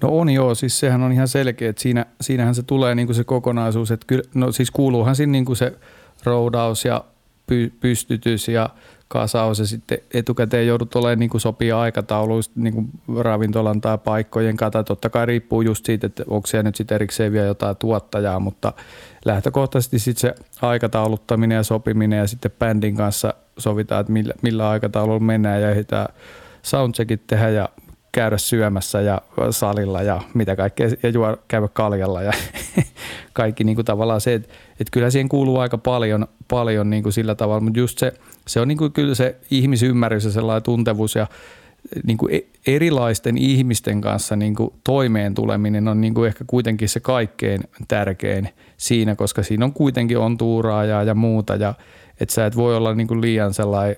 No 0.02 0.08
on 0.18 0.30
joo, 0.30 0.54
siis 0.54 0.80
sehän 0.80 1.02
on 1.02 1.12
ihan 1.12 1.28
selkeä, 1.28 1.70
että 1.70 1.82
siinä, 1.82 2.06
siinähän 2.20 2.54
se 2.54 2.62
tulee 2.62 2.94
niin 2.94 3.06
kuin 3.06 3.16
se 3.16 3.24
kokonaisuus, 3.24 3.90
että 3.90 4.06
kyllä, 4.06 4.22
no 4.34 4.52
siis 4.52 4.70
kuuluuhan 4.70 5.16
siinä 5.16 5.32
niin 5.32 5.44
kuin 5.44 5.56
se 5.56 5.72
roudaus 6.24 6.84
ja 6.84 7.04
py, 7.46 7.72
pystytys 7.80 8.48
ja 8.48 8.70
kasaus 9.08 9.58
ja 9.58 9.66
sitten 9.66 9.98
etukäteen 10.14 10.66
joudut 10.66 10.94
olemaan 10.94 11.18
niin 11.18 11.30
kuin 11.30 11.40
sopia 11.40 11.80
aikatauluista 11.80 12.54
niin 12.56 12.74
kuin 12.74 12.90
ravintolan 13.18 13.80
tai 13.80 13.98
paikkojen 13.98 14.56
kata. 14.56 14.84
Totta 14.84 15.10
kai 15.10 15.26
riippuu 15.26 15.62
just 15.62 15.86
siitä, 15.86 16.06
että 16.06 16.24
onko 16.28 16.46
siellä 16.46 16.62
nyt 16.62 16.76
sitten 16.76 16.94
erikseen 16.94 17.32
vielä 17.32 17.46
jotain 17.46 17.76
tuottajaa, 17.76 18.40
mutta 18.40 18.72
lähtökohtaisesti 19.24 19.98
sitten 19.98 20.20
se 20.20 20.44
aikatauluttaminen 20.62 21.56
ja 21.56 21.62
sopiminen 21.62 22.18
ja 22.18 22.26
sitten 22.26 22.50
bändin 22.58 22.96
kanssa 22.96 23.34
sovitaan, 23.58 24.00
että 24.00 24.12
millä, 24.12 24.34
millä 24.42 24.68
aikataululla 24.68 25.20
mennään 25.20 25.62
ja 25.62 25.70
ehditään– 25.70 26.08
soundcheckit 26.62 27.26
tehdä 27.26 27.48
ja 27.48 27.68
käydä 28.12 28.38
syömässä 28.38 29.00
ja 29.00 29.22
salilla 29.50 30.02
ja 30.02 30.22
mitä 30.34 30.56
kaikkea, 30.56 30.88
ja 31.02 31.08
juo, 31.08 31.36
käydä 31.48 31.68
kaljalla 31.68 32.22
ja 32.22 32.32
kaikki 33.32 33.64
niin 33.64 33.74
kuin 33.74 33.84
tavallaan 33.84 34.20
se, 34.20 34.34
että, 34.34 34.48
että 34.70 34.90
kyllä 34.90 35.10
siihen 35.10 35.28
kuuluu 35.28 35.58
aika 35.58 35.78
paljon, 35.78 36.26
paljon 36.48 36.90
niin 36.90 37.02
kuin 37.02 37.12
sillä 37.12 37.34
tavalla, 37.34 37.60
mutta 37.60 37.78
just 37.78 37.98
se, 37.98 38.12
se 38.46 38.60
on 38.60 38.68
niin 38.68 38.78
kuin 38.78 38.92
kyllä 38.92 39.14
se 39.14 39.36
ihmisymmärrys 39.50 40.24
ja 40.24 40.30
sellainen 40.30 40.62
tuntevuus 40.62 41.14
ja 41.14 41.26
niin 42.04 42.18
kuin 42.18 42.34
e-, 42.34 42.46
erilaisten 42.66 43.38
ihmisten 43.38 44.00
kanssa 44.00 44.36
niin 44.36 44.54
kuin 44.54 44.70
toimeen 44.84 45.34
tuleminen 45.34 45.88
on 45.88 46.00
niin 46.00 46.14
kuin 46.14 46.28
ehkä 46.28 46.44
kuitenkin 46.46 46.88
se 46.88 47.00
kaikkein 47.00 47.60
tärkein 47.88 48.48
siinä, 48.76 49.14
koska 49.14 49.42
siinä 49.42 49.64
on 49.64 49.72
kuitenkin 49.72 50.18
on 50.18 50.38
tuuraajaa 50.38 51.02
ja 51.02 51.14
muuta 51.14 51.56
ja 51.56 51.74
että 52.20 52.34
sä 52.34 52.46
et 52.46 52.56
voi 52.56 52.76
olla 52.76 52.94
niin 52.94 53.06
kuin 53.08 53.20
liian 53.20 53.54
sellainen 53.54 53.96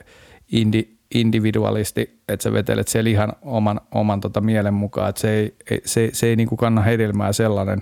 indi, 0.53 0.89
individualisti, 1.15 2.21
että 2.29 2.43
sä 2.43 2.53
vetelet 2.53 2.89
siellä 2.89 3.11
ihan 3.11 3.33
oman, 3.43 3.81
oman 3.95 4.21
tota 4.21 4.41
mielen 4.41 4.75
mukaan, 4.75 5.09
että 5.09 5.21
se 5.21 5.31
ei, 5.31 5.55
se, 5.85 6.11
se 6.13 6.27
ei 6.27 6.37
niin 6.37 6.49
kuin 6.49 6.59
kanna 6.59 6.83
hedelmää 6.83 7.33
sellainen, 7.33 7.81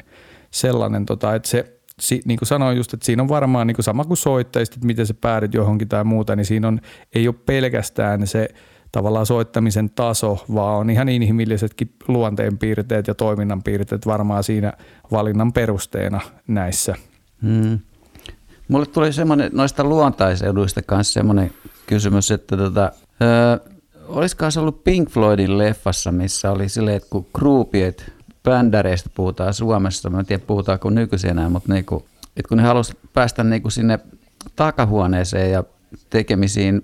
sellainen 0.50 1.06
tota, 1.06 1.34
että 1.34 1.48
se, 1.48 1.78
si, 2.00 2.20
niin 2.24 2.38
kuin 2.38 2.48
sanoin 2.48 2.76
just, 2.76 2.94
että 2.94 3.06
siinä 3.06 3.22
on 3.22 3.28
varmaan 3.28 3.66
niin 3.66 3.74
kuin 3.74 3.84
sama 3.84 4.04
kuin 4.04 4.16
soittajista, 4.16 4.74
että 4.74 4.86
miten 4.86 5.06
se 5.06 5.14
päädyt 5.14 5.54
johonkin 5.54 5.88
tai 5.88 6.04
muuta, 6.04 6.36
niin 6.36 6.46
siinä 6.46 6.68
on, 6.68 6.80
ei 7.14 7.28
ole 7.28 7.34
pelkästään 7.46 8.26
se 8.26 8.48
tavallaan 8.92 9.26
soittamisen 9.26 9.90
taso, 9.90 10.44
vaan 10.54 10.78
on 10.78 10.90
ihan 10.90 11.08
inhimillisetkin 11.08 11.94
luonteenpiirteet 12.08 13.06
ja 13.06 13.14
toiminnan 13.14 13.62
piirteet 13.62 14.06
varmaan 14.06 14.44
siinä 14.44 14.72
valinnan 15.12 15.52
perusteena 15.52 16.20
näissä. 16.46 16.94
Hmm. 17.42 17.78
Mulle 18.68 18.86
tuli 18.86 19.12
semmoinen 19.12 19.50
noista 19.54 19.84
luontaiseduista 19.84 20.82
kanssa 20.82 21.12
semmoinen 21.12 21.50
kysymys, 21.86 22.30
että 22.30 22.56
tota, 22.56 22.92
öö, 23.22 23.58
olisiko 24.08 24.50
se 24.50 24.60
ollut 24.60 24.84
Pink 24.84 25.10
Floydin 25.10 25.58
leffassa, 25.58 26.12
missä 26.12 26.50
oli 26.50 26.68
silleen, 26.68 26.96
että 26.96 27.08
kun 27.10 27.26
groupiet 27.34 28.12
bändäreistä 28.42 29.10
puhutaan 29.14 29.54
Suomessa, 29.54 30.10
mä 30.10 30.20
en 30.20 30.26
tiedä 30.26 30.42
puhutaanko 30.46 30.90
nykyisin 30.90 31.30
enää, 31.30 31.48
mutta 31.48 31.72
niinku, 31.72 32.06
että 32.36 32.48
kun 32.48 32.58
ne 32.58 32.62
halusi 32.62 32.92
päästä 33.12 33.44
niinku 33.44 33.70
sinne 33.70 33.98
takahuoneeseen 34.56 35.50
ja 35.50 35.64
tekemisiin 36.10 36.82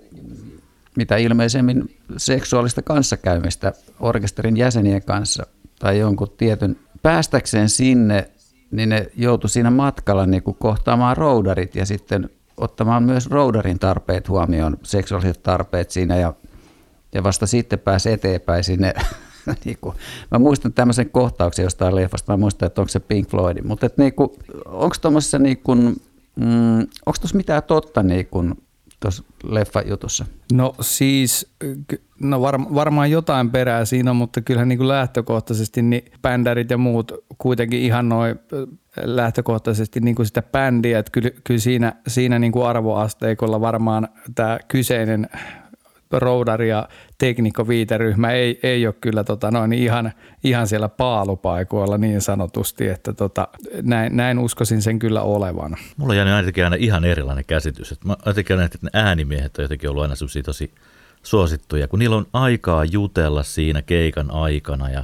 mitä 0.97 1.17
ilmeisemmin 1.17 1.95
seksuaalista 2.17 2.81
kanssakäymistä 2.81 3.73
orkesterin 3.99 4.57
jäsenien 4.57 5.03
kanssa 5.03 5.45
tai 5.79 5.99
jonkun 5.99 6.33
tietyn 6.37 6.77
päästäkseen 7.01 7.69
sinne, 7.69 8.29
niin 8.71 8.89
ne 8.89 9.11
joutui 9.15 9.49
siinä 9.49 9.71
matkalla 9.71 10.25
niin 10.25 10.43
kuin 10.43 10.57
kohtaamaan 10.59 11.17
roudarit 11.17 11.75
ja 11.75 11.85
sitten 11.85 12.29
ottamaan 12.57 13.03
myös 13.03 13.29
roudarin 13.29 13.79
tarpeet 13.79 14.29
huomioon, 14.29 14.77
seksuaaliset 14.83 15.43
tarpeet 15.43 15.91
siinä 15.91 16.15
ja, 16.15 16.33
ja 17.13 17.23
vasta 17.23 17.47
sitten 17.47 17.79
pääsi 17.79 18.11
eteenpäin 18.11 18.63
sinne. 18.63 18.93
niin 19.65 19.77
kuin, 19.81 19.95
mä 20.31 20.39
muistan 20.39 20.73
tämmöisen 20.73 21.09
kohtauksen 21.09 21.63
jostain 21.63 21.95
leffasta, 21.95 22.33
mä 22.33 22.37
muistan, 22.37 22.67
että 22.67 22.81
onko 22.81 22.89
se 22.89 22.99
Pink 22.99 23.29
Floyd, 23.29 23.61
mutta 23.63 23.89
niin 23.97 24.13
onko 24.65 24.95
tuommoisessa 25.01 25.39
niin 25.39 25.61
mm, 26.35 26.79
onko 26.79 27.17
tuossa 27.19 27.37
mitään 27.37 27.63
totta 27.63 28.03
niin 28.03 28.27
kuin, 28.27 28.64
tuossa 29.05 29.23
leffajutussa? 29.43 30.25
No 30.53 30.75
siis, 30.81 31.55
no 32.19 32.41
var, 32.41 32.59
varmaan 32.73 33.11
jotain 33.11 33.51
perää 33.51 33.85
siinä 33.85 34.11
on, 34.11 34.17
mutta 34.17 34.41
kyllähän 34.41 34.67
niin 34.67 34.77
kuin 34.77 34.87
lähtökohtaisesti 34.87 35.81
niin 35.81 36.05
bändärit 36.21 36.69
ja 36.69 36.77
muut 36.77 37.11
kuitenkin 37.37 37.79
ihan 37.79 38.09
noin 38.09 38.39
lähtökohtaisesti 39.03 39.99
niin 39.99 40.15
kuin 40.15 40.25
sitä 40.25 40.41
bändiä, 40.41 40.99
että 40.99 41.11
kyllä, 41.11 41.29
kyllä 41.43 41.59
siinä, 41.59 41.93
siinä 42.07 42.39
niin 42.39 42.51
kuin 42.51 42.65
arvoasteikolla 42.65 43.61
varmaan 43.61 44.07
tämä 44.35 44.59
kyseinen 44.67 45.29
roudari 46.19 46.69
ja 46.69 46.89
teknikko-viiteryhmä 47.17 48.31
ei, 48.31 48.59
ei 48.63 48.87
ole 48.87 48.95
kyllä 49.01 49.23
tota 49.23 49.51
noin, 49.51 49.73
ihan, 49.73 50.11
ihan 50.43 50.67
siellä 50.67 50.89
paalupaikoilla 50.89 51.97
niin 51.97 52.21
sanotusti, 52.21 52.87
että 52.87 53.13
tota, 53.13 53.47
näin, 53.81 54.17
näin 54.17 54.39
uskoisin 54.39 54.81
sen 54.81 54.99
kyllä 54.99 55.21
olevan. 55.21 55.75
Mulla 55.97 56.11
on 56.11 56.17
jäänyt 56.17 56.33
ainakin 56.33 56.63
aina 56.63 56.75
ihan 56.75 57.05
erilainen 57.05 57.45
käsitys. 57.45 57.95
Mä 58.05 58.17
jotenkin 58.25 58.61
että 58.61 58.77
ne 58.81 58.89
äänimiehet 58.93 59.57
on 59.57 59.63
jotenkin 59.63 59.89
ollut 59.89 60.03
aina 60.03 60.15
tosi 60.45 60.71
suosittuja, 61.23 61.87
kun 61.87 61.99
niillä 61.99 62.15
on 62.15 62.27
aikaa 62.33 62.85
jutella 62.85 63.43
siinä 63.43 63.81
keikan 63.81 64.31
aikana 64.31 64.89
ja 64.89 65.03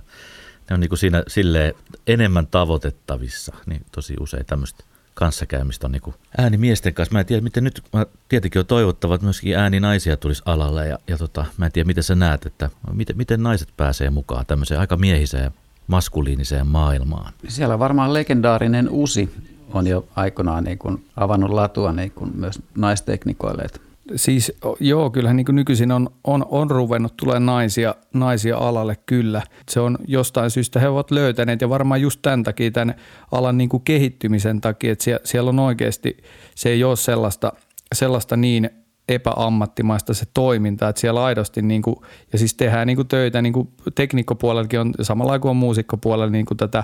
ne 0.69 0.73
on 0.73 0.79
niin 0.79 0.89
kuin 0.89 0.99
siinä 0.99 1.23
silleen 1.27 1.73
enemmän 2.07 2.47
tavoitettavissa, 2.47 3.55
niin 3.65 3.81
tosi 3.91 4.15
usein 4.19 4.45
tämmöistä 4.45 4.83
kanssakäymistä 5.21 5.87
on 5.87 5.91
niin 5.91 6.13
ääni 6.37 6.57
miesten 6.57 6.93
kanssa. 6.93 7.13
Mä 7.13 7.19
en 7.19 7.25
tiedä, 7.25 7.41
miten 7.41 7.63
nyt, 7.63 7.81
mä 7.93 8.05
tietenkin 8.29 8.59
on 8.59 8.65
toivottava, 8.65 9.15
että 9.15 9.25
myöskin 9.25 9.57
ääni 9.57 9.79
naisia 9.79 10.17
tulisi 10.17 10.43
alalle 10.45 10.87
ja, 10.87 10.99
ja 11.07 11.17
tota, 11.17 11.45
mä 11.57 11.65
en 11.65 11.71
tiedä, 11.71 11.87
miten 11.87 12.03
sä 12.03 12.15
näet, 12.15 12.45
että 12.45 12.69
miten, 12.93 13.17
miten 13.17 13.43
naiset 13.43 13.69
pääsee 13.77 14.09
mukaan 14.09 14.45
tämmöiseen 14.45 14.79
aika 14.79 14.97
miehiseen 14.97 15.51
maskuliiniseen 15.87 16.67
maailmaan. 16.67 17.33
Siellä 17.47 17.79
varmaan 17.79 18.13
legendaarinen 18.13 18.89
Usi 18.89 19.29
on 19.73 19.87
jo 19.87 20.07
aikoinaan 20.15 20.63
niin 20.63 20.77
kuin 20.77 21.05
avannut 21.17 21.49
latua 21.49 21.91
niin 21.91 22.11
kuin 22.11 22.31
myös 22.35 22.59
naisteknikoille. 22.75 23.61
Että 23.61 23.79
Siis 24.15 24.51
joo, 24.79 25.09
kyllähän 25.09 25.37
niin 25.37 25.45
nykyisin 25.51 25.91
on, 25.91 26.09
on, 26.23 26.45
on 26.49 26.71
ruvennut 26.71 27.17
tulee 27.17 27.39
naisia, 27.39 27.95
naisia 28.13 28.57
alalle 28.57 28.97
kyllä. 29.05 29.41
Se 29.69 29.79
on 29.79 29.97
jostain 30.07 30.51
syystä 30.51 30.79
he 30.79 30.87
ovat 30.87 31.11
löytäneet 31.11 31.61
ja 31.61 31.69
varmaan 31.69 32.01
just 32.01 32.19
tämän 32.21 32.43
takia, 32.43 32.71
tämän 32.71 32.95
alan 33.31 33.57
niin 33.57 33.69
kuin 33.69 33.83
kehittymisen 33.83 34.61
takia, 34.61 34.91
että 34.91 35.03
siellä, 35.03 35.21
siellä 35.23 35.49
on 35.49 35.59
oikeasti, 35.59 36.17
se 36.55 36.69
ei 36.69 36.83
ole 36.83 36.95
sellaista, 36.95 37.53
sellaista 37.95 38.37
niin 38.37 38.69
epäammattimaista 39.09 40.13
se 40.13 40.25
toiminta, 40.33 40.89
että 40.89 41.01
siellä 41.01 41.23
aidosti 41.23 41.61
niin 41.61 41.81
kuin, 41.81 41.95
ja 42.33 42.39
siis 42.39 42.53
tehdään 42.53 42.87
niin 42.87 42.95
kuin 42.95 43.07
töitä 43.07 43.41
niin 43.41 43.53
kuin 43.53 43.69
teknikkopuolellakin 43.95 44.79
on 44.79 44.93
samalla 45.01 45.39
kuin 45.39 45.49
on 45.49 45.55
muusikkopuolella 45.55 46.31
niin 46.31 46.45
kuin 46.45 46.57
tätä 46.57 46.83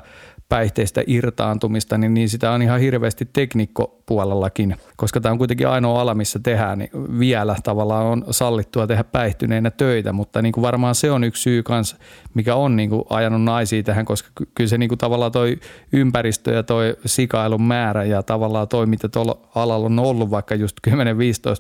päihteistä 0.49 1.03
irtaantumista, 1.07 1.97
niin, 1.97 2.13
niin 2.13 2.29
sitä 2.29 2.51
on 2.51 2.61
ihan 2.61 2.79
hirveästi 2.79 3.29
teknikkopuolellakin, 3.33 4.75
koska 4.95 5.21
tämä 5.21 5.31
on 5.31 5.37
kuitenkin 5.37 5.67
ainoa 5.67 6.01
ala, 6.01 6.13
missä 6.13 6.39
tehdään 6.39 6.79
niin 6.79 6.89
vielä 7.19 7.55
tavallaan 7.63 8.05
on 8.05 8.25
sallittua 8.31 8.87
tehdä 8.87 9.03
päihtyneenä 9.03 9.71
töitä, 9.71 10.13
mutta 10.13 10.41
niin 10.41 10.51
kuin 10.53 10.61
varmaan 10.61 10.95
se 10.95 11.11
on 11.11 11.23
yksi 11.23 11.41
syy 11.41 11.63
kanssa, 11.63 11.97
mikä 12.33 12.55
on 12.55 12.75
niin 12.75 12.89
kuin 12.89 13.03
ajanut 13.09 13.43
naisia 13.43 13.83
tähän, 13.83 14.05
koska 14.05 14.29
kyllä 14.55 14.67
se 14.67 14.77
niin 14.77 14.89
kuin 14.89 14.99
tavallaan 14.99 15.31
toi 15.31 15.59
ympäristö 15.93 16.53
ja 16.53 16.63
toi 16.63 16.95
sikailun 17.05 17.63
määrä 17.63 18.03
ja 18.03 18.23
tavallaan 18.23 18.67
toi, 18.67 18.85
mitä 18.85 19.09
tuolla 19.09 19.49
alalla 19.55 19.85
on 19.85 19.99
ollut 19.99 20.31
vaikka 20.31 20.55
just 20.55 20.77
10-15 20.87 20.91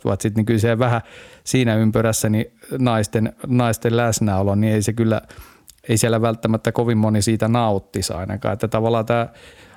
vuotta 0.03 0.23
sitten, 0.23 0.39
niin 0.39 0.45
kyllä 0.45 0.59
se 0.59 0.79
vähän 0.79 1.01
siinä 1.43 1.75
ympyrässä 1.75 2.29
niin 2.29 2.45
naisten, 2.79 3.33
naisten 3.47 3.97
läsnäolo, 3.97 4.55
niin 4.55 4.73
ei 4.73 4.81
se 4.81 4.93
kyllä– 4.93 5.21
ei 5.89 5.97
siellä 5.97 6.21
välttämättä 6.21 6.71
kovin 6.71 6.97
moni 6.97 7.21
siitä 7.21 7.47
nauttisi 7.47 8.13
ainakaan. 8.13 8.53
Että 8.53 8.67
tavallaan 8.67 9.05
tämä 9.05 9.27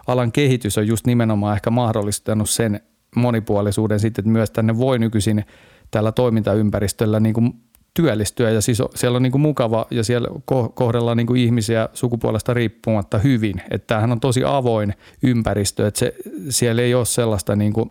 alan 0.06 0.32
kehitys 0.32 0.78
on 0.78 0.86
just 0.86 1.06
nimenomaan 1.06 1.56
ehkä 1.56 1.70
mahdollistanut 1.70 2.50
sen 2.50 2.80
monipuolisuuden 3.16 4.00
sitten, 4.00 4.22
että 4.22 4.32
myös 4.32 4.50
tänne 4.50 4.78
voi 4.78 4.98
nykyisin 4.98 5.44
tällä 5.90 6.12
toimintaympäristöllä 6.12 7.20
niin 7.20 7.34
kuin 7.34 7.54
työllistyä 7.94 8.50
ja 8.50 8.60
siis 8.60 8.82
siellä 8.94 9.16
on 9.16 9.22
niin 9.22 9.32
kuin 9.32 9.42
mukava 9.42 9.86
ja 9.90 10.04
siellä 10.04 10.28
kohdellaan 10.74 11.16
niin 11.16 11.26
kuin 11.26 11.40
ihmisiä 11.40 11.88
sukupuolesta 11.92 12.54
riippumatta 12.54 13.18
hyvin. 13.18 13.62
Että 13.70 13.86
tämähän 13.86 14.12
on 14.12 14.20
tosi 14.20 14.42
avoin 14.44 14.94
ympäristö, 15.22 15.86
että 15.86 15.98
se, 15.98 16.14
siellä 16.48 16.82
ei 16.82 16.94
ole 16.94 17.04
sellaista 17.04 17.56
niin 17.56 17.72
kuin, 17.72 17.90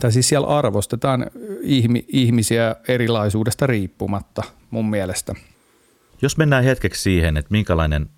tai 0.00 0.12
siis 0.12 0.28
siellä 0.28 0.46
arvostetaan 0.46 1.26
ihmisiä 2.08 2.76
erilaisuudesta 2.88 3.66
riippumatta 3.66 4.42
mun 4.70 4.90
mielestä. 4.90 5.34
Jos 6.22 6.36
mennään 6.36 6.64
hetkeksi 6.64 7.02
siihen, 7.02 7.36
että 7.36 7.50
minkälainen 7.50 8.10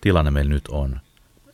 tilanne 0.00 0.30
meillä 0.30 0.48
nyt 0.48 0.68
on. 0.68 1.00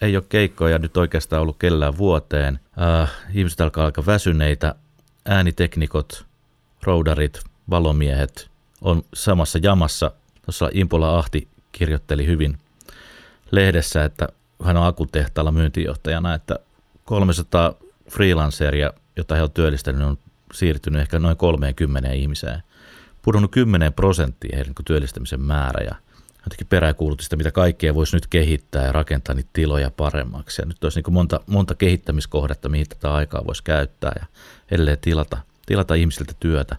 Ei 0.00 0.16
ole 0.16 0.24
keikkoja 0.28 0.78
nyt 0.78 0.96
oikeastaan 0.96 1.42
ollut 1.42 1.58
kellään 1.58 1.98
vuoteen. 1.98 2.60
Äh, 3.02 3.10
ihmiset 3.34 3.60
alkaa 3.60 3.84
aika 3.84 4.06
väsyneitä. 4.06 4.74
Ääniteknikot, 5.26 6.26
roudarit, 6.82 7.40
valomiehet 7.70 8.50
on 8.80 9.02
samassa 9.14 9.58
jamassa. 9.62 10.10
Tuossa 10.44 10.70
Impola 10.72 11.18
Ahti 11.18 11.48
kirjoitteli 11.72 12.26
hyvin 12.26 12.58
lehdessä, 13.50 14.04
että 14.04 14.28
hän 14.64 14.76
on 14.76 14.86
akutehtaalla 14.86 15.52
myyntijohtajana, 15.52 16.34
että 16.34 16.58
300 17.04 17.74
freelanceria, 18.10 18.92
jota 19.16 19.34
he 19.34 19.42
on 19.42 19.50
työllistänyt, 19.50 20.02
on 20.02 20.18
siirtynyt 20.52 21.00
ehkä 21.00 21.18
noin 21.18 21.36
30 21.36 22.12
ihmiseen– 22.12 22.62
pudonnut 23.24 23.50
10 23.50 23.92
prosenttia 23.92 24.56
heidän 24.56 24.74
niin 24.78 24.84
työllistämisen 24.84 25.40
määrä 25.40 25.84
ja 25.84 25.94
jotenkin 26.44 26.66
peräkuulutti 26.66 27.24
sitä, 27.24 27.36
mitä 27.36 27.50
kaikkea 27.50 27.94
voisi 27.94 28.16
nyt 28.16 28.26
kehittää 28.26 28.86
ja 28.86 28.92
rakentaa 28.92 29.34
niitä 29.34 29.50
tiloja 29.52 29.90
paremmaksi. 29.90 30.62
Ja 30.62 30.66
nyt 30.66 30.84
olisi 30.84 31.00
niin 31.00 31.14
monta, 31.14 31.40
monta 31.46 31.74
kehittämiskohdetta, 31.74 32.68
mihin 32.68 32.88
tätä 32.88 33.14
aikaa 33.14 33.46
voisi 33.46 33.64
käyttää 33.64 34.12
ja 34.20 34.26
edelleen 34.70 34.98
tilata, 35.00 35.38
tilata 35.66 35.94
ihmisiltä 35.94 36.32
työtä. 36.40 36.76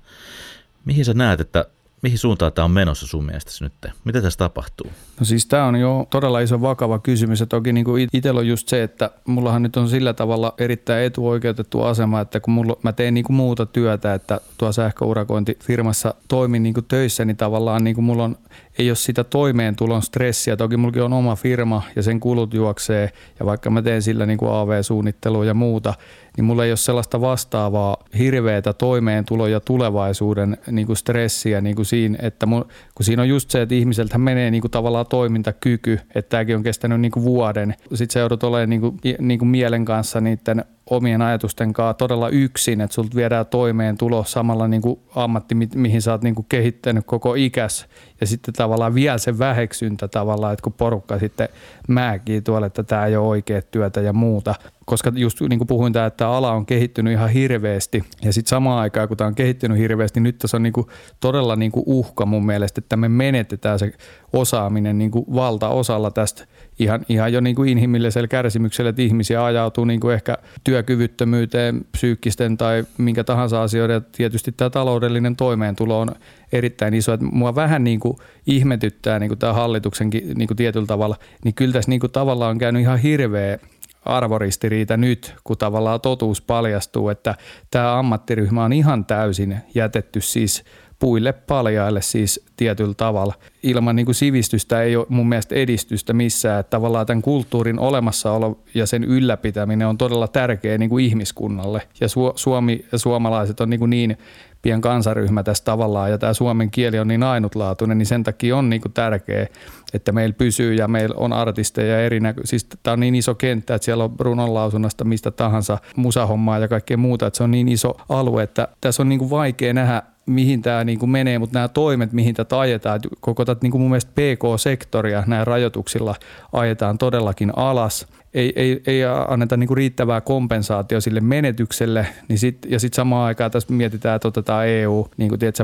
Mihin 0.86 1.06
sä 1.06 1.14
näet, 1.14 1.40
että 1.40 1.66
mihin 2.06 2.20
suuntaan 2.20 2.54
tämä 2.54 2.66
on 2.66 2.72
menossa 2.72 3.08
sun 3.08 3.26
mielestäsi 3.26 3.64
nyt? 3.64 3.74
Mitä 4.04 4.22
tässä 4.22 4.38
tapahtuu? 4.38 4.92
No 5.20 5.26
siis 5.26 5.46
tämä 5.46 5.66
on 5.66 5.76
jo 5.76 6.08
todella 6.10 6.40
iso 6.40 6.62
vakava 6.62 7.00
kysymys 7.00 7.40
ja 7.40 7.46
toki 7.46 7.74
niin 7.74 7.86
kuin 7.86 8.08
itsellä 8.14 8.40
on 8.40 8.48
just 8.48 8.68
se, 8.68 8.84
että 8.84 9.12
mullahan 9.28 9.64
nyt 9.64 9.78
on 9.78 9.90
sillä 9.90 10.14
tavalla 10.14 10.54
erittäin 10.58 11.06
etuoikeutettu 11.06 11.82
asema, 11.82 12.22
että 12.22 12.40
kun 12.40 12.54
mulla, 12.54 12.78
mä 12.84 12.94
teen 12.94 13.14
niin 13.14 13.24
kuin 13.24 13.36
muuta 13.36 13.66
työtä, 13.66 14.14
että 14.14 14.42
tuo 14.58 14.72
sähköurakointifirmassa 14.72 16.14
toimin 16.28 16.64
niin 16.64 16.74
kuin 16.74 16.86
töissä, 16.88 17.26
niin 17.26 17.38
tavallaan 17.38 17.84
niin 17.84 17.96
kuin 17.96 18.06
mulla 18.06 18.24
on 18.24 18.38
ei 18.80 18.90
ole 18.90 18.96
sitä 18.96 19.24
toimeentulon 19.24 20.02
stressiä. 20.02 20.58
Toki 20.58 20.78
mullakin 20.78 21.04
on 21.04 21.14
oma 21.14 21.36
firma 21.36 21.82
ja 21.96 22.04
sen 22.04 22.20
kulut 22.20 22.54
juoksee 22.54 23.10
ja 23.40 23.46
vaikka 23.46 23.70
mä 23.70 23.82
teen 23.82 24.02
sillä 24.02 24.26
niin 24.26 24.38
kuin 24.38 24.52
AV-suunnittelua 24.52 25.46
ja 25.46 25.54
muuta, 25.54 25.94
niin 26.38 26.46
mulla 26.46 26.66
ei 26.66 26.72
ole 26.72 26.78
sellaista 26.78 27.22
vastaavaa 27.22 27.98
hirveätä 28.18 28.74
toimeentulo- 28.74 29.48
ja 29.48 29.60
tulevaisuuden 29.60 30.58
niin 30.72 30.88
kuin 30.88 30.98
stressiä 30.98 31.62
niin 31.62 31.76
kuin 31.76 31.86
siinä, 31.86 32.18
että 32.22 32.46
mun, 32.46 32.66
kun 32.96 33.06
siinä 33.06 33.22
on 33.22 33.30
just 33.30 33.50
se, 33.50 33.62
että 33.62 33.76
ihmiseltä 33.76 34.18
menee 34.18 34.52
niin 34.52 34.62
kuin 34.62 34.72
tavallaan 34.72 35.06
toimintakyky, 35.10 36.00
että 36.16 36.30
tämäkin 36.30 36.56
on 36.56 36.64
kestänyt 36.64 37.02
niin 37.02 37.12
kuin 37.12 37.24
vuoden. 37.24 37.76
Sitten 37.94 38.14
sä 38.14 38.20
joudut 38.20 38.44
olemaan 38.44 38.70
niin 38.70 38.82
kuin, 38.82 39.00
niin 39.20 39.40
kuin 39.40 39.50
mielen 39.50 39.86
kanssa 39.86 40.22
niiden 40.22 40.66
omien 40.90 41.22
ajatusten 41.22 41.74
kanssa 41.74 41.94
todella 41.94 42.30
yksin, 42.30 42.82
että 42.82 42.96
sulta 42.96 43.16
viedään 43.16 43.46
toimeen 43.46 43.98
tulo 43.98 44.24
samalla 44.24 44.68
niin 44.68 44.82
kuin 44.82 45.00
ammatti, 45.16 45.56
mihin 45.76 46.02
sä 46.02 46.12
oot 46.12 46.22
niin 46.22 46.36
kuin 46.36 46.46
kehittänyt 46.50 47.06
koko 47.06 47.36
ikäs. 47.36 47.86
Ja 48.22 48.28
sitten 48.28 48.54
tavallaan 48.54 48.96
vielä 48.96 49.18
se 49.18 49.40
väheksyntä 49.40 50.08
tavallaan, 50.08 50.54
että 50.54 50.64
kun 50.64 50.74
porukka 50.74 51.20
sitten 51.20 51.50
määkii 51.88 52.42
tuolla, 52.42 52.68
että 52.68 52.84
tämä 52.84 53.06
ei 53.06 53.16
ole 53.16 53.28
oikea 53.28 53.62
työtä 53.62 54.02
ja 54.02 54.14
muuta. 54.14 54.56
Koska 54.86 55.12
just 55.16 55.42
niin 55.42 55.60
kuin 55.60 55.68
puhuin 55.68 55.94
tämä, 55.94 56.06
että 56.06 56.30
ala 56.30 56.52
on 56.52 56.66
kehittynyt 56.66 57.14
ihan 57.14 57.30
hirveästi 57.30 58.04
ja 58.24 58.34
sitten 58.34 58.50
samaan 58.50 58.80
aikaan, 58.80 59.08
kun 59.08 59.18
tämä 59.18 59.28
on 59.28 59.36
kehittynyt 59.36 59.78
hirveästi, 59.78 60.20
nyt 60.20 60.38
tässä 60.38 60.58
on 60.58 60.64
niin 60.64 60.74
kuin 60.74 60.88
todella 61.20 61.56
niin 61.56 61.72
kuin 61.72 61.84
uhka 61.88 62.26
mun 62.26 62.46
mielestä, 62.46 62.80
että 62.80 62.98
me 62.98 63.10
menetetään 63.10 63.80
se 63.80 63.94
osaaminen 64.34 64.98
niin 64.98 65.12
kuin 65.12 65.26
valtaosalla 65.36 66.12
tästä 66.12 66.46
ihan, 66.80 67.06
ihan 67.10 67.34
jo 67.34 67.42
niin 67.42 67.56
kuin 67.56 67.70
inhimillisellä 67.70 68.28
kärsimyksellä, 68.28 68.90
että 68.90 69.02
ihmisiä 69.02 69.46
ajautuu 69.46 69.86
niin 69.86 70.00
kuin 70.00 70.14
ehkä 70.14 70.38
työkyvyttömyyteen, 70.64 71.86
psyykkisten 71.92 72.58
tai 72.58 72.86
minkä 72.98 73.24
tahansa 73.24 73.64
asioiden. 73.64 73.94
Ja 73.94 74.02
tietysti 74.02 74.52
tämä 74.52 74.70
taloudellinen 74.70 75.36
toimeentulo 75.36 76.00
on 76.00 76.10
erittäin 76.52 76.94
iso. 76.94 77.14
Että 77.14 77.26
mua 77.26 77.56
vähän 77.56 77.84
niin 77.84 78.00
kuin 78.00 78.18
ihmetyttää 78.48 79.20
niin 79.20 79.30
kuin 79.30 79.40
tämä 79.40 79.54
hallituksenkin 79.54 80.32
niin 80.38 80.48
kuin 80.48 80.58
tietyllä 80.58 80.88
tavalla, 80.88 81.16
niin 81.44 81.54
kyllä 81.54 81.74
tässä 81.74 81.92
niin 81.92 82.00
kuin 82.00 82.12
tavallaan 82.12 82.52
on 82.52 82.58
käynyt 82.58 82.82
ihan 82.82 83.00
hirveä 83.00 83.58
arvoristiriita 84.06 84.98
nyt, 84.98 85.36
kun 85.44 85.58
tavallaan 85.58 86.02
totuus 86.02 86.42
paljastuu, 86.42 87.10
että 87.10 87.36
tämä 87.72 88.00
ammattiryhmä 88.00 88.64
on 88.64 88.74
ihan 88.74 89.06
täysin 89.06 89.58
jätetty 89.76 90.22
siis 90.22 90.64
puille 91.00 91.34
paljaille 91.34 92.02
siis 92.02 92.46
tietyllä 92.58 92.94
tavalla. 92.94 93.34
Ilman 93.64 93.96
niin 93.96 94.06
kuin 94.06 94.16
sivistystä 94.16 94.82
ei 94.82 94.96
ole 94.96 95.06
mun 95.10 95.30
mielestä 95.30 95.56
edistystä 95.56 96.14
missään. 96.14 96.60
Että 96.60 96.70
tavallaan 96.70 97.06
tämän 97.06 97.22
kulttuurin 97.22 97.80
olemassaolo 97.80 98.60
ja 98.74 98.86
sen 98.86 99.04
ylläpitäminen 99.04 99.88
on 99.88 99.98
todella 99.98 100.28
tärkeä 100.28 100.78
niin 100.78 100.90
kuin 100.90 101.06
ihmiskunnalle. 101.06 101.82
Ja 102.00 102.08
Suomi 102.36 102.86
ja 102.92 102.98
suomalaiset 102.98 103.60
on 103.60 103.70
niin, 103.70 103.80
kuin 103.80 103.90
niin 103.90 104.18
pien 104.62 104.82
kansaryhmä 104.82 105.44
tässä 105.44 105.64
tavallaan 105.64 106.12
ja 106.12 106.18
tämä 106.18 106.34
suomen 106.34 106.72
kieli 106.72 107.00
on 107.00 107.08
niin 107.08 107.24
ainutlaatuinen, 107.24 107.98
niin 107.98 108.06
sen 108.06 108.24
takia 108.24 108.58
on 108.58 108.70
niin 108.70 108.82
kuin 108.82 108.94
tärkeä, 108.94 109.48
että 109.96 110.12
meillä 110.12 110.34
pysyy 110.34 110.74
ja 110.74 110.88
meillä 110.88 111.16
on 111.18 111.34
artisteja 111.34 112.02
eri 112.02 112.20
näkö- 112.20 112.42
siis 112.46 112.68
tämä 112.84 112.94
on 112.94 113.00
niin 113.00 113.16
iso 113.16 113.36
kenttä, 113.36 113.76
että 113.76 113.86
siellä 113.86 114.04
on 114.04 114.16
runonlausunnasta 114.20 115.06
mistä 115.06 115.32
tahansa 115.32 115.78
musahommaa 115.96 116.60
ja 116.60 116.68
kaikkea 116.68 116.98
muuta, 116.98 117.28
että 117.28 117.38
se 117.38 117.44
on 117.44 117.52
niin 117.52 117.68
iso 117.68 117.98
alue, 118.10 118.44
että 118.44 118.68
tässä 118.82 119.04
on 119.04 119.10
niin 119.10 119.20
kuin 119.20 119.30
vaikea 119.30 119.74
nähdä 119.74 120.04
mihin 120.26 120.62
tämä 120.62 120.84
niin 120.84 121.00
kuin 121.00 121.10
menee, 121.10 121.40
mutta 121.40 121.60
nämä 121.60 121.68
toimet, 121.68 122.14
mihin 122.14 122.36
tätä 122.36 122.60
ajetaan, 122.60 123.00
koko 123.20 123.46
tätä 123.46 123.60
niin 123.62 123.72
kuin 123.72 123.82
mun 123.82 123.90
mielestä 123.90 124.12
PK-sektoria 124.12 125.24
näillä 125.28 125.46
rajoituksilla 125.46 126.16
ajetaan 126.54 126.98
todellakin 126.98 127.52
alas. 127.56 128.08
Ei, 128.34 128.54
ei, 128.56 128.82
ei 128.88 129.02
anneta 129.28 129.58
niin 129.58 129.68
kuin 129.68 129.78
riittävää 129.78 130.22
kompensaatio 130.22 131.02
sille 131.02 131.20
menetykselle, 131.20 132.08
niin 132.30 132.40
sit, 132.40 132.58
ja 132.68 132.80
sitten 132.80 132.96
samaan 132.96 133.28
aikaan 133.28 133.52
tässä 133.52 133.74
mietitään, 133.74 134.16
että 134.16 134.28
otetaan 134.28 134.68
EU 134.68 135.08
niin 135.18 135.30
kuin, 135.30 135.40
tiedätkö, 135.40 135.64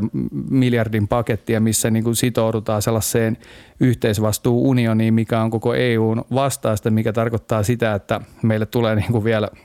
miljardin 0.49 1.07
pakettia, 1.07 1.59
missä 1.59 1.91
niin 1.91 2.03
kuin 2.03 2.15
sitoudutaan 2.15 2.81
sellaiseen 2.81 3.37
yhteisvastuuunioniin, 3.79 5.13
mikä 5.13 5.41
on 5.41 5.51
koko 5.51 5.73
EUn 5.73 6.25
vastaista, 6.33 6.91
mikä 6.91 7.13
tarkoittaa 7.13 7.63
sitä, 7.63 7.95
että 7.95 8.21
meille 8.41 8.65
tulee 8.65 8.95
niin 8.95 9.11
kuin 9.11 9.23
vielä– 9.23 9.49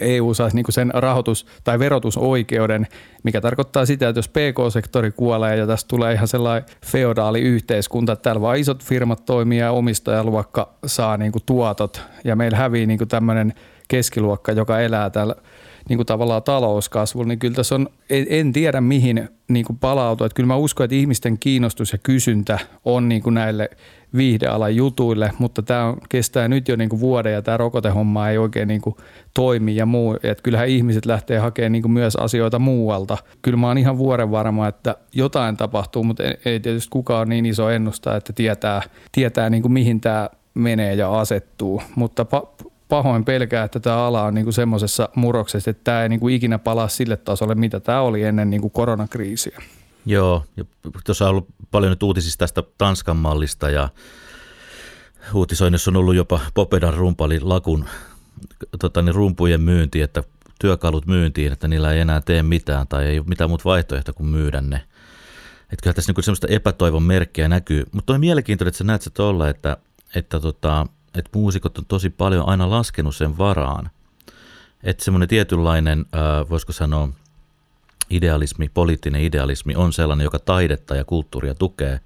EU 0.00 0.34
saisi 0.34 0.56
niin 0.56 0.64
sen 0.70 0.90
rahoitus- 0.94 1.46
tai 1.64 1.78
verotusoikeuden, 1.78 2.86
mikä 3.22 3.40
tarkoittaa 3.40 3.86
sitä, 3.86 4.08
että 4.08 4.18
jos 4.18 4.28
PK-sektori 4.28 5.10
kuolee 5.10 5.56
ja 5.56 5.66
tästä 5.66 5.88
tulee 5.88 6.14
ihan 6.14 6.28
sellainen 6.28 6.70
feodaali 6.86 7.40
yhteiskunta, 7.40 8.12
että 8.12 8.22
täällä 8.22 8.40
vaan 8.40 8.58
isot 8.58 8.84
firmat 8.84 9.24
toimii 9.24 9.58
ja 9.58 9.72
omistajaluokka 9.72 10.72
saa 10.86 11.16
niin 11.16 11.32
tuotot 11.46 12.02
ja 12.24 12.36
meillä 12.36 12.58
hävii 12.58 12.86
niin 12.86 13.08
tämmöinen 13.08 13.54
keskiluokka, 13.88 14.52
joka 14.52 14.80
elää 14.80 15.10
täällä 15.10 15.34
niin 15.88 15.96
kuin 15.96 16.06
tavallaan 16.06 16.42
talouskasvulla, 16.42 17.28
niin 17.28 17.38
kyllä 17.38 17.54
tässä 17.54 17.74
on, 17.74 17.88
en, 18.10 18.52
tiedä 18.52 18.80
mihin 18.80 19.28
niin 19.48 19.66
palautua. 19.80 20.26
Että 20.26 20.36
kyllä 20.36 20.46
mä 20.46 20.56
uskon, 20.56 20.84
että 20.84 20.94
ihmisten 20.94 21.38
kiinnostus 21.38 21.92
ja 21.92 21.98
kysyntä 21.98 22.58
on 22.84 23.08
niin 23.08 23.22
kuin 23.22 23.34
näille 23.34 23.70
viihdealan 24.16 24.76
jutuille, 24.76 25.32
mutta 25.38 25.62
tämä 25.62 25.94
kestää 26.08 26.48
nyt 26.48 26.68
jo 26.68 26.76
niin 26.76 26.88
kuin 26.88 27.00
vuoden 27.00 27.32
ja 27.32 27.42
tämä 27.42 27.56
rokotehomma 27.56 28.28
ei 28.28 28.38
oikein 28.38 28.68
niin 28.68 28.80
kuin 28.80 28.96
toimi 29.34 29.76
ja 29.76 29.86
muu. 29.86 30.16
Että 30.22 30.42
kyllähän 30.42 30.68
ihmiset 30.68 31.06
lähtee 31.06 31.38
hakemaan 31.38 31.72
niin 31.72 31.82
kuin 31.82 31.92
myös 31.92 32.16
asioita 32.16 32.58
muualta. 32.58 33.18
Kyllä 33.42 33.56
mä 33.56 33.66
oon 33.66 33.78
ihan 33.78 33.98
vuoren 33.98 34.30
varma, 34.30 34.68
että 34.68 34.96
jotain 35.12 35.56
tapahtuu, 35.56 36.04
mutta 36.04 36.22
ei 36.44 36.60
tietysti 36.60 36.90
kukaan 36.90 37.20
ole 37.20 37.26
niin 37.26 37.46
iso 37.46 37.70
ennusta, 37.70 38.16
että 38.16 38.32
tietää, 38.32 38.82
tietää 39.12 39.50
niin 39.50 39.62
kuin 39.62 39.72
mihin 39.72 40.00
tämä 40.00 40.30
menee 40.54 40.94
ja 40.94 41.20
asettuu. 41.20 41.82
Mutta 41.94 42.26
pa- 42.36 42.70
pahoin 42.88 43.24
pelkää, 43.24 43.64
että 43.64 43.80
tämä 43.80 44.06
ala 44.06 44.22
on 44.22 44.34
niin 44.34 44.52
semmoisessa 44.52 45.08
murroksessa, 45.14 45.70
että 45.70 45.84
tämä 45.84 46.02
ei 46.02 46.08
niin 46.08 46.20
kuin 46.20 46.34
ikinä 46.34 46.58
palaa 46.58 46.88
sille 46.88 47.16
tasolle, 47.16 47.54
mitä 47.54 47.80
tämä 47.80 48.00
oli 48.00 48.22
ennen 48.22 48.50
niin 48.50 48.60
kuin 48.60 48.70
koronakriisiä. 48.70 49.58
Joo, 50.06 50.44
ja 50.56 50.64
tuossa 51.04 51.24
on 51.24 51.30
ollut 51.30 51.46
paljon 51.70 51.90
nyt 51.90 52.02
uutisista 52.02 52.38
tästä 52.38 52.62
Tanskan 52.78 53.16
mallista 53.16 53.70
ja 53.70 53.88
uutisoinnissa 55.34 55.90
on 55.90 55.96
ollut 55.96 56.14
jopa 56.14 56.40
Popedan 56.54 56.94
rumpali 56.94 57.40
lakun 57.40 57.84
tota, 58.78 59.02
niin 59.02 59.14
rumpujen 59.14 59.60
myynti, 59.60 60.02
että 60.02 60.22
työkalut 60.60 61.06
myyntiin, 61.06 61.52
että 61.52 61.68
niillä 61.68 61.92
ei 61.92 62.00
enää 62.00 62.20
tee 62.20 62.42
mitään 62.42 62.86
tai 62.88 63.06
ei 63.06 63.18
ole 63.18 63.26
mitään 63.28 63.50
muuta 63.50 63.64
vaihtoehtoa 63.64 64.14
kuin 64.14 64.26
myydä 64.26 64.60
ne. 64.60 64.76
Että 65.72 65.82
kyllä 65.82 65.94
tässä 65.94 66.12
niin 66.12 66.24
semmoista 66.24 66.46
epätoivon 66.50 67.02
merkkiä 67.02 67.48
näkyy. 67.48 67.84
Mutta 67.92 68.12
on 68.12 68.20
mielenkiintoinen, 68.20 68.68
että 68.68 68.78
sä 68.78 68.84
näet 68.84 69.02
se 69.02 69.10
tuolla, 69.10 69.48
että, 69.48 69.76
että, 70.14 70.40
tota, 70.40 70.86
että 71.14 71.30
muusikot 71.34 71.78
on 71.78 71.86
tosi 71.86 72.10
paljon 72.10 72.48
aina 72.48 72.70
laskenut 72.70 73.16
sen 73.16 73.38
varaan. 73.38 73.90
Että 74.82 75.04
semmoinen 75.04 75.28
tietynlainen, 75.28 76.06
voisiko 76.50 76.72
sanoa, 76.72 77.08
idealismi, 78.10 78.70
poliittinen 78.74 79.20
idealismi 79.20 79.74
on 79.74 79.92
sellainen, 79.92 80.24
joka 80.24 80.38
taidetta 80.38 80.96
ja 80.96 81.04
kulttuuria 81.04 81.54
tukee. 81.54 82.00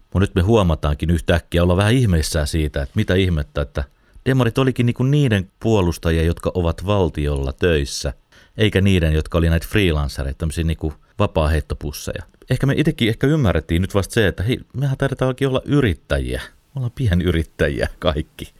Mutta 0.00 0.18
nyt 0.20 0.34
me 0.34 0.42
huomataankin 0.42 1.10
yhtäkkiä 1.10 1.62
olla 1.62 1.76
vähän 1.76 1.94
ihmeissään 1.94 2.46
siitä, 2.46 2.82
että 2.82 2.92
mitä 2.94 3.14
ihmettä, 3.14 3.60
että 3.60 3.84
demarit 4.26 4.58
olikin 4.58 4.86
niinku 4.86 5.02
niiden 5.02 5.50
puolustajia, 5.60 6.22
jotka 6.22 6.50
ovat 6.54 6.86
valtiolla 6.86 7.52
töissä, 7.52 8.12
eikä 8.56 8.80
niiden, 8.80 9.12
jotka 9.12 9.38
oli 9.38 9.50
näitä 9.50 9.66
freelancereita, 9.70 10.38
tämmöisiä 10.38 10.64
niinku 10.64 10.92
vapaa-heittopusseja. 11.18 12.22
Ehkä 12.50 12.66
me 12.66 12.74
itsekin 12.76 13.08
ehkä 13.08 13.26
ymmärrettiin 13.26 13.82
nyt 13.82 13.94
vasta 13.94 14.14
se, 14.14 14.26
että 14.26 14.42
hei, 14.42 14.60
mehän 14.76 14.98
taidetaankin 14.98 15.48
olla 15.48 15.62
yrittäjiä. 15.64 16.40
Me 16.42 16.70
ollaan 16.76 16.92
pienyrittäjiä 16.94 17.88
kaikki, 17.98 18.52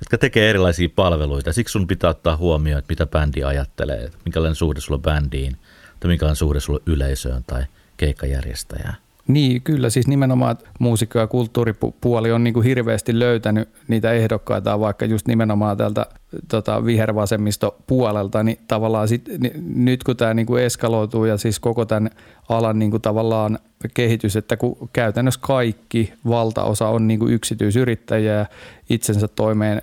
jotka 0.00 0.18
tekee 0.18 0.50
erilaisia 0.50 0.88
palveluita. 0.96 1.52
Siksi 1.52 1.72
sun 1.72 1.86
pitää 1.86 2.10
ottaa 2.10 2.36
huomioon, 2.36 2.78
että 2.78 2.92
mitä 2.92 3.06
bändi 3.06 3.44
ajattelee, 3.44 4.10
minkälainen 4.24 4.54
suhde 4.54 4.80
sulla 4.80 4.96
on 4.96 5.02
bändiin– 5.02 5.56
että 6.02 6.08
minkälainen 6.08 6.36
suhde 6.36 6.60
sulla 6.60 6.80
on 6.86 6.92
yleisöön 6.92 7.44
tai 7.46 7.64
keikkajärjestäjään. 7.96 8.96
Niin, 9.28 9.62
kyllä 9.62 9.90
siis 9.90 10.06
nimenomaan 10.06 10.58
muusikko- 10.78 11.18
ja 11.18 11.26
kulttuuripuoli 11.26 12.32
on 12.32 12.44
niin 12.44 12.54
kuin 12.54 12.66
hirveästi 12.66 13.18
löytänyt 13.18 13.68
niitä 13.88 14.12
ehdokkaita, 14.12 14.80
vaikka 14.80 15.04
just 15.04 15.28
nimenomaan 15.28 15.76
tältä 15.76 16.06
tota, 16.48 16.84
vihervasemmistopuolelta, 16.84 18.42
niin 18.42 18.58
tavallaan 18.68 19.08
sit, 19.08 19.28
niin, 19.38 19.84
nyt 19.84 20.04
kun 20.04 20.16
tämä 20.16 20.34
niin 20.34 20.46
kuin 20.46 20.62
eskaloituu 20.62 21.24
ja 21.24 21.36
siis 21.36 21.60
koko 21.60 21.84
tämän 21.84 22.10
alan 22.48 22.78
niin 22.78 22.90
kuin 22.90 23.02
tavallaan 23.02 23.58
kehitys, 23.94 24.36
että 24.36 24.56
kun 24.56 24.88
käytännössä 24.92 25.40
kaikki 25.42 26.12
valtaosa 26.28 26.88
on 26.88 27.08
niin 27.08 27.18
kuin 27.18 27.32
yksityisyrittäjiä 27.32 28.32
ja 28.32 28.46
itsensä 28.90 29.28
toimeen 29.28 29.82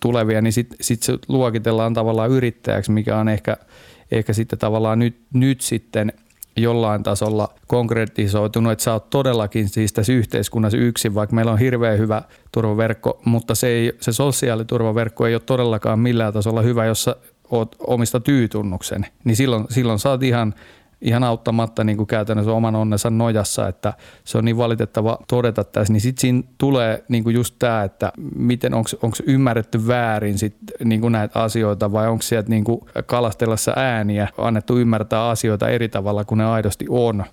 tulevia, 0.00 0.42
niin 0.42 0.52
sitten 0.52 0.78
sit 0.80 1.02
se 1.02 1.18
luokitellaan 1.28 1.94
tavallaan 1.94 2.30
yrittäjäksi, 2.30 2.90
mikä 2.90 3.16
on 3.16 3.28
ehkä– 3.28 3.56
ehkä 4.10 4.32
sitten 4.32 4.58
tavallaan 4.58 4.98
nyt, 4.98 5.20
nyt 5.34 5.60
sitten 5.60 6.12
jollain 6.56 7.02
tasolla 7.02 7.48
konkretisoitunut, 7.66 8.72
että 8.72 8.84
sä 8.84 8.92
oot 8.92 9.10
todellakin 9.10 9.68
siis 9.68 9.92
tässä 9.92 10.12
yhteiskunnassa 10.12 10.78
yksin, 10.78 11.14
vaikka 11.14 11.36
meillä 11.36 11.52
on 11.52 11.58
hirveän 11.58 11.98
hyvä 11.98 12.22
turvaverkko, 12.52 13.20
mutta 13.24 13.54
se, 13.54 13.66
ei, 13.66 13.92
se 14.00 14.12
sosiaaliturvaverkko 14.12 15.26
ei 15.26 15.34
ole 15.34 15.42
todellakaan 15.46 15.98
millään 15.98 16.32
tasolla 16.32 16.62
hyvä, 16.62 16.84
jos 16.84 17.04
sä 17.04 17.16
oot 17.50 17.76
omista 17.86 18.20
tyytunnuksen, 18.20 19.06
niin 19.24 19.36
silloin, 19.36 19.64
silloin 19.70 19.98
sä 19.98 20.10
oot 20.10 20.22
ihan 20.22 20.54
ihan 21.02 21.24
auttamatta 21.24 21.84
niin 21.84 21.96
kuin 21.96 22.06
käytännössä 22.06 22.52
oman 22.52 22.76
onnensa 22.76 23.10
nojassa, 23.10 23.68
että 23.68 23.92
se 24.24 24.38
on 24.38 24.44
niin 24.44 24.56
valitettava 24.56 25.18
todeta 25.28 25.64
tässä, 25.64 25.92
niin 25.92 26.00
sitten 26.00 26.20
siinä 26.20 26.42
tulee 26.58 27.04
niin 27.08 27.24
kuin 27.24 27.34
just 27.34 27.54
tämä, 27.58 27.82
että 27.82 28.12
miten 28.36 28.74
onko 28.74 29.16
ymmärretty 29.26 29.86
väärin 29.86 30.38
sit, 30.38 30.56
niin 30.84 31.00
kuin 31.00 31.12
näitä 31.12 31.42
asioita 31.42 31.92
vai 31.92 32.08
onko 32.08 32.22
sieltä 32.22 32.50
niin 32.50 32.64
kuin 32.64 32.80
kalastellessa 33.06 33.72
ääniä 33.76 34.28
annettu 34.38 34.78
ymmärtää 34.78 35.28
asioita 35.28 35.68
eri 35.68 35.88
tavalla 35.88 36.24
kuin 36.24 36.38
ne 36.38 36.44
aidosti 36.44 36.86
on. 36.88 37.24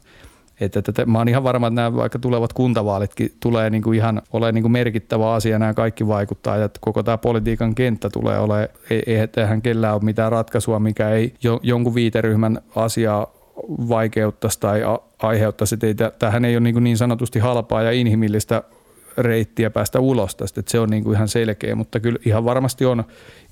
Että, 0.59 0.80
että, 0.80 1.05
mä 1.05 1.18
oon 1.18 1.28
ihan 1.28 1.43
varma, 1.43 1.68
että 1.68 1.76
nämä 1.76 1.95
vaikka 1.95 2.20
tulevat 2.20 2.53
kuntavaalitkin 2.53 3.32
tulee 3.39 3.70
niin 3.70 3.84
kuin 3.84 3.97
ihan 3.97 4.22
ole 4.34 4.51
niin 4.51 4.61
kuin 4.61 4.72
merkittävä 4.72 5.34
asia, 5.34 5.59
nämä 5.59 5.74
kaikki 5.74 6.07
vaikuttaa, 6.07 6.63
että 6.63 6.80
koko 6.82 7.03
tämä 7.03 7.18
politiikan 7.18 7.76
kenttä 7.76 8.09
tulee 8.09 8.39
olemaan, 8.39 8.68
ei, 8.89 9.03
eihän 9.38 9.61
kellään 9.61 9.95
ole 9.95 10.03
mitään 10.03 10.32
ratkaisua, 10.32 10.80
mikä 10.80 11.09
ei 11.09 11.34
jo, 11.43 11.59
jonkun 11.63 11.95
viiteryhmän 11.95 12.61
asiaa 12.76 13.36
vaikeuttaisi 13.68 14.60
tai 14.60 14.82
aiheuttaisi, 15.20 15.76
että 15.84 16.12
tämähän 16.20 16.45
ei 16.45 16.58
ole 16.58 16.64
niin, 16.64 16.84
niin 16.84 16.97
sanotusti 16.97 17.39
halpaa 17.39 17.82
ja 17.82 17.91
inhimillistä 17.91 18.64
reittiä 19.18 19.70
päästä 19.70 19.99
ulos 19.99 20.36
tästä, 20.36 20.60
että 20.60 20.72
se 20.72 20.80
on 20.80 20.89
niin 20.89 21.03
kuin 21.03 21.16
ihan 21.16 21.28
selkeä, 21.28 21.76
mutta 21.76 21.99
kyllä 21.99 22.20
ihan 22.26 22.45
varmasti 22.45 22.86
on 22.86 23.03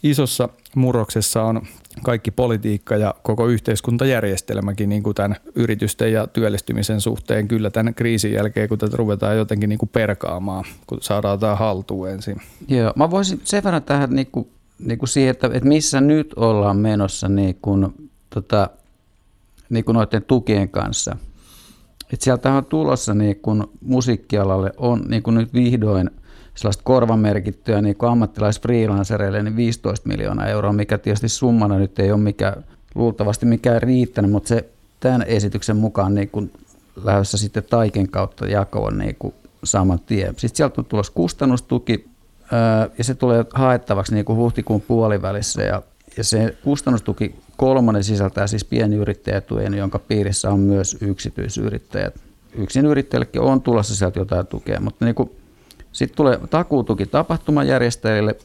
isossa 0.03 0.49
murroksessa 0.75 1.43
on 1.43 1.61
kaikki 2.03 2.31
politiikka 2.31 2.97
ja 2.97 3.15
koko 3.23 3.47
yhteiskuntajärjestelmäkin 3.47 4.89
niin 4.89 5.03
kuin 5.03 5.15
tämän 5.15 5.35
yritysten 5.55 6.13
ja 6.13 6.27
työllistymisen 6.27 7.01
suhteen 7.01 7.47
kyllä 7.47 7.69
tämän 7.69 7.93
kriisin 7.93 8.33
jälkeen, 8.33 8.69
kun 8.69 8.77
tätä 8.77 8.97
ruvetaan 8.97 9.37
jotenkin 9.37 9.69
niin 9.69 9.79
kuin 9.79 9.89
perkaamaan, 9.89 10.65
kun 10.87 10.97
saadaan 11.01 11.39
tämä 11.39 11.55
haltuun 11.55 12.09
ensin. 12.09 12.41
Joo, 12.67 12.93
mä 12.95 13.11
voisin 13.11 13.41
sen 13.43 13.63
verran 13.63 13.83
tähän 13.83 14.09
niin 14.09 14.27
kuin 14.31 14.47
niin 14.79 14.99
kuin 14.99 15.09
siihen, 15.09 15.31
että, 15.31 15.47
että 15.53 15.69
missä 15.69 16.01
nyt 16.01 16.33
ollaan 16.33 16.77
menossa 16.77 17.29
niin 17.29 17.57
kuin, 17.61 18.09
tota, 18.29 18.69
niin 19.69 19.85
kuin 19.85 19.95
noiden 19.95 20.23
tukien 20.23 20.69
kanssa. 20.69 21.17
Et 22.13 22.21
sieltä 22.21 22.53
on 22.53 22.65
tulossa 22.65 23.13
niin 23.13 23.35
kuin 23.35 23.63
musiikkialalle 23.81 24.71
on 24.77 25.03
niin 25.07 25.23
kuin 25.23 25.35
nyt 25.35 25.53
vihdoin 25.53 26.09
sellaista 26.55 26.83
korvamerkittyä 26.83 27.81
niin 27.81 27.95
ammattilaisfreelancereille 27.99 29.43
niin 29.43 29.55
15 29.55 30.07
miljoonaa 30.07 30.47
euroa, 30.47 30.73
mikä 30.73 30.97
tietysti 30.97 31.29
summana 31.29 31.77
nyt 31.77 31.99
ei 31.99 32.11
ole 32.11 32.21
mikä, 32.21 32.55
luultavasti 32.95 33.45
mikään 33.45 33.81
riittänyt, 33.81 34.31
mutta 34.31 34.47
se 34.47 34.69
tämän 34.99 35.23
esityksen 35.27 35.77
mukaan 35.77 36.15
niin 36.15 36.29
kuin 36.29 36.51
lähdössä 37.03 37.37
sitten 37.37 37.63
taiken 37.69 38.09
kautta 38.09 38.47
jakoon 38.47 38.97
niin 38.97 39.15
kuin 39.19 39.33
saman 39.63 39.99
tien. 39.99 40.27
Sitten 40.37 40.57
sieltä 40.57 40.81
on 40.81 40.85
tulossa 40.85 41.13
kustannustuki 41.13 42.09
ja 42.97 43.03
se 43.03 43.15
tulee 43.15 43.45
haettavaksi 43.53 44.13
niin 44.13 44.25
kuin 44.25 44.37
huhtikuun 44.37 44.81
puolivälissä 44.81 45.61
ja, 45.61 45.81
ja 46.17 46.23
se 46.23 46.57
kustannustuki 46.63 47.35
kolmonen 47.57 48.03
sisältää 48.03 48.47
siis 48.47 48.65
pienyrittäjätujen, 48.65 49.73
jonka 49.73 49.99
piirissä 49.99 50.49
on 50.49 50.59
myös 50.59 50.97
yksityisyrittäjät. 51.01 52.15
Yksin 52.57 52.85
yrittäjällekin 52.85 53.41
on 53.41 53.61
tulossa 53.61 53.95
sieltä 53.95 54.19
jotain 54.19 54.47
tukea, 54.47 54.79
mutta 54.79 55.05
niin 55.05 55.15
kuin 55.15 55.31
sitten 55.91 56.17
tulee 56.17 56.39
takuutuki 56.49 57.05
tapahtumajärjestäjille 57.05 58.35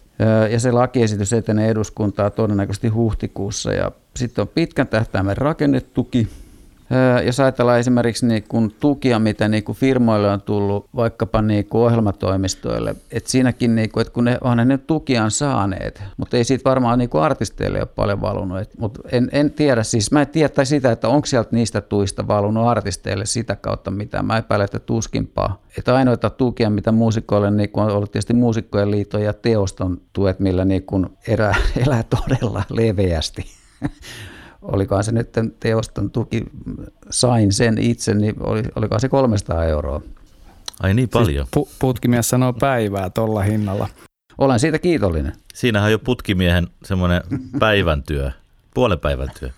ja 0.50 0.60
se 0.60 0.72
lakiesitys 0.72 1.32
etenee 1.32 1.70
eduskuntaa 1.70 2.30
todennäköisesti 2.30 2.88
huhtikuussa. 2.88 3.72
Ja 3.72 3.92
sitten 4.16 4.42
on 4.42 4.48
pitkän 4.48 4.86
tähtäimen 4.86 5.36
rakennetuki, 5.36 6.28
jos 7.26 7.40
ajatellaan 7.40 7.78
esimerkiksi 7.78 8.26
niin 8.26 8.44
kuin 8.48 8.74
tukia, 8.80 9.18
mitä 9.18 9.48
niin 9.48 9.64
kuin 9.64 9.78
firmoille 9.78 10.30
on 10.30 10.40
tullut 10.40 10.88
vaikkapa 10.96 11.42
niin 11.42 11.64
kuin 11.64 11.82
ohjelmatoimistoille, 11.82 12.96
että 13.10 13.30
siinäkin, 13.30 13.74
niin 13.74 13.90
kuin, 13.90 14.00
että 14.00 14.12
kun 14.12 14.24
ne 14.24 14.38
on 14.40 14.56
ne 14.68 14.78
tukiaan 14.78 15.30
saaneet, 15.30 16.02
mutta 16.16 16.36
ei 16.36 16.44
siitä 16.44 16.70
varmaan 16.70 16.98
niin 16.98 17.10
kuin 17.10 17.22
artisteille 17.22 17.78
ole 17.78 17.86
paljon 17.86 18.20
valunut. 18.20 18.58
Et, 18.58 18.78
mutta 18.78 19.00
en, 19.12 19.28
en, 19.32 19.50
tiedä, 19.50 19.82
siis 19.82 20.12
mä 20.12 20.20
en 20.20 20.28
tiedä 20.28 20.64
sitä, 20.64 20.92
että 20.92 21.08
onko 21.08 21.26
sieltä 21.26 21.48
niistä 21.52 21.80
tuista 21.80 22.28
valunut 22.28 22.66
artisteille 22.66 23.26
sitä 23.26 23.56
kautta 23.56 23.90
mitä. 23.90 24.22
Mä 24.22 24.38
epäilen, 24.38 24.64
että 24.64 24.78
tuskinpaa. 24.78 25.62
Että 25.78 25.96
ainoita 25.96 26.30
tukia, 26.30 26.70
mitä 26.70 26.92
muusikoille 26.92 27.50
niin 27.50 27.70
kuin 27.70 27.84
on 27.84 27.90
ollut 27.90 28.12
tietysti 28.12 28.34
muusikkojen 28.34 28.90
liiton 28.90 29.22
ja 29.22 29.32
teoston 29.32 30.00
tuet, 30.12 30.40
millä 30.40 30.64
niin 30.64 30.82
kuin 30.82 31.06
erää, 31.28 31.54
elää 31.86 32.02
todella 32.02 32.62
leveästi 32.70 33.44
olikohan 34.62 35.04
se 35.04 35.12
nyt 35.12 35.28
teoston 35.60 36.10
tuki, 36.10 36.44
sain 37.10 37.52
sen 37.52 37.78
itse, 37.78 38.14
niin 38.14 38.34
oli, 38.40 38.62
olikohan 38.76 39.00
se 39.00 39.08
300 39.08 39.64
euroa. 39.64 40.00
Ai 40.82 40.94
niin 40.94 41.08
paljon. 41.08 41.46
Siis 41.54 41.66
pu- 41.68 41.72
putkimies 41.78 42.28
sanoo 42.28 42.52
päivää 42.52 43.10
tuolla 43.10 43.42
hinnalla. 43.42 43.88
Olen 44.38 44.60
siitä 44.60 44.78
kiitollinen. 44.78 45.32
Siinähän 45.54 45.86
on 45.86 45.92
jo 45.92 45.98
putkimiehen 45.98 46.68
semmoinen 46.84 47.20
päivän 47.58 48.02
työ, 48.02 48.30
puolen 48.74 48.98
päivän 48.98 49.28
työ. 49.40 49.50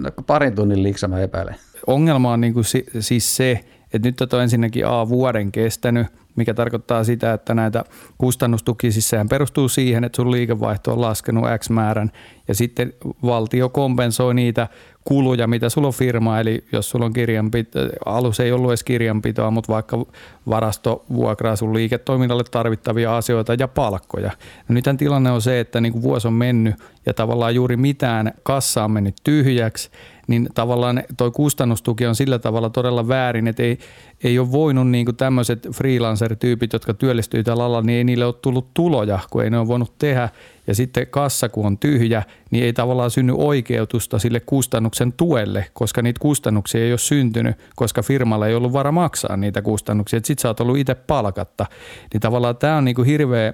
No, 0.00 0.10
parin 0.26 0.54
tunnin 0.54 0.82
liiksa 0.82 1.08
mä 1.08 1.20
epäilen. 1.20 1.56
Ongelma 1.86 2.32
on 2.32 2.40
niin 2.40 2.54
kuin 2.54 2.64
si- 2.64 2.86
siis 3.00 3.36
se, 3.36 3.64
että 3.94 4.08
nyt 4.08 4.32
on 4.32 4.42
ensinnäkin 4.42 4.86
A 4.86 5.08
vuoden 5.08 5.52
kestänyt– 5.52 6.06
mikä 6.36 6.54
tarkoittaa 6.54 7.04
sitä, 7.04 7.32
että 7.32 7.54
näitä 7.54 7.84
kustannustuki 8.18 8.92
siis 8.92 9.10
perustuu 9.30 9.68
siihen, 9.68 10.04
että 10.04 10.16
sun 10.16 10.30
liikevaihto 10.30 10.92
on 10.92 11.00
laskenut 11.00 11.44
X 11.58 11.70
määrän. 11.70 12.12
Ja 12.48 12.54
sitten 12.54 12.92
valtio 13.22 13.68
kompensoi 13.68 14.34
niitä 14.34 14.68
kuluja, 15.04 15.46
mitä 15.46 15.68
sulla 15.68 15.88
on 15.88 15.94
firma, 15.94 16.40
eli 16.40 16.64
jos 16.72 16.90
sulla 16.90 17.06
on 17.06 17.12
kirjanpito, 17.12 17.78
alus 18.06 18.40
ei 18.40 18.52
ollut 18.52 18.70
edes 18.70 18.84
kirjanpitoa, 18.84 19.50
mutta 19.50 19.72
vaikka 19.72 20.06
varasto 20.48 21.04
vuokraa 21.12 21.56
sun 21.56 21.74
liiketoiminnalle 21.74 22.44
tarvittavia 22.50 23.16
asioita 23.16 23.54
ja 23.54 23.68
palkkoja. 23.68 24.30
No 24.68 24.74
nythän 24.74 24.96
tilanne 24.96 25.30
on 25.30 25.42
se, 25.42 25.60
että 25.60 25.80
niin 25.80 25.92
kuin 25.92 26.02
vuosi 26.02 26.28
on 26.28 26.34
mennyt 26.34 26.74
ja 27.06 27.14
tavallaan 27.14 27.54
juuri 27.54 27.76
mitään 27.76 28.32
kassa 28.42 28.84
on 28.84 28.90
mennyt 28.90 29.14
tyhjäksi, 29.24 29.90
niin 30.26 30.48
tavallaan 30.54 31.02
toi 31.16 31.30
kustannustuki 31.30 32.06
on 32.06 32.16
sillä 32.16 32.38
tavalla 32.38 32.70
todella 32.70 33.08
väärin, 33.08 33.48
että 33.48 33.62
ei, 33.62 33.78
ei 34.24 34.38
ole 34.38 34.52
voinut 34.52 34.88
niin 34.90 35.16
tämmöiset 35.16 35.68
freelancer-tyypit, 35.72 36.72
jotka 36.72 36.94
työllistyy 36.94 37.42
tällä 37.42 37.64
alalla, 37.64 37.82
niin 37.82 37.96
ei 37.96 38.04
niille 38.04 38.26
ole 38.26 38.34
tullut 38.42 38.74
tuloja, 38.74 39.18
kun 39.30 39.44
ei 39.44 39.50
ne 39.50 39.58
ole 39.58 39.68
voinut 39.68 39.98
tehdä. 39.98 40.28
Ja 40.66 40.74
sitten 40.74 41.06
kassa, 41.06 41.48
kun 41.48 41.66
on 41.66 41.78
tyhjä, 41.78 42.22
niin 42.50 42.64
ei 42.64 42.72
tavallaan 42.72 43.10
synny 43.10 43.34
oikeutusta 43.38 44.18
sille 44.18 44.40
kustannuksen 44.40 45.12
tuelle, 45.12 45.66
koska 45.72 46.02
niitä 46.02 46.20
kustannuksia 46.20 46.84
ei 46.84 46.92
ole 46.92 46.98
syntynyt, 46.98 47.56
koska 47.76 48.02
firmalla 48.02 48.46
ei 48.46 48.54
ollut 48.54 48.72
vara 48.72 48.92
maksaa 48.92 49.36
niitä 49.36 49.62
kustannuksia. 49.62 50.20
Sitten 50.22 50.42
sä 50.42 50.48
oot 50.48 50.60
ollut 50.60 50.76
itse 50.76 50.94
palkatta. 50.94 51.66
Niin 52.12 52.20
tavallaan 52.20 52.56
tämä 52.56 52.76
on 52.76 52.84
niin 52.84 52.94
kuin 52.94 53.06
hirveä 53.06 53.52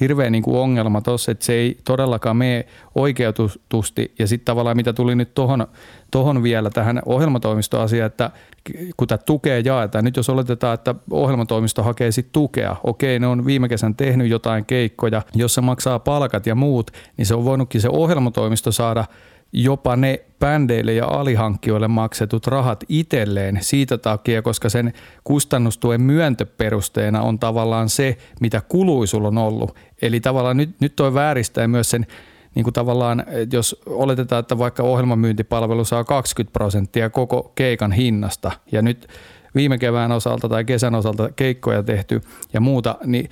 hirveä 0.00 0.30
niin 0.30 0.42
kuin 0.42 0.58
ongelma 0.58 1.00
tuossa, 1.00 1.32
että 1.32 1.44
se 1.44 1.52
ei 1.52 1.78
todellakaan 1.84 2.36
mene 2.36 2.66
oikeutusti. 2.94 4.14
Ja 4.18 4.26
sitten 4.26 4.44
tavallaan 4.44 4.76
mitä 4.76 4.92
tuli 4.92 5.14
nyt 5.14 5.34
tuohon 5.34 5.66
tohon 6.10 6.42
vielä 6.42 6.70
tähän 6.70 7.02
ohjelmatoimistoasiaan, 7.06 8.06
että 8.06 8.30
kun 8.96 9.08
tämä 9.08 9.18
tukea 9.18 9.60
jaetaan, 9.60 10.04
nyt 10.04 10.16
jos 10.16 10.30
oletetaan, 10.30 10.74
että 10.74 10.94
ohjelmatoimisto 11.10 11.82
hakee 11.82 12.10
sitten 12.10 12.32
tukea, 12.32 12.76
okei, 12.84 13.18
ne 13.18 13.26
on 13.26 13.46
viime 13.46 13.68
kesän 13.68 13.94
tehnyt 13.94 14.30
jotain 14.30 14.64
keikkoja, 14.64 15.22
jossa 15.34 15.62
maksaa 15.62 15.98
palkat 15.98 16.46
ja 16.46 16.54
muut, 16.54 16.90
niin 17.16 17.26
se 17.26 17.34
on 17.34 17.44
voinutkin 17.44 17.80
se 17.80 17.88
ohjelmatoimisto 17.88 18.72
saada– 18.72 19.04
jopa 19.58 19.96
ne 19.96 20.20
bändeille 20.38 20.92
ja 20.92 21.06
alihankkijoille 21.06 21.88
maksetut 21.88 22.46
rahat 22.46 22.84
itselleen 22.88 23.58
siitä 23.60 23.98
takia, 23.98 24.42
koska 24.42 24.68
sen 24.68 24.92
kustannustuen 25.24 26.00
myöntöperusteena 26.00 27.22
on 27.22 27.38
tavallaan 27.38 27.88
se, 27.88 28.18
mitä 28.40 28.62
kului 28.68 29.06
sulla 29.06 29.28
on 29.28 29.38
ollut. 29.38 29.74
Eli 30.02 30.20
tavallaan 30.20 30.56
nyt, 30.56 30.70
nyt 30.80 30.96
toi 30.96 31.14
vääristää 31.14 31.68
myös 31.68 31.90
sen 31.90 32.06
niin 32.54 32.64
kuin 32.64 32.74
tavallaan, 32.74 33.24
jos 33.52 33.82
oletetaan, 33.86 34.40
että 34.40 34.58
vaikka 34.58 34.82
ohjelmamyyntipalvelu 34.82 35.84
saa 35.84 36.04
20 36.04 36.52
prosenttia 36.52 37.10
koko 37.10 37.52
keikan 37.54 37.92
hinnasta 37.92 38.52
ja 38.72 38.82
nyt 38.82 39.08
viime 39.54 39.78
kevään 39.78 40.12
osalta 40.12 40.48
tai 40.48 40.64
kesän 40.64 40.94
osalta 40.94 41.30
keikkoja 41.36 41.82
tehty 41.82 42.20
ja 42.52 42.60
muuta, 42.60 42.98
niin 43.04 43.30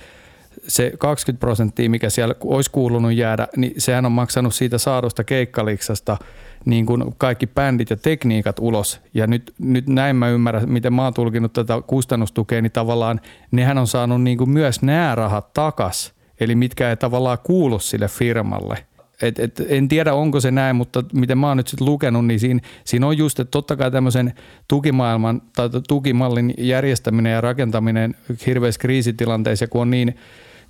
se 0.67 0.91
20 0.97 1.39
prosenttia, 1.39 1.89
mikä 1.89 2.09
siellä 2.09 2.35
olisi 2.43 2.71
kuulunut 2.71 3.13
jäädä, 3.13 3.47
niin 3.57 3.73
sehän 3.77 4.05
on 4.05 4.11
maksanut 4.11 4.55
siitä 4.55 4.77
saadusta 4.77 5.23
keikkaliksasta 5.23 6.17
niin 6.65 6.85
kuin 6.85 7.03
kaikki 7.17 7.47
bändit 7.47 7.89
ja 7.89 7.97
tekniikat 7.97 8.59
ulos. 8.59 9.01
Ja 9.13 9.27
nyt, 9.27 9.53
nyt 9.59 9.89
näin 9.89 10.15
mä 10.15 10.29
ymmärrän, 10.29 10.69
miten 10.69 10.93
mä 10.93 11.03
oon 11.03 11.13
tulkinut 11.13 11.53
tätä 11.53 11.81
kustannustukea, 11.87 12.61
niin 12.61 12.71
tavallaan 12.71 13.21
nehän 13.51 13.77
on 13.77 13.87
saanut 13.87 14.21
niin 14.21 14.37
kuin 14.37 14.49
myös 14.49 14.81
nämä 14.81 15.15
rahat 15.15 15.53
takas, 15.53 16.13
eli 16.39 16.55
mitkä 16.55 16.89
ei 16.89 16.97
tavallaan 16.97 17.37
kuulu 17.43 17.79
sille 17.79 18.07
firmalle. 18.07 18.85
Et, 19.21 19.39
et, 19.39 19.61
en 19.67 19.87
tiedä, 19.87 20.13
onko 20.13 20.39
se 20.39 20.51
näin, 20.51 20.75
mutta 20.75 21.03
miten 21.13 21.37
mä 21.37 21.47
oon 21.47 21.57
nyt 21.57 21.67
sitten 21.67 21.87
lukenut, 21.87 22.25
niin 22.25 22.39
siinä, 22.39 22.59
siinä 22.85 23.07
on 23.07 23.17
just, 23.17 23.39
että 23.39 23.51
totta 23.51 23.75
kai 23.75 23.91
tämmöisen 23.91 24.33
tukimaailman 24.67 25.41
tai 25.55 25.69
tukimallin 25.87 26.53
järjestäminen 26.57 27.31
ja 27.31 27.41
rakentaminen 27.41 28.15
hirveässä 28.45 28.79
kriisitilanteissa, 28.79 29.67
kun 29.67 29.81
on 29.81 29.89
niin– 29.89 30.15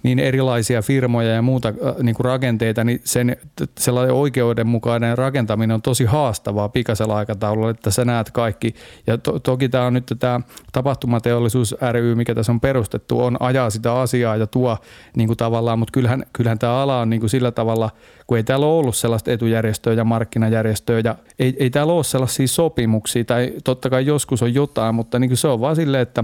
niin 0.04 0.20
erilaisia 0.20 0.82
firmoja 0.82 1.30
ja 1.30 1.42
muuta 1.42 1.68
äh, 1.68 1.96
niin 2.04 2.16
kuin 2.16 2.26
rakenteita, 2.26 2.84
niin 2.84 3.02
sen 3.04 3.38
sellainen 3.78 4.16
oikeudenmukainen 4.16 5.18
rakentaminen 5.18 5.76
on 5.76 5.82
tosi 5.82 6.06
haastavaa 6.06 6.70
pikaisella 6.70 7.16
aikataululla, 7.18 7.70
että 7.70 7.92
sä 7.92 8.06
näet 8.06 8.32
kaikki. 8.32 8.76
Ja 9.08 9.18
to, 9.18 9.40
toki 9.40 9.70
tämä 9.70 9.86
on 9.86 9.94
nyt 9.94 10.14
tämä 10.20 10.42
tapahtumateollisuus 10.72 11.76
ry, 11.92 12.16
mikä 12.16 12.36
tässä 12.36 12.52
on 12.52 12.60
perustettu, 12.60 13.24
on 13.24 13.38
ajaa 13.40 13.70
sitä 13.70 14.00
asiaa 14.00 14.36
ja 14.36 14.48
tuo 14.48 14.78
niin 15.16 15.28
kuin 15.28 15.38
tavallaan, 15.38 15.80
mutta 15.80 15.92
kyllähän, 15.92 16.24
kyllähän 16.34 16.60
tämä 16.60 16.82
ala 16.82 17.00
on 17.00 17.10
niin 17.10 17.20
kuin 17.20 17.30
sillä 17.30 17.52
tavalla, 17.52 17.90
kun 18.28 18.38
ei 18.38 18.44
täällä 18.44 18.66
ole 18.66 18.80
ollut 18.80 18.96
sellaista 18.96 19.32
etujärjestöä 19.32 19.94
ja 19.94 20.04
markkinajärjestöä 20.04 21.02
ja 21.04 21.16
ei, 21.40 21.56
ei 21.60 21.70
täällä 21.70 21.94
ole 21.94 22.04
sellaisia 22.04 22.48
sopimuksia 22.48 23.26
tai 23.26 23.54
totta 23.64 23.90
kai 23.90 24.06
joskus 24.06 24.42
on 24.42 24.54
jotain, 24.54 24.96
mutta 24.96 25.20
niin 25.20 25.30
kuin 25.30 25.38
se 25.38 25.48
on 25.48 25.62
vaan 25.62 25.76
silleen, 25.76 26.02
että 26.02 26.24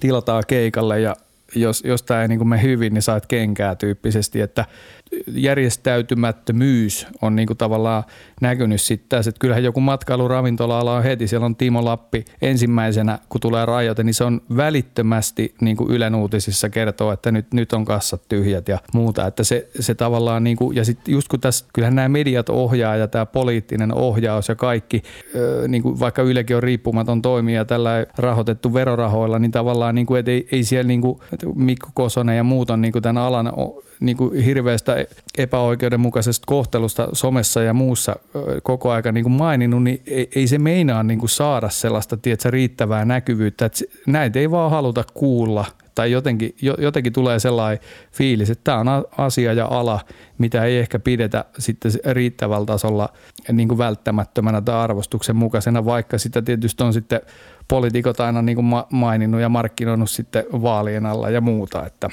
tilataan 0.00 0.42
keikalle 0.46 1.00
ja 1.00 1.16
jos, 1.54 1.82
jos 1.84 2.02
tämä 2.02 2.22
ei 2.22 2.28
niin 2.28 2.48
mene 2.48 2.62
hyvin, 2.62 2.94
niin 2.94 3.02
saat 3.02 3.26
kenkää 3.26 3.74
tyyppisesti, 3.74 4.40
että 4.40 4.64
järjestäytymättömyys 5.34 7.06
on 7.22 7.36
niin 7.36 7.46
kuin 7.46 7.56
tavallaan 7.56 8.04
näkynyt 8.40 8.80
sitten 8.80 9.08
tässä, 9.08 9.28
että 9.28 9.38
kyllähän 9.38 9.64
joku 9.64 9.80
matkailuravintola-ala 9.80 10.96
on 10.96 11.02
heti, 11.02 11.28
siellä 11.28 11.46
on 11.46 11.56
Timo 11.56 11.84
Lappi 11.84 12.24
ensimmäisenä, 12.42 13.18
kun 13.28 13.40
tulee 13.40 13.66
rajoite, 13.66 14.04
niin 14.04 14.14
se 14.14 14.24
on 14.24 14.40
välittömästi 14.56 15.54
niin 15.60 15.76
kuin 15.76 15.90
Ylen 15.90 16.14
uutisissa 16.14 16.68
kertoo, 16.68 17.12
että 17.12 17.32
nyt, 17.32 17.54
nyt 17.54 17.72
on 17.72 17.84
kassat 17.84 18.22
tyhjät 18.28 18.68
ja 18.68 18.78
muuta, 18.94 19.26
että 19.26 19.44
se, 19.44 19.68
se 19.80 19.94
tavallaan 19.94 20.44
niin 20.44 20.56
kuin, 20.56 20.76
ja 20.76 20.84
sitten 20.84 21.12
just 21.12 21.28
kun 21.28 21.40
tässä, 21.40 21.64
kyllähän 21.74 21.94
nämä 21.94 22.08
mediat 22.08 22.48
ohjaa 22.48 22.96
ja 22.96 23.08
tämä 23.08 23.26
poliittinen 23.26 23.94
ohjaus 23.94 24.48
ja 24.48 24.54
kaikki, 24.54 25.02
niin 25.68 25.82
kuin 25.82 26.00
vaikka 26.00 26.22
Ylekin 26.22 26.56
on 26.56 26.62
riippumaton 26.62 27.22
toimija 27.22 27.64
tällä 27.64 28.06
rahoitettu 28.18 28.74
verorahoilla, 28.74 29.38
niin 29.38 29.50
tavallaan 29.50 29.94
niin 29.94 30.06
kuin, 30.06 30.20
että 30.20 30.30
ei, 30.30 30.48
ei 30.52 30.64
siellä 30.64 30.88
niin 30.88 31.00
kuin, 31.00 31.18
Mikko 31.54 31.88
Kosonen 31.94 32.36
ja 32.36 32.44
muut 32.44 32.70
on 32.70 32.80
niin 32.80 32.92
kuin 32.92 33.02
tämän 33.02 33.22
alan 33.22 33.52
niin 34.02 34.16
kuin 34.16 34.44
hirveästä 34.44 34.96
epäoikeudenmukaisesta 35.38 36.44
kohtelusta 36.46 37.08
somessa 37.12 37.62
ja 37.62 37.74
muussa 37.74 38.16
koko 38.62 38.90
aika 38.90 39.12
niin 39.12 39.24
kuin 39.24 39.32
maininnut, 39.32 39.82
niin 39.82 40.02
ei, 40.06 40.30
ei 40.34 40.46
se 40.46 40.58
meinaa 40.58 41.02
niin 41.02 41.18
kuin 41.18 41.30
saada 41.30 41.70
sellaista 41.70 42.16
tiedätkö, 42.16 42.50
riittävää 42.50 43.04
näkyvyyttä. 43.04 43.64
Että 43.64 43.84
näitä 44.06 44.38
ei 44.38 44.50
vaan 44.50 44.70
haluta 44.70 45.04
kuulla 45.14 45.64
Tai 45.94 46.12
jotenkin, 46.12 46.54
jotenkin 46.78 47.12
tulee 47.12 47.38
sellainen 47.38 47.84
fiilis, 48.12 48.50
että 48.50 48.64
tämä 48.64 48.78
on 48.78 49.04
asia 49.18 49.52
ja 49.52 49.66
ala, 49.66 50.00
mitä 50.38 50.64
ei 50.64 50.78
ehkä 50.78 50.98
pidetä 50.98 51.44
sitten 51.58 51.92
riittävällä 52.04 52.66
tasolla 52.66 53.08
niin 53.52 53.68
kuin 53.68 53.78
välttämättömänä 53.78 54.60
tai 54.60 54.74
arvostuksen 54.74 55.36
mukaisena, 55.36 55.84
vaikka 55.84 56.18
sitä 56.18 56.42
tietysti 56.42 56.84
on 56.84 56.92
sitten 56.92 57.20
poliitikot 57.68 58.20
aina 58.20 58.42
niin 58.42 58.56
kuin 58.56 58.66
maininnut 58.90 59.40
ja 59.40 59.48
markkinoinut 59.48 60.10
sitten 60.10 60.44
vaalien 60.52 61.06
alla 61.06 61.30
ja 61.30 61.40
muuta. 61.40 61.86
Että. 61.86 62.10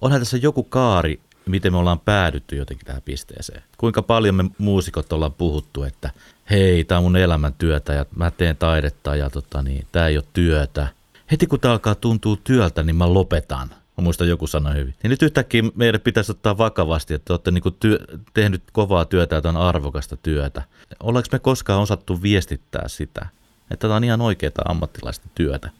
Onhan 0.00 0.20
tässä 0.20 0.36
joku 0.36 0.62
kaari, 0.62 1.20
miten 1.46 1.72
me 1.72 1.78
ollaan 1.78 2.00
päädytty 2.00 2.56
jotenkin 2.56 2.86
tähän 2.86 3.02
pisteeseen. 3.02 3.62
Kuinka 3.78 4.02
paljon 4.02 4.34
me 4.34 4.44
muusikot 4.58 5.12
ollaan 5.12 5.32
puhuttu, 5.32 5.82
että 5.82 6.10
hei, 6.50 6.84
tämä 6.84 6.98
on 6.98 7.04
mun 7.04 7.16
elämäntyötä 7.16 7.92
ja 7.92 8.06
mä 8.16 8.30
teen 8.30 8.56
taidetta 8.56 9.16
ja 9.16 9.30
tota, 9.30 9.62
niin, 9.62 9.86
tämä 9.92 10.06
ei 10.06 10.16
ole 10.16 10.24
työtä. 10.32 10.88
Heti 11.30 11.46
kun 11.46 11.60
tämä 11.60 11.72
alkaa 11.72 11.94
tuntua 11.94 12.36
työltä, 12.44 12.82
niin 12.82 12.96
mä 12.96 13.14
lopetan. 13.14 13.68
Mä 13.68 14.02
muistan 14.04 14.28
joku 14.28 14.46
sanoi 14.46 14.74
hyvin. 14.74 14.94
Niin 15.02 15.10
nyt 15.10 15.22
yhtäkkiä 15.22 15.62
meidän 15.74 16.00
pitäisi 16.00 16.32
ottaa 16.32 16.58
vakavasti, 16.58 17.14
että 17.14 17.32
olette 17.32 17.50
niin 17.50 17.62
työ, 17.80 17.98
tehnyt 18.34 18.62
kovaa 18.72 19.04
työtä 19.04 19.36
ja 19.36 19.48
on 19.48 19.56
arvokasta 19.56 20.16
työtä. 20.16 20.62
Ollaanko 21.00 21.28
me 21.32 21.38
koskaan 21.38 21.80
osattu 21.80 22.22
viestittää 22.22 22.88
sitä, 22.88 23.26
että 23.70 23.88
tämä 23.88 23.96
on 23.96 24.04
ihan 24.04 24.20
oikeaa 24.20 24.52
ammattilaista 24.64 25.26
työtä? 25.34 25.70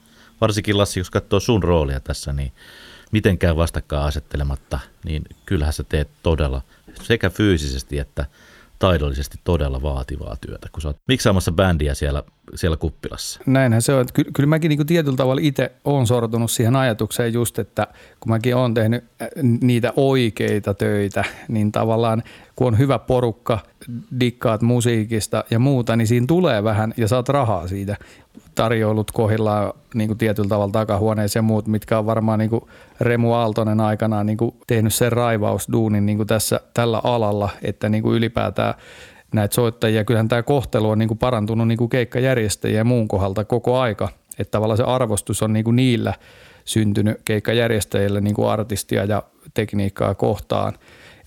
Varsinkin 0.41 0.79
Lassi, 0.79 1.01
jos 1.01 1.11
katsoo 1.11 1.41
sun 1.41 1.63
roolia 1.63 2.01
tässä, 2.01 2.33
niin 2.33 2.53
mitenkään 3.11 3.57
vastakkaan 3.57 4.07
asettelematta, 4.07 4.81
niin 5.05 5.23
kyllähän 5.47 5.73
sä 5.73 5.85
teet 5.85 6.09
todella 6.23 6.63
sekä 7.03 7.31
fyysisesti 7.31 7.99
että 7.99 8.27
taidollisesti 8.79 9.39
todella 9.45 9.83
vaativaa 9.83 10.37
työtä, 10.41 10.69
kun 10.73 10.83
sä 10.83 10.89
oot 10.89 10.97
miksaamassa 11.09 11.53
bändiä 11.53 11.95
siellä, 11.95 12.23
siellä 12.55 12.77
kuppilassa. 12.77 13.41
Näinhän 13.47 13.83
se 13.83 13.95
on. 13.95 14.07
Ky- 14.15 14.31
kyllä 14.33 14.49
mäkin 14.49 14.69
niin 14.69 14.87
tietyllä 14.87 15.17
tavalla 15.17 15.41
itse 15.45 15.73
olen 15.85 16.07
sortunut 16.07 16.51
siihen 16.51 16.77
ajatukseen 16.77 17.33
just, 17.33 17.59
että 17.59 17.87
kun 18.21 18.33
mäkin 18.33 18.57
olen 18.57 18.75
tehnyt 18.75 19.05
niitä 19.43 19.93
oikeita 19.97 20.75
töitä, 20.75 21.25
niin 21.49 21.73
tavallaan 21.73 22.23
kun 22.57 22.67
on 22.67 22.79
hyvä 22.79 22.99
porukka, 22.99 23.59
dikkaat 24.21 24.63
musiikista 24.63 25.45
ja 25.51 25.59
muuta, 25.59 25.97
niin 25.97 26.07
siinä 26.07 26.27
tulee 26.27 26.65
vähän 26.65 26.95
ja 26.97 27.09
saat 27.09 27.29
rahaa 27.29 27.69
siitä. 27.69 27.97
Tarjoilut 28.55 29.11
kohillaan 29.11 29.73
niin 29.95 30.09
kuin 30.09 30.19
tietyllä 30.19 30.49
tavalla 30.49 30.73
takahuoneessa 30.73 31.39
ja 31.39 31.43
muut, 31.43 31.67
mitkä 31.67 31.99
on 31.99 32.07
varmaan 32.07 32.39
niin 32.39 32.51
kuin 32.51 32.65
Remu 33.01 33.33
Aaltonen 33.33 33.81
aikanaan 33.81 34.27
niin 34.27 34.37
kuin 34.37 34.55
tehnyt 34.67 34.95
sen 34.95 35.13
raivausduunin 35.13 36.07
niin 36.07 36.17
kuin 36.17 36.27
tässä, 36.27 36.61
tällä 36.75 37.01
alalla, 37.05 37.49
että 37.63 37.89
niin 37.89 38.03
kuin 38.03 38.17
ylipäätään 38.17 38.75
näitä 39.35 39.55
soittajia. 39.55 40.05
Kyllähän 40.05 40.29
tämä 40.29 40.43
kohtelu 40.43 40.91
on 40.91 40.99
niin 40.99 41.09
kuin 41.09 41.19
parantunut 41.19 41.69
niin 41.69 41.79
kuin 41.79 41.91
keikkajärjestäjiä 41.91 42.79
ja 42.79 42.85
muun 42.85 43.09
kohdalta 43.09 43.45
koko 43.45 43.79
aika. 43.79 44.09
Että 44.39 44.51
tavallaan 44.51 44.77
se 44.77 44.83
arvostus 44.83 45.43
on 45.43 45.53
niin 45.53 45.65
kuin 45.65 45.77
niillä 45.77 46.15
syntynyt 46.65 47.21
keikkajärjestäjille 47.25 48.21
niin 48.21 48.35
kuin 48.35 48.49
artistia 48.49 49.05
ja 49.05 49.23
tekniikkaa 49.55 50.15
kohtaan. 50.15 50.73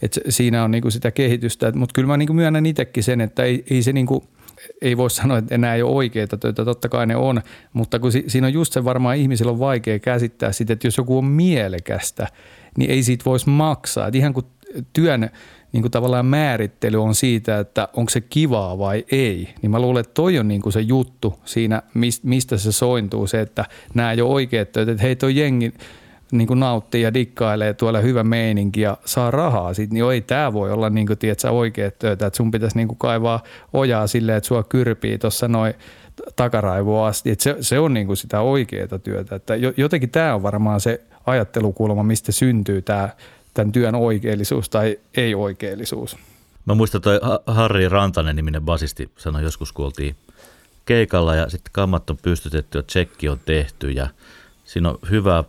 Et 0.01 0.19
siinä 0.29 0.63
on 0.63 0.71
niin 0.71 0.81
kuin 0.81 0.91
sitä 0.91 1.11
kehitystä, 1.11 1.71
mutta 1.71 1.93
kyllä 1.93 2.07
mä 2.07 2.17
niin 2.17 2.27
kuin 2.27 2.37
myönnän 2.37 2.65
itsekin 2.65 3.03
sen, 3.03 3.21
että 3.21 3.43
ei, 3.43 3.63
ei 3.69 3.83
se 3.83 3.93
niin 3.93 4.05
kuin– 4.05 4.23
ei 4.81 4.97
voi 4.97 5.09
sanoa, 5.09 5.37
että 5.37 5.55
enää 5.55 5.75
ei 5.75 5.81
ole 5.81 5.95
oikeita 5.95 6.37
töitä, 6.37 6.65
totta 6.65 6.89
kai 6.89 7.05
ne 7.05 7.15
on, 7.15 7.41
mutta 7.73 7.99
kun 7.99 8.11
si, 8.11 8.23
siinä 8.27 8.47
on 8.47 8.53
just 8.53 8.73
se 8.73 8.83
varmaan 8.83 9.17
ihmisillä 9.17 9.51
on 9.51 9.59
vaikea 9.59 9.99
käsittää 9.99 10.51
sitä, 10.51 10.73
että 10.73 10.87
jos 10.87 10.97
joku 10.97 11.17
on 11.17 11.25
mielekästä, 11.25 12.27
niin 12.77 12.91
ei 12.91 13.03
siitä 13.03 13.25
voisi 13.25 13.49
maksaa. 13.49 14.07
Et 14.07 14.15
ihan 14.15 14.33
kuin 14.33 14.45
työn 14.93 15.29
niin 15.73 15.83
kuin 15.83 15.91
tavallaan 15.91 16.25
määrittely 16.25 17.03
on 17.03 17.15
siitä, 17.15 17.59
että 17.59 17.87
onko 17.93 18.09
se 18.09 18.21
kivaa 18.21 18.77
vai 18.77 19.05
ei, 19.11 19.49
niin 19.61 19.71
mä 19.71 19.79
luulen, 19.79 20.01
että 20.01 20.13
toi 20.13 20.39
on 20.39 20.47
niin 20.47 20.61
kuin 20.61 20.73
se 20.73 20.81
juttu 20.81 21.39
siinä, 21.45 21.81
mistä 22.23 22.57
se 22.57 22.71
sointuu, 22.71 23.27
se, 23.27 23.41
että 23.41 23.65
nämä 23.93 24.09
ole 24.09 24.23
oikeat 24.23 24.71
töitä, 24.71 24.91
että 24.91 25.03
hei 25.03 25.15
toi 25.15 25.35
jengi, 25.35 25.73
niin 26.31 26.47
kuin 26.47 26.59
nauttii 26.59 27.01
ja 27.01 27.13
dikkailee 27.13 27.73
tuolla 27.73 27.99
hyvä 27.99 28.23
meininki 28.23 28.81
ja 28.81 28.97
saa 29.05 29.31
rahaa 29.31 29.73
siitä, 29.73 29.93
niin 29.93 30.11
ei 30.11 30.21
tämä 30.21 30.53
voi 30.53 30.71
olla 30.71 30.89
niin 30.89 31.07
kuin, 31.07 31.19
tiedätkö, 31.19 31.49
oikeat 31.49 31.99
töitä, 31.99 32.27
että 32.27 32.37
sun 32.37 32.51
pitäisi 32.51 32.77
niin 32.77 32.87
kuin 32.87 32.97
kaivaa 32.97 33.43
ojaa 33.73 34.07
silleen, 34.07 34.37
että 34.37 34.47
sua 34.47 34.63
kyrpii 34.63 35.17
tuossa 35.17 35.47
noin 35.47 35.73
takaraivoa 36.35 37.07
asti, 37.07 37.31
että 37.31 37.43
se, 37.43 37.55
se 37.61 37.79
on 37.79 37.93
niin 37.93 38.07
kuin 38.07 38.17
sitä 38.17 38.41
oikeaa 38.41 38.99
työtä, 39.03 39.35
että 39.35 39.53
jotenkin 39.77 40.09
tämä 40.09 40.35
on 40.35 40.43
varmaan 40.43 40.81
se 40.81 41.01
ajattelukulma, 41.25 42.03
mistä 42.03 42.31
syntyy 42.31 42.81
tämä, 42.81 43.09
tämän 43.53 43.71
työn 43.71 43.95
oikeellisuus 43.95 44.69
tai 44.69 44.99
ei-oikeellisuus. 45.17 46.17
Mä 46.65 46.75
muistan 46.75 47.01
toi 47.01 47.19
Harri 47.47 47.89
Rantanen 47.89 48.35
niminen 48.35 48.61
basisti 48.61 49.11
sanoi 49.17 49.43
joskus, 49.43 49.71
kun 49.71 49.85
oltiin 49.85 50.15
keikalla 50.85 51.35
ja 51.35 51.49
sitten 51.49 51.73
kammat 51.73 52.09
on 52.09 52.17
pystytetty 52.17 52.77
ja 52.77 52.83
tsekki 52.83 53.29
on 53.29 53.39
tehty 53.45 53.91
ja 53.91 54.07
siinä 54.65 54.89
on 54.89 54.97
hyvää 55.09 55.43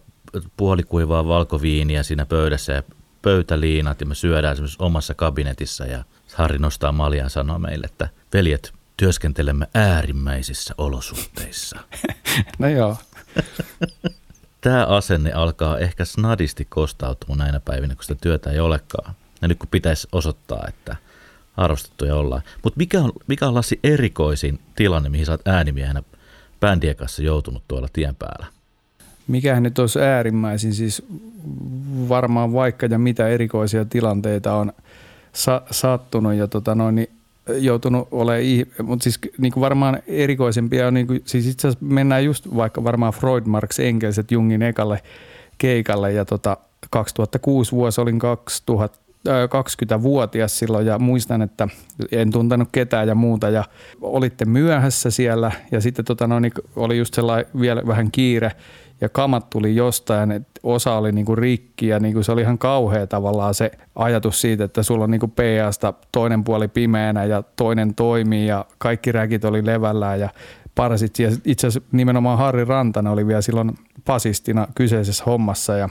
puolikuivaa 0.57 1.29
valkoviiniä 1.29 2.03
siinä 2.03 2.27
pöydässä 2.27 2.73
ja 2.73 2.83
pöytäliinat 3.23 4.01
ja 4.01 4.07
me 4.07 4.15
syödään 4.15 4.53
esimerkiksi 4.53 4.83
omassa 4.83 5.15
kabinetissa 5.15 5.87
ja 5.87 6.05
Harri 6.35 6.59
nostaa 6.59 6.93
maljan 6.93 7.25
ja 7.25 7.29
sanoo 7.29 7.59
meille, 7.59 7.87
että 7.87 8.09
veljet, 8.33 8.73
työskentelemme 8.97 9.69
äärimmäisissä 9.75 10.75
olosuhteissa. 10.79 11.79
no 12.59 12.69
joo. 12.69 12.97
Tämä 14.65 14.87
asenne 14.87 15.33
alkaa 15.33 15.79
ehkä 15.79 16.05
snadisti 16.05 16.67
kostautua 16.69 17.37
näinä 17.37 17.61
päivinä, 17.61 17.95
kun 17.95 18.05
sitä 18.05 18.15
työtä 18.21 18.51
ei 18.51 18.61
olekaan. 18.61 19.15
Ja 19.43 19.49
nyt 19.49 19.59
kun 19.59 19.69
pitäisi 19.71 20.09
osoittaa, 20.13 20.65
että 20.69 20.97
arvostettuja 21.57 22.17
ollaan. 22.17 22.43
Mutta 22.63 22.79
mikä 22.79 23.01
on, 23.01 23.13
mikä 23.27 23.49
on 23.49 23.55
Lassi 23.55 23.81
erikoisin 23.83 24.59
tilanne, 24.77 25.09
mihin 25.09 25.27
sä 25.27 25.33
oot 25.33 25.49
äänimiehenä 25.49 26.03
bändien 26.61 26.97
kanssa 26.97 27.23
joutunut 27.23 27.63
tuolla 27.69 27.89
tien 27.93 28.15
päällä? 28.15 28.47
Mikähän 29.29 29.63
nyt 29.63 29.79
olisi 29.79 30.01
äärimmäisin, 30.01 30.75
siis 30.75 31.03
varmaan 32.09 32.53
vaikka 32.53 32.87
ja 32.87 32.99
mitä 32.99 33.29
erikoisia 33.29 33.85
tilanteita 33.85 34.55
on 34.55 34.73
sa- 35.33 35.63
sattunut 35.71 36.35
ja 36.35 36.49
tota 36.49 36.75
noin, 36.75 36.95
niin 36.95 37.11
joutunut 37.49 38.09
olemaan, 38.11 38.67
mutta 38.83 39.03
siis 39.03 39.19
niin 39.39 39.53
kuin 39.53 39.61
varmaan 39.61 40.03
erikoisempia 40.07 40.87
on, 40.87 40.95
niin 40.95 41.07
kuin, 41.07 41.23
siis 41.25 41.47
itse 41.47 41.69
asiassa 41.69 41.87
mennään 41.87 42.25
just 42.25 42.57
vaikka 42.57 42.85
varmaan 42.85 43.13
Freud, 43.13 43.43
Marx, 43.47 43.79
Engels, 43.81 44.19
että 44.19 44.35
Jungin 44.35 44.63
ekalle 44.63 45.03
keikalle 45.59 46.13
ja 46.13 46.25
tota, 46.25 46.57
2006 46.91 47.73
vuosi 47.73 48.01
olin 48.01 48.19
2000, 48.19 48.99
20-vuotias 49.29 50.59
silloin 50.59 50.87
ja 50.87 50.99
muistan, 50.99 51.43
että 51.43 51.69
en 52.13 52.31
tuntenut 52.31 52.69
ketään 52.73 53.09
ja 53.09 53.15
muuta 53.15 53.51
ja 53.51 53.65
olitte 54.01 54.45
myöhässä 54.45 55.11
siellä 55.11 55.53
ja 55.71 55.81
sitten 55.81 56.05
tota 56.05 56.27
noin, 56.27 56.53
oli 56.77 56.99
just 56.99 57.15
sellainen 57.15 57.47
vielä 57.61 57.83
vähän 57.87 58.11
kiire 58.11 58.53
ja 59.01 59.09
kamat 59.09 59.51
tuli 59.51 59.77
jostain, 59.77 60.33
että 60.33 60.54
osa 60.65 60.95
oli 60.95 61.13
niinku 61.13 61.37
rikki 61.37 61.89
ja 61.89 62.01
niinku 62.01 62.23
se 62.23 62.33
oli 62.33 62.41
ihan 62.41 62.59
kauhea 62.59 63.07
tavallaan 63.07 63.55
se 63.55 63.71
ajatus 63.95 64.41
siitä, 64.41 64.65
että 64.65 64.83
sulla 64.83 65.05
on 65.05 65.11
niinku 65.11 65.29
PAsta 65.29 65.95
toinen 66.13 66.45
puoli 66.45 66.69
pimeänä 66.69 67.25
ja 67.25 67.43
toinen 67.57 67.95
toimii 67.95 68.47
ja 68.47 68.65
kaikki 68.79 69.13
räkit 69.13 69.45
oli 69.45 69.67
levällään 69.67 70.21
ja 70.21 70.29
parsit. 70.75 71.19
Ja 71.19 71.31
itse 71.45 71.67
asiassa 71.67 71.89
nimenomaan 71.93 72.39
Harri 72.39 72.65
Rantanen 72.65 73.13
oli 73.13 73.27
vielä 73.27 73.41
silloin 73.41 73.75
pasistina 74.05 74.69
kyseisessä 74.75 75.25
hommassa 75.27 75.77
ja 75.77 75.89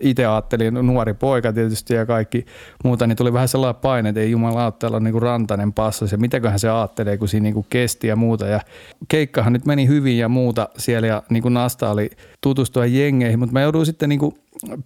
itse 0.00 0.26
ajattelin, 0.26 0.74
nuori 0.74 1.14
poika 1.14 1.52
tietysti 1.52 1.94
ja 1.94 2.06
kaikki 2.06 2.46
muuta, 2.84 3.06
niin 3.06 3.16
tuli 3.16 3.32
vähän 3.32 3.48
sellainen 3.48 3.80
paine, 3.80 4.08
että 4.08 4.20
ei 4.20 4.30
jumala 4.30 4.72
on 4.82 5.04
niin 5.04 5.22
rantainen 5.22 5.72
passas 5.72 6.12
ja 6.12 6.18
mitäköhän 6.18 6.58
se 6.58 6.70
ajattelee, 6.70 7.16
kun 7.16 7.28
siinä 7.28 7.44
niin 7.44 7.66
kesti 7.70 8.06
ja 8.06 8.16
muuta. 8.16 8.46
Ja 8.46 8.60
keikkahan 9.08 9.52
nyt 9.52 9.66
meni 9.66 9.86
hyvin 9.86 10.18
ja 10.18 10.28
muuta 10.28 10.68
siellä 10.76 11.06
ja 11.06 11.22
niin 11.30 11.42
kuin 11.42 11.54
Nasta 11.54 11.90
oli 11.90 12.10
tutustua 12.40 12.86
jengeihin, 12.86 13.38
mutta 13.38 13.52
mä 13.52 13.62
jouduin 13.62 13.86
sitten 13.86 14.08
niin 14.08 14.18
kuin 14.18 14.34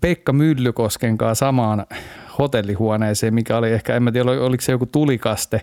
Pekka 0.00 0.32
Myllykosken 0.32 1.18
kanssa 1.18 1.46
samaan 1.46 1.86
hotellihuoneeseen, 2.38 3.34
mikä 3.34 3.56
oli 3.56 3.70
ehkä, 3.70 3.96
en 3.96 4.02
mä 4.02 4.12
tiedä, 4.12 4.30
oliko 4.30 4.60
se 4.60 4.72
joku 4.72 4.86
tulikaste 4.86 5.60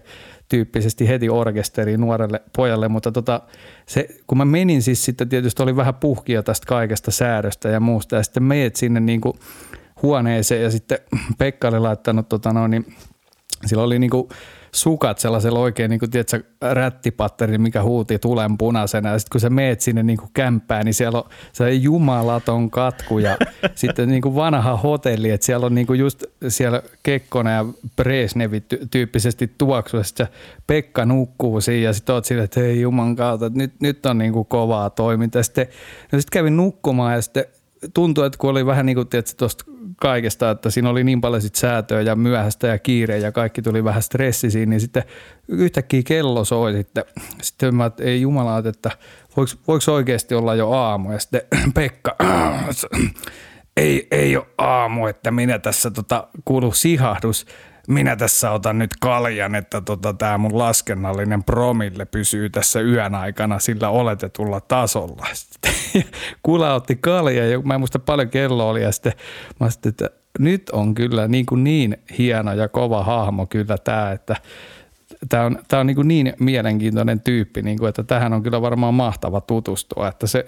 tyyppisesti 0.50 1.08
heti 1.08 1.30
orkesteriin 1.30 2.02
nuorelle 2.02 2.41
pojalle, 2.56 2.88
mutta 2.88 3.12
tota, 3.12 3.41
se, 3.86 4.08
kun 4.28 4.38
mä 4.38 4.45
menin 4.45 4.82
siis 4.82 5.06
sitten 5.06 5.30
tietysti 5.30 5.64
oli 5.64 5.76
vähän 5.76 5.95
puhkia 5.95 6.43
tästä 6.43 6.68
kaikesta 6.68 7.12
säädöstä 7.12 7.70
ja 7.70 7.80
muusta 7.80 8.16
ja 8.16 8.24
sitten 8.24 8.43
meet 8.43 8.76
sinne 8.76 9.00
niin 9.00 9.22
kuin 9.22 9.34
huoneeseen 10.02 10.64
ja 10.64 10.72
sitten 10.72 11.00
Pekka 11.38 11.68
oli 11.68 11.80
laittanut 11.80 12.30
tota 12.30 12.54
noin, 12.54 12.72
niin 12.72 12.93
sillä 13.66 13.84
oli 13.84 14.00
niin 14.00 14.10
kuin 14.10 14.30
sukat 14.72 15.20
sellaisella 15.20 15.59
oikein 15.59 15.89
niin 15.89 15.99
kuin, 15.99 16.11
tiedätkö, 16.11 16.43
rättipatteri, 16.61 17.57
mikä 17.57 17.84
huuti 17.84 18.20
tulen 18.20 18.57
punaisena. 18.57 19.09
Ja 19.09 19.20
sitten 19.20 19.32
kun 19.32 19.41
sä 19.41 19.49
meet 19.49 19.82
sinne 19.82 20.03
niin 20.03 20.17
kuin 20.17 20.30
kämppään, 20.34 20.86
niin 20.86 20.93
siellä 20.93 21.17
on 21.17 21.30
se 21.53 21.74
jumalaton 21.74 22.72
katku 22.72 23.20
ja 23.20 23.38
sitten 23.76 24.09
niin 24.09 24.22
kuin 24.22 24.36
vanha 24.36 24.78
hotelli, 24.78 25.30
että 25.30 25.45
siellä 25.45 25.65
on 25.65 25.76
niin 25.76 25.88
kuin 25.88 25.99
just 25.99 26.24
siellä 26.47 26.82
Kekkonen 27.03 27.55
ja 27.55 27.65
Bresnevi 27.95 28.63
tyyppisesti 28.91 29.53
tuoksuessa. 29.57 30.28
Pekka 30.67 31.05
nukkuu 31.05 31.61
siinä 31.61 31.84
ja 31.84 31.93
sitten 31.93 32.15
oot 32.15 32.26
sille, 32.26 32.43
että 32.43 32.59
hei 32.59 32.82
juman 32.82 33.15
kautta, 33.15 33.45
että 33.45 33.59
nyt, 33.59 33.74
nyt 33.82 34.05
on 34.05 34.17
niin 34.17 34.34
kuin 34.34 34.45
kovaa 34.45 34.89
toimintaa. 34.89 35.43
Sitten, 35.43 35.67
no 36.11 36.20
sitten 36.20 36.39
kävin 36.39 36.57
nukkumaan 36.57 37.13
ja 37.13 37.22
sitten 37.22 37.45
tuntui, 37.93 38.25
että 38.25 38.38
kun 38.38 38.49
oli 38.49 38.65
vähän 38.65 38.86
niin 38.86 38.95
kuin 38.95 39.07
tuosta 39.38 39.63
kaikesta, 40.01 40.51
että 40.51 40.69
siinä 40.69 40.89
oli 40.89 41.03
niin 41.03 41.21
paljon 41.21 41.41
sit 41.41 41.55
säätöä 41.55 42.01
ja 42.01 42.15
myöhäistä 42.15 42.67
ja 42.67 42.80
kiire 42.80 43.17
ja 43.17 43.32
kaikki 43.32 43.61
tuli 43.61 43.84
vähän 43.84 44.01
stressisiin, 44.01 44.69
niin 44.69 44.80
sitten 44.80 45.03
yhtäkkiä 45.47 46.01
kello 46.05 46.45
soi 46.45 46.73
sitten. 46.73 47.03
Sitten 47.41 47.75
mä 47.75 47.86
että 47.86 48.03
ei 48.03 48.21
jumala, 48.21 48.57
että 48.57 48.91
voiko, 49.38 49.51
voiko 49.67 49.91
oikeasti 49.93 50.36
olla 50.36 50.55
jo 50.55 50.71
aamu? 50.71 51.11
Ja 51.11 51.19
sitten 51.19 51.41
Pekka, 51.75 52.15
ei, 53.77 54.07
ei 54.11 54.38
ole 54.38 54.47
aamu, 54.57 55.07
että 55.07 55.32
minä 55.32 55.59
tässä 55.59 55.91
tota, 55.91 56.27
kuulu 56.45 56.71
sihahdus 56.71 57.45
minä 57.90 58.16
tässä 58.16 58.52
otan 58.52 58.78
nyt 58.78 58.92
kaljan, 59.00 59.56
että 59.56 59.82
tota, 59.82 60.14
tämä 60.14 60.38
mun 60.38 60.58
laskennallinen 60.58 61.44
promille 61.44 62.06
pysyy 62.06 62.50
tässä 62.50 62.82
yön 62.82 63.16
aikana 63.16 63.60
sillä 63.60 63.90
oletetulla 63.90 64.62
tasolla. 64.62 65.26
Kula 66.44 66.74
otti 66.74 66.96
kalja 66.96 67.48
ja 67.48 67.60
mä 67.60 67.74
en 67.74 67.80
muista 67.80 68.00
paljon 68.00 68.30
kello 68.30 68.70
oli 68.70 68.84
ja 68.84 68.92
sitten 68.92 69.14
mä 69.60 69.70
sitten, 69.70 69.90
että 69.90 70.10
nyt 70.40 70.70
on 70.70 70.96
kyllä 70.96 71.28
niin, 71.28 71.46
kuin 71.46 71.64
niin 71.64 71.98
hieno 72.18 72.54
ja 72.54 72.68
kova 72.68 73.04
hahmo 73.04 73.46
kyllä 73.46 73.78
tämä, 73.78 74.12
että 74.12 74.36
tämä 75.30 75.44
on, 75.44 75.60
tämä 75.68 75.80
on 75.80 75.88
niin, 75.88 75.96
kuin 75.96 76.08
niin 76.08 76.34
mielenkiintoinen 76.40 77.20
tyyppi, 77.20 77.62
niin 77.62 77.78
kuin, 77.78 77.90
että 77.90 78.04
tähän 78.04 78.34
on 78.34 78.44
kyllä 78.44 78.62
varmaan 78.62 78.94
mahtava 78.94 79.42
tutustua, 79.42 80.08
että 80.08 80.28
se, 80.28 80.46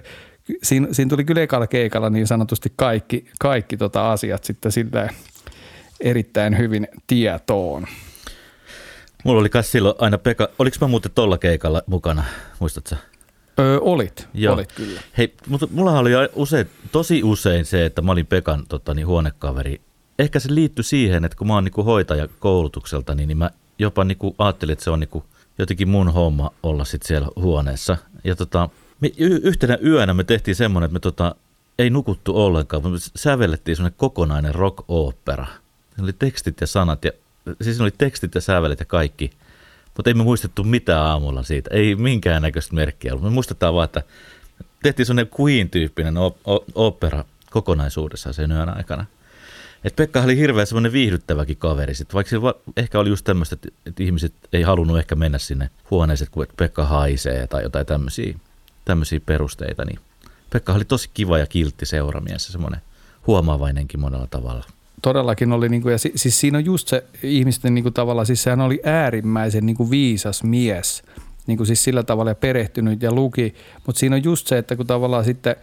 siinä, 0.64 0.88
siinä 0.92 1.10
tuli 1.10 1.24
kyllä 1.24 1.42
ekalla 1.42 1.68
keikalla 1.68 2.10
niin 2.10 2.28
sanotusti 2.28 2.74
kaikki, 2.76 3.26
kaikki 3.40 3.78
tota 3.78 4.12
asiat 4.12 4.44
sitten 4.44 4.72
silleen 4.72 5.10
erittäin 6.02 6.58
hyvin 6.58 6.88
tietoon. 7.08 7.88
Mulla 9.24 9.40
oli 9.40 9.50
kai 9.50 9.64
silloin 9.64 9.96
aina 10.00 10.18
Pekka, 10.18 10.50
oliko 10.60 10.78
mä 10.82 10.88
muuten 10.88 11.12
tolla 11.16 11.38
keikalla 11.38 11.84
mukana, 11.88 12.24
muistatko 12.60 12.96
Öö, 13.60 13.80
olit, 13.80 14.28
Joo. 14.34 14.54
olit 14.54 14.72
kyllä. 14.72 15.02
Hei, 15.18 15.34
mutta 15.48 15.68
mulla 15.72 16.00
oli 16.00 16.12
usein, 16.36 16.68
tosi 16.92 17.24
usein 17.24 17.66
se, 17.66 17.86
että 17.86 18.02
mä 18.02 18.12
olin 18.12 18.26
Pekan 18.26 18.66
tota, 18.70 18.94
niin, 18.94 19.08
huonekaveri. 19.08 19.82
Ehkä 20.20 20.40
se 20.40 20.56
liittyi 20.56 20.84
siihen, 20.84 21.26
että 21.26 21.38
kun 21.38 21.48
mä 21.48 21.54
oon 21.54 21.64
niin 21.64 21.86
hoitaja 21.86 22.28
koulutukselta, 22.40 23.16
niin, 23.16 23.28
niin 23.28 23.38
mä 23.38 23.50
jopa 23.80 24.04
niin 24.04 24.18
kuin, 24.18 24.36
ajattelin, 24.38 24.74
että 24.74 24.84
se 24.84 24.92
on 24.92 25.00
niin 25.00 25.10
kuin, 25.10 25.24
jotenkin 25.58 25.90
mun 25.90 26.14
homma 26.14 26.52
olla 26.64 26.86
sit 26.86 27.04
siellä 27.04 27.28
huoneessa. 27.36 27.98
Ja 28.24 28.36
tota, 28.36 28.70
me, 29.00 29.12
yhtenä 29.18 29.78
yönä 29.86 30.14
me 30.14 30.24
tehtiin 30.24 30.56
semmoinen, 30.56 30.86
että 30.86 30.94
me 30.94 31.00
tota, 31.00 31.36
ei 31.80 31.90
nukuttu 31.90 32.44
ollenkaan, 32.44 32.84
me 32.84 32.98
sävellettiin 33.16 33.76
semmoinen 33.76 33.98
kokonainen 33.98 34.56
rock-opera– 34.56 35.46
Siinä 35.96 36.04
oli 36.04 36.14
tekstit 36.14 36.62
ja 36.62 36.68
sanat, 36.68 37.06
ja, 37.06 37.12
siis 37.62 37.82
oli 37.82 37.92
tekstit 37.92 38.36
ja 38.36 38.42
sävelet 38.42 38.80
ja 38.80 38.86
kaikki, 38.86 39.32
mutta 39.98 40.10
ei 40.10 40.14
me 40.14 40.24
muistettu 40.24 40.64
mitään 40.64 41.06
aamulla 41.06 41.44
siitä, 41.44 41.70
ei 41.74 41.96
minkäännäköistä 41.96 42.76
merkkiä 42.76 43.12
ollut. 43.12 43.24
Me 43.24 43.30
muistetaan 43.30 43.74
vaan, 43.74 43.86
että 43.86 44.04
tehtiin 44.84 45.06
sellainen 45.06 45.32
Queen-tyyppinen 45.40 46.16
opera 46.76 47.26
kokonaisuudessaan 47.50 48.34
sen 48.34 48.52
yön 48.52 48.78
aikana. 48.78 49.06
Et 49.84 49.96
Pekka 49.96 50.22
oli 50.22 50.38
hirveän 50.38 50.68
semmoinen 50.68 50.92
viihdyttäväkin 50.92 51.58
kaveri, 51.58 51.96
sit, 51.96 52.14
vaikka 52.14 52.30
se 52.30 52.38
ehkä 52.78 53.00
oli 53.00 53.10
just 53.10 53.24
tämmöistä, 53.24 53.56
että, 53.56 53.70
että 53.86 54.04
ihmiset 54.04 54.34
ei 54.54 54.62
halunnut 54.62 55.00
ehkä 55.00 55.16
mennä 55.16 55.38
sinne 55.38 55.70
huoneeseen, 55.92 56.32
kun 56.32 56.48
Pekka 56.58 56.86
haisee 56.86 57.48
tai 57.48 57.64
jotain 57.64 57.86
tämmöisiä, 57.86 58.36
tämmöisiä 58.86 59.20
perusteita, 59.26 59.86
niin 59.86 60.00
Pekka 60.50 60.74
oli 60.74 60.86
tosi 60.86 61.10
kiva 61.14 61.38
ja 61.38 61.48
kiltti 61.48 61.86
seuramies, 61.86 62.48
semmoinen 62.48 62.82
huomaavainenkin 63.28 64.00
monella 64.00 64.28
tavalla 64.28 64.66
todellakin 65.02 65.52
oli, 65.52 65.70
niin 65.70 65.82
kuin, 65.82 65.92
ja 65.92 65.98
siis 65.98 66.40
siinä 66.40 66.58
on 66.58 66.66
just 66.66 66.88
se 66.88 67.04
ihmisten 67.24 67.74
niin 67.74 67.84
kuin, 67.84 67.94
tavalla, 67.94 68.26
siis 68.26 68.44
sehän 68.44 68.62
oli 68.62 68.80
äärimmäisen 68.84 69.66
niin 69.66 69.76
kuin, 69.76 69.92
viisas 69.92 70.44
mies, 70.44 71.04
niin 71.48 71.58
kuin, 71.58 71.68
siis 71.68 71.84
sillä 71.84 72.04
tavalla 72.04 72.32
ja 72.32 72.36
perehtynyt 72.36 73.02
ja 73.02 73.12
luki, 73.12 73.56
mutta 73.86 74.00
siinä 74.00 74.16
on 74.16 74.24
just 74.24 74.48
se, 74.48 74.58
että 74.58 74.76
kun 74.76 74.88
tavallaan 74.88 75.24
sitten, 75.24 75.56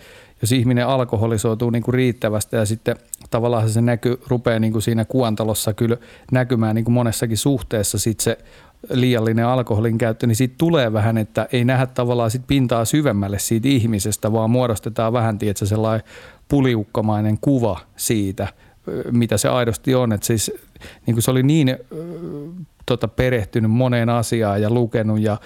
jos 0.43 0.53
ihminen 0.53 0.87
alkoholisoituu 0.87 1.71
niin 1.71 1.83
kuin 1.83 1.95
riittävästi 1.95 2.57
ja 2.57 2.67
sitten 2.67 2.97
tavallaan 3.31 3.71
se 3.71 3.81
näky, 3.81 4.21
rupeaa 4.27 4.59
niin 4.59 4.73
kuin 4.73 4.83
siinä 4.83 5.05
kuantalossa 5.05 5.75
kyllä 5.75 5.97
näkymään 6.33 6.75
niin 6.75 6.85
kuin 6.85 6.95
monessakin 6.95 7.39
suhteessa 7.39 7.99
sitten 7.99 8.25
se 8.25 8.39
liiallinen 8.91 9.47
alkoholin 9.47 9.99
käyttö, 9.99 10.27
niin 10.27 10.37
siitä 10.37 10.55
tulee 10.59 10.93
vähän, 10.93 11.19
että 11.19 11.49
ei 11.53 11.65
nähdä 11.65 11.87
tavallaan 11.87 12.31
sit 12.31 12.43
pintaa 12.47 12.85
syvemmälle 12.85 13.39
siitä 13.39 13.69
ihmisestä, 13.69 14.33
vaan 14.33 14.51
muodostetaan 14.51 15.13
vähän, 15.13 15.39
tietsä, 15.39 15.67
sellainen 15.67 16.07
puliukkamainen 16.49 17.39
kuva 17.41 17.81
siitä– 17.97 18.49
mitä 19.11 19.37
se 19.37 19.49
aidosti 19.49 19.95
on. 19.95 20.13
Että 20.13 20.27
siis 20.27 20.53
niin 21.07 21.15
kuin 21.15 21.23
se 21.23 21.31
oli 21.31 21.43
niin 21.43 21.77
tota, 22.87 23.09
perehtynyt 23.09 23.71
moneen 23.71 24.09
asiaan 24.09 24.63
ja 24.63 24.71
lukenut 24.71 25.21
ja 25.21 25.37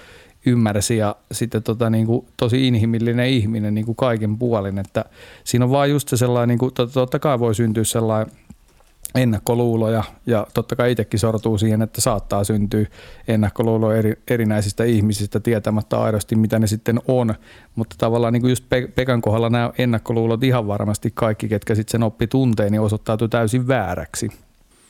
ymmärsi 0.45 0.97
ja 0.97 1.15
sitten 1.31 1.63
tota, 1.63 1.89
niin 1.89 2.05
kuin, 2.05 2.25
tosi 2.37 2.67
inhimillinen 2.67 3.27
ihminen 3.27 3.73
niin 3.73 3.85
kuin 3.85 3.95
kaiken 3.95 4.37
puolin. 4.37 4.77
Että 4.77 5.05
siinä 5.43 5.65
on 5.65 5.71
vaan 5.71 5.89
just 5.89 6.07
se 6.07 6.17
sellainen, 6.17 6.49
niin 6.49 6.59
kuin, 6.59 6.73
totta 6.93 7.19
kai 7.19 7.39
voi 7.39 7.55
syntyä 7.55 7.83
sellainen 7.83 8.33
ennakkoluuloja 9.15 10.03
ja 10.25 10.47
totta 10.53 10.75
kai 10.75 10.91
itsekin 10.91 11.19
sortuu 11.19 11.57
siihen, 11.57 11.81
että 11.81 12.01
saattaa 12.01 12.43
syntyä 12.43 12.85
ennakkoluuloja 13.27 13.97
eri, 13.97 14.13
erinäisistä 14.27 14.83
ihmisistä 14.83 15.39
tietämättä 15.39 16.01
aidosti, 16.01 16.35
mitä 16.35 16.59
ne 16.59 16.67
sitten 16.67 16.99
on. 17.07 17.35
Mutta 17.75 17.95
tavallaan 17.99 18.33
niin 18.33 18.41
kuin 18.41 18.49
just 18.49 18.65
Pekan 18.95 19.21
kohdalla 19.21 19.49
nämä 19.49 19.71
ennakkoluulot 19.77 20.43
ihan 20.43 20.67
varmasti 20.67 21.11
kaikki, 21.13 21.49
ketkä 21.49 21.75
sitten 21.75 21.91
sen 21.91 22.03
oppi 22.03 22.27
tunteen, 22.27 22.71
niin 22.71 22.81
osoittautuu 22.81 23.27
täysin 23.27 23.67
vääräksi. 23.67 24.29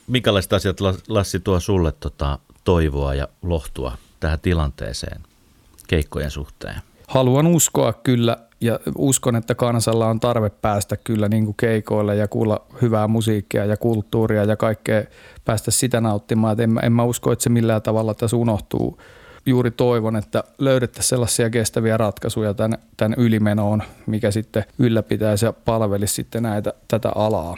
Minkälaiset 0.06 0.52
asiat 0.52 0.78
Lassi 1.08 1.40
tuo 1.40 1.60
sulle 1.60 1.92
tota, 1.92 2.38
toivoa 2.64 3.14
ja 3.14 3.28
lohtua 3.42 3.96
tähän 4.20 4.40
tilanteeseen 4.40 5.20
keikkojen 5.86 6.30
suhteen? 6.30 6.80
Haluan 7.08 7.46
uskoa 7.46 7.92
kyllä 7.92 8.38
ja 8.60 8.78
uskon, 8.98 9.36
että 9.36 9.54
kansalla 9.54 10.06
on 10.06 10.20
tarve 10.20 10.50
päästä 10.50 10.96
kyllä 10.96 11.28
niin 11.28 11.44
kuin 11.44 11.54
keikoille 11.56 12.16
ja 12.16 12.28
kuulla 12.28 12.66
hyvää 12.82 13.08
musiikkia 13.08 13.64
ja 13.64 13.76
kulttuuria 13.76 14.44
ja 14.44 14.56
kaikkea 14.56 15.02
päästä 15.44 15.70
sitä 15.70 16.00
nauttimaan. 16.00 16.52
Et 16.52 16.60
en, 16.60 16.78
en 16.82 16.92
mä 16.92 17.04
usko, 17.04 17.32
että 17.32 17.42
se 17.42 17.50
millään 17.50 17.82
tavalla 17.82 18.14
tässä 18.14 18.36
unohtuu. 18.36 18.98
Juuri 19.46 19.70
toivon, 19.70 20.16
että 20.16 20.44
löydettäisiin 20.58 21.08
sellaisia 21.08 21.50
kestäviä 21.50 21.96
ratkaisuja 21.96 22.54
tämän, 22.54 22.78
tämän 22.96 23.14
ylimenoon, 23.18 23.82
mikä 24.06 24.30
sitten 24.30 24.64
ylläpitäisi 24.78 25.44
ja 25.44 25.52
palvelisi 25.52 26.14
sitten 26.14 26.42
näitä, 26.42 26.72
tätä 26.88 27.12
alaa. 27.14 27.56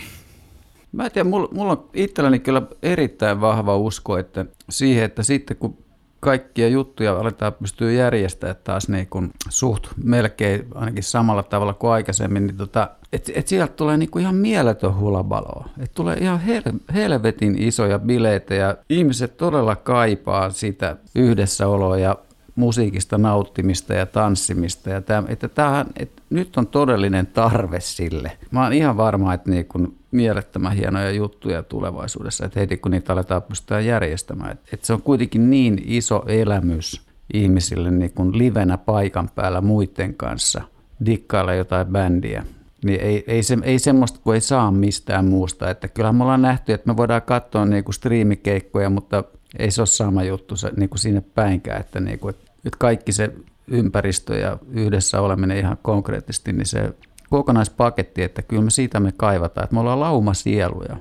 Mä 0.92 1.04
en 1.04 1.12
tiedä, 1.12 1.28
mulla, 1.28 1.48
mulla 1.52 1.72
on 1.72 1.88
itselläni 1.94 2.38
kyllä 2.38 2.62
erittäin 2.82 3.40
vahva 3.40 3.76
usko 3.76 4.18
että 4.18 4.46
siihen, 4.70 5.04
että 5.04 5.22
sitten 5.22 5.56
kun 5.56 5.85
kaikkia 6.26 6.68
juttuja 6.68 7.18
aletaan 7.18 7.52
pystyä 7.52 7.92
järjestämään 7.92 8.56
taas 8.64 8.88
niin 8.88 9.06
kuin 9.06 9.30
suht 9.48 9.86
melkein 10.04 10.66
ainakin 10.74 11.02
samalla 11.02 11.42
tavalla 11.42 11.74
kuin 11.74 11.90
aikaisemmin, 11.90 12.46
niin 12.46 12.56
tota, 12.56 12.90
että 13.12 13.32
et 13.34 13.48
sieltä 13.48 13.72
tulee 13.72 13.96
niin 13.96 14.10
kuin 14.10 14.22
ihan 14.22 14.34
mieletön 14.34 14.98
hulabaloa. 14.98 15.68
Että 15.78 15.94
tulee 15.94 16.16
ihan 16.16 16.40
hel- 16.40 16.94
helvetin 16.94 17.62
isoja 17.62 17.98
bileitä 17.98 18.54
ja 18.54 18.76
ihmiset 18.90 19.36
todella 19.36 19.76
kaipaa 19.76 20.50
sitä 20.50 20.96
yhdessäoloa 21.14 21.98
ja 21.98 22.16
musiikista 22.54 23.18
nauttimista 23.18 23.94
ja 23.94 24.06
tanssimista. 24.06 24.90
Ja 24.90 25.00
tämä, 25.00 25.22
että 25.28 25.48
tämähän, 25.48 25.86
että 25.96 26.22
nyt 26.30 26.56
on 26.56 26.66
todellinen 26.66 27.26
tarve 27.26 27.80
sille. 27.80 28.32
Mä 28.50 28.62
oon 28.62 28.72
ihan 28.72 28.96
varma, 28.96 29.34
että 29.34 29.50
niin 29.50 29.66
kun 29.66 29.94
mielettömän 30.16 30.72
hienoja 30.72 31.10
juttuja 31.10 31.62
tulevaisuudessa, 31.62 32.46
että 32.46 32.60
heti 32.60 32.76
kun 32.76 32.90
niitä 32.90 33.12
aletaan 33.12 33.42
pystyä 33.42 33.80
järjestämään. 33.80 34.52
Että, 34.52 34.68
että 34.72 34.86
se 34.86 34.92
on 34.92 35.02
kuitenkin 35.02 35.50
niin 35.50 35.82
iso 35.86 36.24
elämys 36.26 37.06
ihmisille 37.34 37.90
niin 37.90 38.12
kun 38.12 38.38
livenä 38.38 38.78
paikan 38.78 39.30
päällä 39.34 39.60
muiden 39.60 40.14
kanssa, 40.14 40.62
dikkailla 41.06 41.54
jotain 41.54 41.86
bändiä. 41.86 42.44
Niin 42.84 43.00
ei, 43.00 43.24
ei, 43.26 43.42
se, 43.42 43.58
ei 43.62 43.78
semmoista, 43.78 44.20
kun 44.24 44.34
ei 44.34 44.40
saa 44.40 44.70
mistään 44.70 45.24
muusta. 45.24 45.70
Että 45.70 45.88
kyllähän 45.88 46.14
me 46.16 46.22
ollaan 46.22 46.42
nähty, 46.42 46.72
että 46.72 46.90
me 46.90 46.96
voidaan 46.96 47.22
katsoa 47.22 47.64
niin 47.64 47.84
kuin 47.84 47.94
striimikeikkoja, 47.94 48.90
mutta 48.90 49.24
ei 49.58 49.70
se 49.70 49.80
ole 49.80 49.86
sama 49.86 50.22
juttu 50.22 50.56
se, 50.56 50.72
niin 50.76 50.88
kuin 50.88 50.98
sinne 50.98 51.20
päinkään, 51.20 51.80
että, 51.80 52.00
niin 52.00 52.18
kuin, 52.18 52.34
että 52.64 52.76
kaikki 52.78 53.12
se 53.12 53.32
ympäristö 53.68 54.38
ja 54.38 54.58
yhdessä 54.70 55.20
oleminen 55.20 55.58
ihan 55.58 55.78
konkreettisesti, 55.82 56.52
niin 56.52 56.66
se 56.66 56.94
kokonaispaketti, 57.30 58.22
että 58.22 58.42
kyllä 58.42 58.62
me 58.62 58.70
siitä 58.70 59.00
me 59.00 59.12
kaivataan, 59.16 59.64
että 59.64 59.74
me 59.74 59.80
ollaan 59.80 60.00
lauma 60.00 60.34
sieluja 60.34 60.96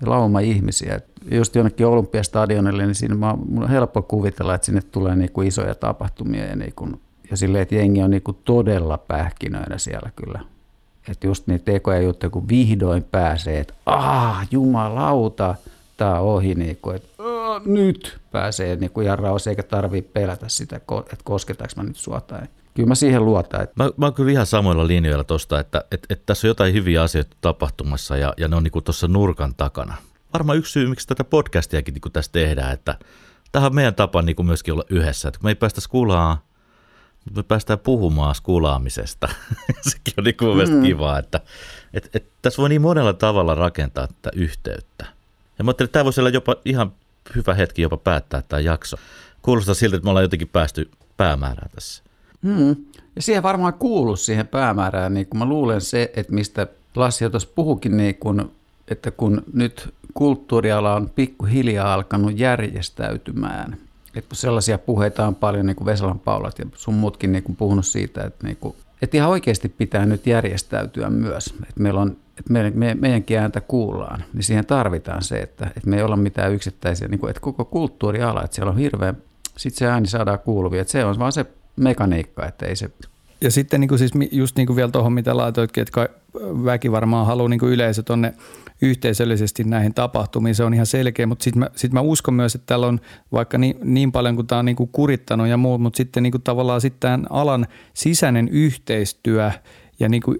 ja 0.00 0.10
lauma 0.10 0.40
ihmisiä. 0.40 1.00
Just 1.30 1.54
jonnekin 1.54 1.86
Olympiastadionille, 1.86 2.86
niin 2.86 2.94
siinä 2.94 3.30
on 3.30 3.68
helppo 3.68 4.02
kuvitella, 4.02 4.54
että 4.54 4.64
sinne 4.64 4.82
tulee 4.82 5.16
niin 5.16 5.32
kuin 5.32 5.48
isoja 5.48 5.74
tapahtumia 5.74 6.44
ja, 6.44 6.56
niin 6.56 6.72
kuin, 6.76 7.00
ja 7.30 7.36
silleen, 7.36 7.62
että 7.62 7.74
jengi 7.74 8.02
on 8.02 8.10
niin 8.10 8.22
kuin 8.22 8.36
todella 8.44 8.98
pähkinöinä 8.98 9.78
siellä 9.78 10.10
kyllä. 10.16 10.40
Että 11.08 11.26
just 11.26 11.46
niitä 11.46 11.64
tekoja 11.64 12.00
juttuja, 12.00 12.30
kun 12.30 12.48
vihdoin 12.48 13.04
pääsee, 13.04 13.60
että 13.60 13.74
ah, 13.86 14.48
jumalauta, 14.50 15.54
tämä 15.96 16.20
on 16.20 16.28
ohi, 16.28 16.54
niin 16.54 16.78
kuin, 16.82 16.96
että 16.96 17.08
nyt 17.64 18.18
pääsee 18.32 18.76
niin 18.76 18.90
kuin 18.90 19.18
rauhassa, 19.18 19.50
eikä 19.50 19.62
tarvitse 19.62 20.10
pelätä 20.12 20.48
sitä, 20.48 20.76
että 20.76 21.24
kosketaanko 21.24 21.72
mä 21.76 21.82
nyt 21.82 21.96
sua 21.96 22.20
tai 22.20 22.40
kyllä 22.74 22.88
mä 22.88 22.94
siihen 22.94 23.24
luotan. 23.24 23.62
Että... 23.62 23.84
Mä, 23.84 23.90
mä 23.96 24.06
oon 24.06 24.14
kyllä 24.14 24.30
ihan 24.30 24.46
samoilla 24.46 24.86
linjoilla 24.86 25.24
tuosta, 25.24 25.60
että, 25.60 25.84
että, 25.90 26.06
että 26.10 26.26
tässä 26.26 26.46
on 26.46 26.50
jotain 26.50 26.74
hyviä 26.74 27.02
asioita 27.02 27.36
tapahtumassa 27.40 28.16
ja, 28.16 28.34
ja 28.36 28.48
ne 28.48 28.56
on 28.56 28.62
niin 28.62 28.84
tuossa 28.84 29.08
nurkan 29.08 29.54
takana. 29.54 29.94
Varmaan 30.32 30.58
yksi 30.58 30.72
syy, 30.72 30.88
miksi 30.88 31.06
tätä 31.06 31.24
podcastiakin 31.24 31.94
niin 31.94 32.12
tässä 32.12 32.32
tehdään, 32.32 32.72
että 32.72 32.98
tähän 33.52 33.66
on 33.66 33.74
meidän 33.74 33.94
tapa 33.94 34.22
niin 34.22 34.46
myöskin 34.46 34.74
olla 34.74 34.84
yhdessä. 34.90 35.28
Että 35.28 35.40
kun 35.40 35.46
me 35.46 35.50
ei 35.50 35.54
päästä 35.54 35.80
kulaa 35.90 36.50
me 37.36 37.42
päästään 37.42 37.78
puhumaan 37.78 38.34
skulaamisesta. 38.34 39.28
Sekin 39.90 40.14
on 40.18 40.24
niin 40.24 40.36
kuin 40.36 40.70
mm. 40.70 40.82
kiva, 40.82 41.18
että 41.18 41.40
et, 41.94 42.10
et, 42.14 42.24
tässä 42.42 42.62
voi 42.62 42.68
niin 42.68 42.82
monella 42.82 43.12
tavalla 43.12 43.54
rakentaa 43.54 44.06
tätä 44.06 44.30
yhteyttä. 44.36 45.06
Ja 45.58 45.64
mä 45.64 45.68
ajattelin, 45.68 45.86
että 45.86 45.92
tämä 45.92 46.04
voisi 46.04 46.20
olla 46.20 46.30
jopa 46.30 46.56
ihan 46.64 46.92
hyvä 47.34 47.54
hetki 47.54 47.82
jopa 47.82 47.96
päättää 47.96 48.42
tämä 48.42 48.60
jakso. 48.60 48.96
Kuulostaa 49.42 49.74
siltä, 49.74 49.96
että 49.96 50.04
me 50.04 50.10
ollaan 50.10 50.24
jotenkin 50.24 50.48
päästy 50.48 50.90
päämäärään 51.16 51.70
tässä. 51.74 52.02
Mm. 52.42 52.76
Ja 53.16 53.22
siihen 53.22 53.42
varmaan 53.42 53.74
kuuluu 53.74 54.16
siihen 54.16 54.46
päämäärään, 54.46 55.14
niin 55.14 55.26
kuin 55.26 55.38
mä 55.38 55.44
luulen 55.44 55.80
se, 55.80 56.10
että 56.16 56.32
mistä 56.32 56.66
Lassi 56.96 57.24
jo 57.24 57.30
puhukin, 57.54 57.96
niin 57.96 58.14
kun, 58.14 58.50
että 58.88 59.10
kun 59.10 59.42
nyt 59.52 59.94
kulttuuriala 60.14 60.94
on 60.94 61.10
pikkuhiljaa 61.14 61.94
alkanut 61.94 62.38
järjestäytymään, 62.38 63.76
että 64.14 64.34
sellaisia 64.34 64.78
puheita 64.78 65.26
on 65.26 65.34
paljon, 65.34 65.66
niin 65.66 65.76
kuin 65.76 65.86
Vesalan 65.86 66.18
Paulat 66.18 66.58
ja 66.58 66.66
sun 66.74 66.94
muutkin 66.94 67.32
niin 67.32 67.56
puhunut 67.58 67.86
siitä, 67.86 68.24
että, 68.24 68.46
niin 68.46 68.56
kuin, 68.60 68.74
että 69.02 69.16
ihan 69.16 69.30
oikeasti 69.30 69.68
pitää 69.68 70.06
nyt 70.06 70.26
järjestäytyä 70.26 71.10
myös, 71.10 71.46
että 71.46 71.80
meillä 71.80 72.00
on 72.00 72.16
että 72.40 72.52
me, 72.52 72.72
me, 72.74 72.94
meidänkin 72.94 73.38
ääntä 73.38 73.60
kuullaan, 73.60 74.24
niin 74.32 74.42
siihen 74.42 74.66
tarvitaan 74.66 75.22
se, 75.22 75.40
että, 75.40 75.66
että 75.66 75.90
me 75.90 75.96
ei 75.96 76.02
olla 76.02 76.16
mitään 76.16 76.52
yksittäisiä, 76.52 77.08
niin 77.08 77.18
kuin, 77.18 77.30
että 77.30 77.40
koko 77.40 77.64
kulttuuriala, 77.64 78.42
että 78.44 78.54
siellä 78.54 78.70
on 78.70 78.78
hirveän, 78.78 79.16
sitten 79.56 79.78
se 79.78 79.86
ääni 79.86 80.06
saadaan 80.06 80.38
kuuluvia, 80.38 80.80
että 80.80 80.90
se 80.90 81.04
on 81.04 81.18
vaan 81.18 81.32
se 81.32 81.46
mekaniikka, 81.80 82.46
että 82.46 82.66
ei 82.66 82.76
se 82.76 82.90
ja 83.40 83.50
sitten 83.50 83.80
niin 83.80 83.88
kuin 83.88 83.98
siis 83.98 84.12
just 84.32 84.56
niin 84.56 84.66
kuin 84.66 84.76
vielä 84.76 84.90
tuohon, 84.90 85.12
mitä 85.12 85.36
laitoitkin, 85.36 85.82
että 85.82 86.08
väki 86.64 86.92
varmaan 86.92 87.26
haluaa 87.26 87.48
niin 87.48 87.60
kuin 87.60 87.72
yleisö 87.72 88.02
tuonne 88.02 88.34
yhteisöllisesti 88.82 89.64
näihin 89.64 89.94
tapahtumiin, 89.94 90.54
se 90.54 90.64
on 90.64 90.74
ihan 90.74 90.86
selkeä, 90.86 91.26
mutta 91.26 91.42
sitten 91.42 91.60
mä, 91.60 91.70
sit 91.76 91.92
mä 91.92 92.00
uskon 92.00 92.34
myös, 92.34 92.54
että 92.54 92.66
täällä 92.66 92.86
on 92.86 93.00
vaikka 93.32 93.58
niin, 93.58 93.76
niin 93.84 94.12
paljon 94.12 94.36
kuin 94.36 94.46
tämä 94.46 94.58
on 94.58 94.64
niin 94.64 94.76
kuin 94.76 94.90
kurittanut 94.92 95.48
ja 95.48 95.56
muut, 95.56 95.80
mutta 95.80 95.96
sitten 95.96 96.22
niin 96.22 96.30
kuin 96.30 96.42
tavallaan 96.42 96.80
sitten 96.80 97.26
alan 97.30 97.66
sisäinen 97.94 98.48
yhteistyö 98.48 99.50
ja 100.00 100.08
niin 100.08 100.22
kuin 100.22 100.38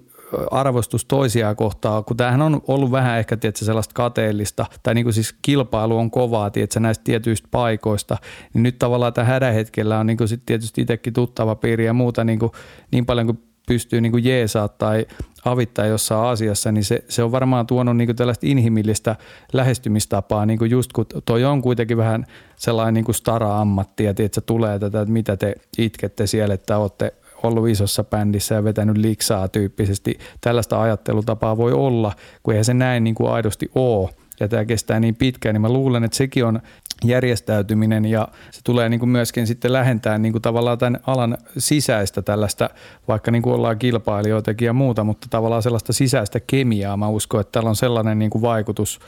arvostus 0.51 1.05
toisiaan 1.05 1.55
kohtaa, 1.55 2.03
kun 2.03 2.17
tämähän 2.17 2.41
on 2.41 2.61
ollut 2.67 2.91
vähän 2.91 3.19
ehkä 3.19 3.37
tietysti, 3.37 3.65
sellaista 3.65 3.93
kateellista, 3.93 4.65
tai 4.83 4.93
niin 4.93 5.05
kuin 5.05 5.13
siis 5.13 5.35
kilpailu 5.41 5.97
on 5.97 6.11
kovaa 6.11 6.49
tietysti, 6.49 6.79
näistä 6.79 7.03
tietyistä 7.03 7.47
paikoista, 7.51 8.17
niin 8.53 8.63
nyt 8.63 8.79
tavallaan 8.79 9.13
tämä 9.13 9.27
hädähetkellä 9.27 9.99
on 9.99 10.07
niin 10.07 10.17
kuin 10.17 10.27
sit 10.27 10.45
tietysti 10.45 10.81
itsekin 10.81 11.13
tuttava 11.13 11.55
piiri 11.55 11.85
ja 11.85 11.93
muuta 11.93 12.23
niin, 12.23 12.39
kuin, 12.39 12.51
niin 12.91 13.05
paljon 13.05 13.25
kuin 13.27 13.41
pystyy 13.67 14.01
niin 14.01 14.11
kuin 14.11 14.23
jeesaa 14.23 14.67
tai 14.67 15.05
avittaa 15.45 15.85
jossain 15.85 16.29
asiassa, 16.29 16.71
niin 16.71 16.83
se, 16.83 17.03
se 17.09 17.23
on 17.23 17.31
varmaan 17.31 17.67
tuonut 17.67 17.97
niin 17.97 18.07
kuin 18.07 18.15
tällaista 18.15 18.47
inhimillistä 18.47 19.15
lähestymistapaa, 19.53 20.45
niin 20.45 20.59
kuin 20.59 20.71
just 20.71 20.93
kun 20.93 21.05
toi 21.25 21.43
on 21.45 21.61
kuitenkin 21.61 21.97
vähän 21.97 22.25
sellainen 22.55 22.93
niin 22.93 23.05
kuin 23.05 23.15
stara-ammatti, 23.15 24.03
ja 24.03 24.13
tulee 24.45 24.79
tätä, 24.79 25.01
että 25.01 25.13
mitä 25.13 25.37
te 25.37 25.55
itkette 25.77 26.27
siellä, 26.27 26.53
että 26.53 26.77
olette 26.77 27.13
ollut 27.43 27.69
isossa 27.69 28.03
bändissä 28.03 28.55
ja 28.55 28.63
vetänyt 28.63 28.97
liksaa 28.97 29.47
tyyppisesti. 29.47 30.19
Tällaista 30.41 30.81
ajattelutapaa 30.81 31.57
voi 31.57 31.73
olla, 31.73 32.13
kun 32.43 32.53
eihän 32.53 32.65
se 32.65 32.73
näin 32.73 33.03
niin 33.03 33.15
kuin 33.15 33.31
aidosti 33.31 33.71
ole 33.75 34.09
ja 34.39 34.47
tämä 34.47 34.65
kestää 34.65 34.99
niin 34.99 35.15
pitkään, 35.15 35.55
niin 35.55 35.61
mä 35.61 35.69
luulen, 35.69 36.03
että 36.03 36.17
sekin 36.17 36.45
on 36.45 36.61
järjestäytyminen 37.03 38.05
ja 38.05 38.27
se 38.51 38.61
tulee 38.63 38.89
niin 38.89 38.99
kuin 38.99 39.09
myöskin 39.09 39.47
sitten 39.47 39.73
lähentää 39.73 40.17
niin 40.17 40.31
kuin 40.31 40.41
tavallaan 40.41 40.77
tämän 40.77 40.99
alan 41.07 41.37
sisäistä 41.57 42.21
tällaista, 42.21 42.69
vaikka 43.07 43.31
niin 43.31 43.41
kuin 43.41 43.55
ollaan 43.55 43.79
kilpailijoitakin 43.79 44.65
ja 44.65 44.73
muuta, 44.73 45.03
mutta 45.03 45.27
tavallaan 45.29 45.63
sellaista 45.63 45.93
sisäistä 45.93 46.39
kemiaa. 46.39 46.97
Mä 46.97 47.07
uskon, 47.07 47.41
että 47.41 47.51
täällä 47.51 47.69
on 47.69 47.75
sellainen 47.75 48.19
niin 48.19 48.31
kuin 48.31 48.41
vaikutus 48.41 48.99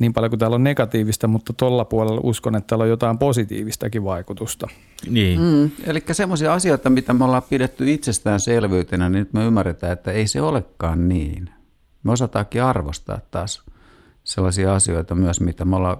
niin 0.00 0.12
paljon 0.12 0.30
kuin 0.30 0.38
täällä 0.38 0.54
on 0.54 0.64
negatiivista, 0.64 1.28
mutta 1.28 1.52
tuolla 1.52 1.84
puolella 1.84 2.20
uskon, 2.24 2.56
että 2.56 2.66
täällä 2.66 2.82
on 2.82 2.88
jotain 2.88 3.18
positiivistakin 3.18 4.04
vaikutusta. 4.04 4.68
Niin. 5.10 5.40
Mm, 5.40 5.70
eli 5.84 6.02
semmoisia 6.12 6.54
asioita, 6.54 6.90
mitä 6.90 7.14
me 7.14 7.24
ollaan 7.24 7.42
pidetty 7.42 7.92
itsestäänselvyytenä, 7.92 9.08
niin 9.08 9.18
nyt 9.18 9.32
me 9.32 9.44
ymmärretään, 9.44 9.92
että 9.92 10.12
ei 10.12 10.26
se 10.26 10.42
olekaan 10.42 11.08
niin. 11.08 11.50
Me 12.02 12.12
osataankin 12.12 12.62
arvostaa 12.62 13.20
taas 13.30 13.62
sellaisia 14.24 14.74
asioita 14.74 15.14
myös, 15.14 15.40
mitä 15.40 15.64
me 15.64 15.76
ollaan 15.76 15.96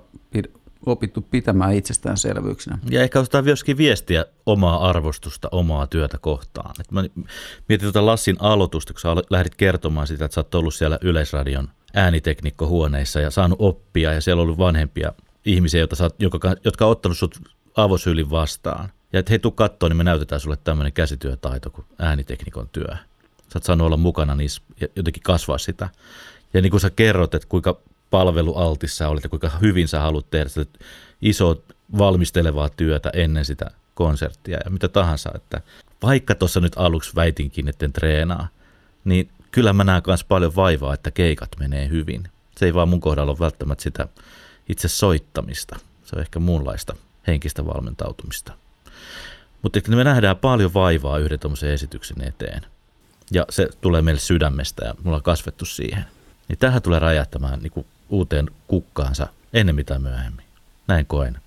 opittu 0.87 1.21
pitämään 1.21 1.75
itsestäänselvyyksinä. 1.75 2.79
Ja 2.91 3.03
ehkä 3.03 3.21
osataan 3.21 3.45
myöskin 3.45 3.77
viestiä 3.77 4.25
omaa 4.47 4.89
arvostusta, 4.89 5.49
omaa 5.53 5.87
työtä 5.87 6.19
kohtaan. 6.19 6.75
Et 6.81 6.93
mä 6.93 7.05
mietin 7.69 7.87
tuota 7.87 8.07
Lassin 8.07 8.37
aloitusta, 8.39 8.93
kun 8.93 9.01
sä 9.01 9.09
lähdit 9.31 9.55
kertomaan 9.55 10.07
sitä, 10.07 10.25
että 10.25 10.35
sä 10.35 10.41
oot 10.41 10.55
ollut 10.55 10.75
siellä 10.75 10.99
Yleisradion 11.03 11.69
ääniteknikkohuoneissa 11.95 13.21
ja 13.21 13.31
saanut 13.31 13.59
oppia 13.63 14.13
ja 14.13 14.21
siellä 14.21 14.41
on 14.41 14.45
ollut 14.45 14.59
vanhempia 14.59 15.13
ihmisiä, 15.45 15.81
jotka, 15.81 15.97
sä, 15.97 16.11
jotka, 16.19 16.57
jotka 16.65 16.85
on 16.85 16.91
ottanut 16.91 17.19
sut 17.19 17.41
avosyylin 17.77 18.31
vastaan. 18.31 18.93
Ja 19.13 19.21
että 19.21 19.31
hei, 19.31 19.39
tuu 19.39 19.51
kattoo, 19.51 19.89
niin 19.89 19.97
me 19.97 20.05
näytetään 20.05 20.41
sulle 20.41 20.59
tämmöinen 20.65 20.93
käsityötaito 20.93 21.71
kuin 21.71 21.87
ääniteknikon 21.99 22.69
työ. 22.73 22.97
Sä 23.53 23.57
oot 23.57 23.65
saanut 23.65 23.87
olla 23.87 23.97
mukana 23.97 24.35
niissä 24.35 24.63
ja 24.81 24.89
jotenkin 24.97 25.23
kasvaa 25.23 25.59
sitä. 25.59 25.89
Ja 26.55 26.63
niin 26.63 26.71
kuin 26.71 26.81
sä 26.81 26.91
kerrot, 26.91 27.35
että 27.35 27.49
kuinka 27.49 27.81
palvelualtis 28.11 28.97
sä 28.97 29.09
olit 29.09 29.25
ja 29.25 29.31
kuinka 29.31 29.51
hyvin 29.61 29.89
sä 29.89 30.01
haluat 30.01 30.31
tehdä 30.31 30.49
sitä 30.49 30.79
isoa 31.23 31.57
valmistelevaa 31.99 32.69
työtä 32.69 33.11
ennen 33.15 33.45
sitä 33.45 33.71
konserttia 33.95 34.59
ja 34.65 34.71
mitä 34.71 34.89
tahansa. 34.89 35.31
Että 35.35 35.61
vaikka 36.03 36.35
tuossa 36.35 36.61
nyt 36.61 36.73
aluksi 36.77 37.15
väitinkin, 37.15 37.69
että 37.69 37.85
en 37.85 37.93
treenaa, 37.93 38.49
niin 39.05 39.31
kyllä 39.51 39.73
mä 39.73 39.85
näen 39.85 40.03
myös 40.07 40.25
paljon 40.25 40.57
vaivaa, 40.57 40.95
että 40.95 41.11
keikat 41.11 41.49
menee 41.59 41.89
hyvin. 41.89 42.29
Se 42.57 42.67
ei 42.67 42.75
vaan 42.75 42.89
mun 42.89 43.01
kohdalla 43.01 43.31
ole 43.31 43.39
välttämättä 43.39 43.83
sitä 43.83 44.09
itse 44.69 44.89
soittamista. 44.89 45.77
Se 46.05 46.17
on 46.17 46.23
ehkä 46.23 46.39
muunlaista 46.39 46.97
henkistä 47.27 47.67
valmentautumista. 47.67 48.53
Mutta 49.63 49.81
me 49.89 50.05
nähdään 50.05 50.37
paljon 50.37 50.75
vaivaa 50.75 51.19
yhden 51.19 51.39
tuommoisen 51.39 51.71
esityksen 51.71 52.23
eteen. 52.23 52.63
Ja 53.31 53.47
se 53.51 53.69
tulee 53.81 54.03
meille 54.03 54.21
sydämestä 54.21 54.85
ja 54.85 54.95
mulla 55.03 55.17
on 55.17 55.23
kasvettu 55.23 55.65
siihen. 55.65 56.05
Niin 56.49 56.59
tähän 56.59 56.83
tulee 56.83 56.99
räjähtämään 56.99 57.61
niin 57.61 57.87
uuteen 58.09 58.51
kukkaansa 58.67 59.27
ennen 59.53 59.75
mitä 59.75 59.99
myöhemmin. 59.99 60.45
Näin 60.87 61.07
koen. 61.07 61.39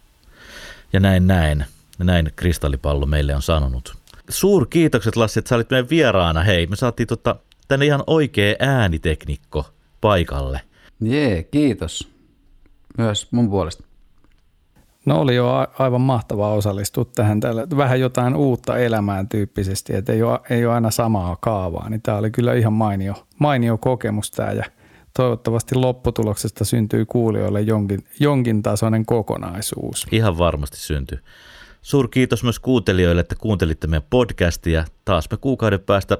Ja 0.93 0.99
näin 0.99 1.27
näin. 1.27 1.65
Ja 1.99 2.05
näin 2.05 2.31
kristallipallo 2.35 3.05
meille 3.05 3.35
on 3.35 3.41
sanonut. 3.41 3.95
Suur 4.29 4.67
kiitokset 4.67 5.15
Lassi, 5.15 5.39
että 5.39 5.49
sä 5.49 5.55
olit 5.55 5.69
meidän 5.69 5.89
vieraana. 5.89 6.43
Hei, 6.43 6.67
me 6.67 6.75
saatiin 6.75 7.07
tota, 7.07 7.35
tänne 7.73 7.85
ihan 7.85 8.03
oikea 8.07 8.55
ääniteknikko 8.59 9.65
paikalle. 10.01 10.61
Jee, 11.01 11.43
kiitos. 11.43 12.11
Myös 12.97 13.31
mun 13.31 13.49
puolesta. 13.49 13.83
No 15.05 15.21
oli 15.21 15.35
jo 15.35 15.67
aivan 15.79 16.01
mahtavaa 16.01 16.53
osallistua 16.53 17.05
tähän. 17.05 17.39
Täällä, 17.39 17.67
vähän 17.77 17.99
jotain 17.99 18.35
uutta 18.35 18.77
elämään 18.77 19.29
tyyppisesti, 19.29 19.95
että 19.95 20.13
ei 20.13 20.23
ole, 20.23 20.39
ei 20.49 20.65
ole 20.65 20.73
aina 20.73 20.91
samaa 20.91 21.37
kaavaa. 21.41 21.89
Niin 21.89 22.01
tämä 22.01 22.17
oli 22.17 22.31
kyllä 22.31 22.53
ihan 22.53 22.73
mainio, 22.73 23.27
mainio 23.39 23.77
kokemus 23.77 24.31
tämä 24.31 24.51
ja– 24.51 24.63
toivottavasti 25.13 25.75
lopputuloksesta 25.75 26.65
syntyy 26.65 27.05
kuulijoille 27.05 27.61
jonkin, 27.61 28.03
jonkin 28.19 28.63
tasoinen 28.63 29.05
kokonaisuus. 29.05 30.07
Ihan 30.11 30.37
varmasti 30.37 30.77
syntyy. 30.77 31.19
Suur 31.81 32.07
kiitos 32.09 32.43
myös 32.43 32.59
kuuntelijoille, 32.59 33.21
että 33.21 33.35
kuuntelitte 33.35 33.87
meidän 33.87 34.07
podcastia. 34.09 34.85
Taas 35.05 35.31
me 35.31 35.37
kuukauden 35.37 35.79
päästä 35.79 36.17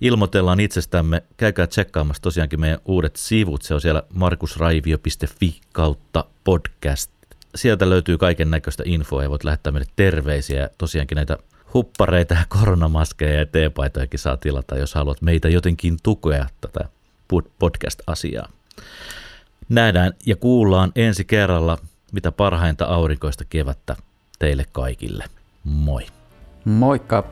ilmoitellaan 0.00 0.60
itsestämme. 0.60 1.22
Käykää 1.36 1.66
tsekkaamassa 1.66 2.22
tosiaankin 2.22 2.60
meidän 2.60 2.78
uudet 2.84 3.16
sivut. 3.16 3.62
Se 3.62 3.74
on 3.74 3.80
siellä 3.80 4.02
markusraivio.fi 4.14 5.60
kautta 5.72 6.24
podcast. 6.44 7.10
Sieltä 7.54 7.90
löytyy 7.90 8.18
kaiken 8.18 8.50
näköistä 8.50 8.82
infoa 8.86 9.22
ja 9.22 9.30
voit 9.30 9.44
lähettää 9.44 9.72
meille 9.72 9.90
terveisiä. 9.96 10.70
Tosiaankin 10.78 11.16
näitä 11.16 11.38
huppareita 11.74 12.34
ja 12.34 12.44
koronamaskeja 12.48 13.38
ja 13.38 13.46
teepaitojakin 13.46 14.20
saa 14.20 14.36
tilata, 14.36 14.78
jos 14.78 14.94
haluat 14.94 15.22
meitä 15.22 15.48
jotenkin 15.48 15.96
tukea 16.02 16.46
tätä 16.60 16.88
podcast-asiaa. 17.58 18.48
Nähdään 19.68 20.12
ja 20.26 20.36
kuullaan 20.36 20.92
ensi 20.96 21.24
kerralla 21.24 21.78
mitä 22.12 22.32
parhainta 22.32 22.84
aurinkoista 22.84 23.44
kevättä 23.44 23.96
teille 24.38 24.64
kaikille. 24.72 25.24
Moi. 25.64 26.06
Moikka. 26.64 27.24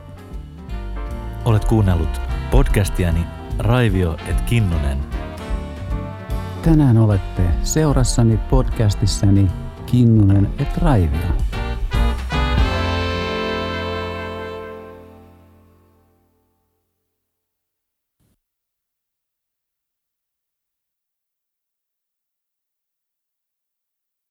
Olet 1.45 1.65
kuunnellut 1.65 2.28
podcastiani 2.51 3.25
Raivio 3.59 4.17
et 4.29 4.41
Kinnunen. 4.41 4.97
Tänään 6.61 6.97
olette 6.97 7.41
seurassani 7.63 8.37
podcastissani 8.37 9.47
Kinnunen 9.85 10.49
et 10.59 10.77
Raivio. 10.77 11.27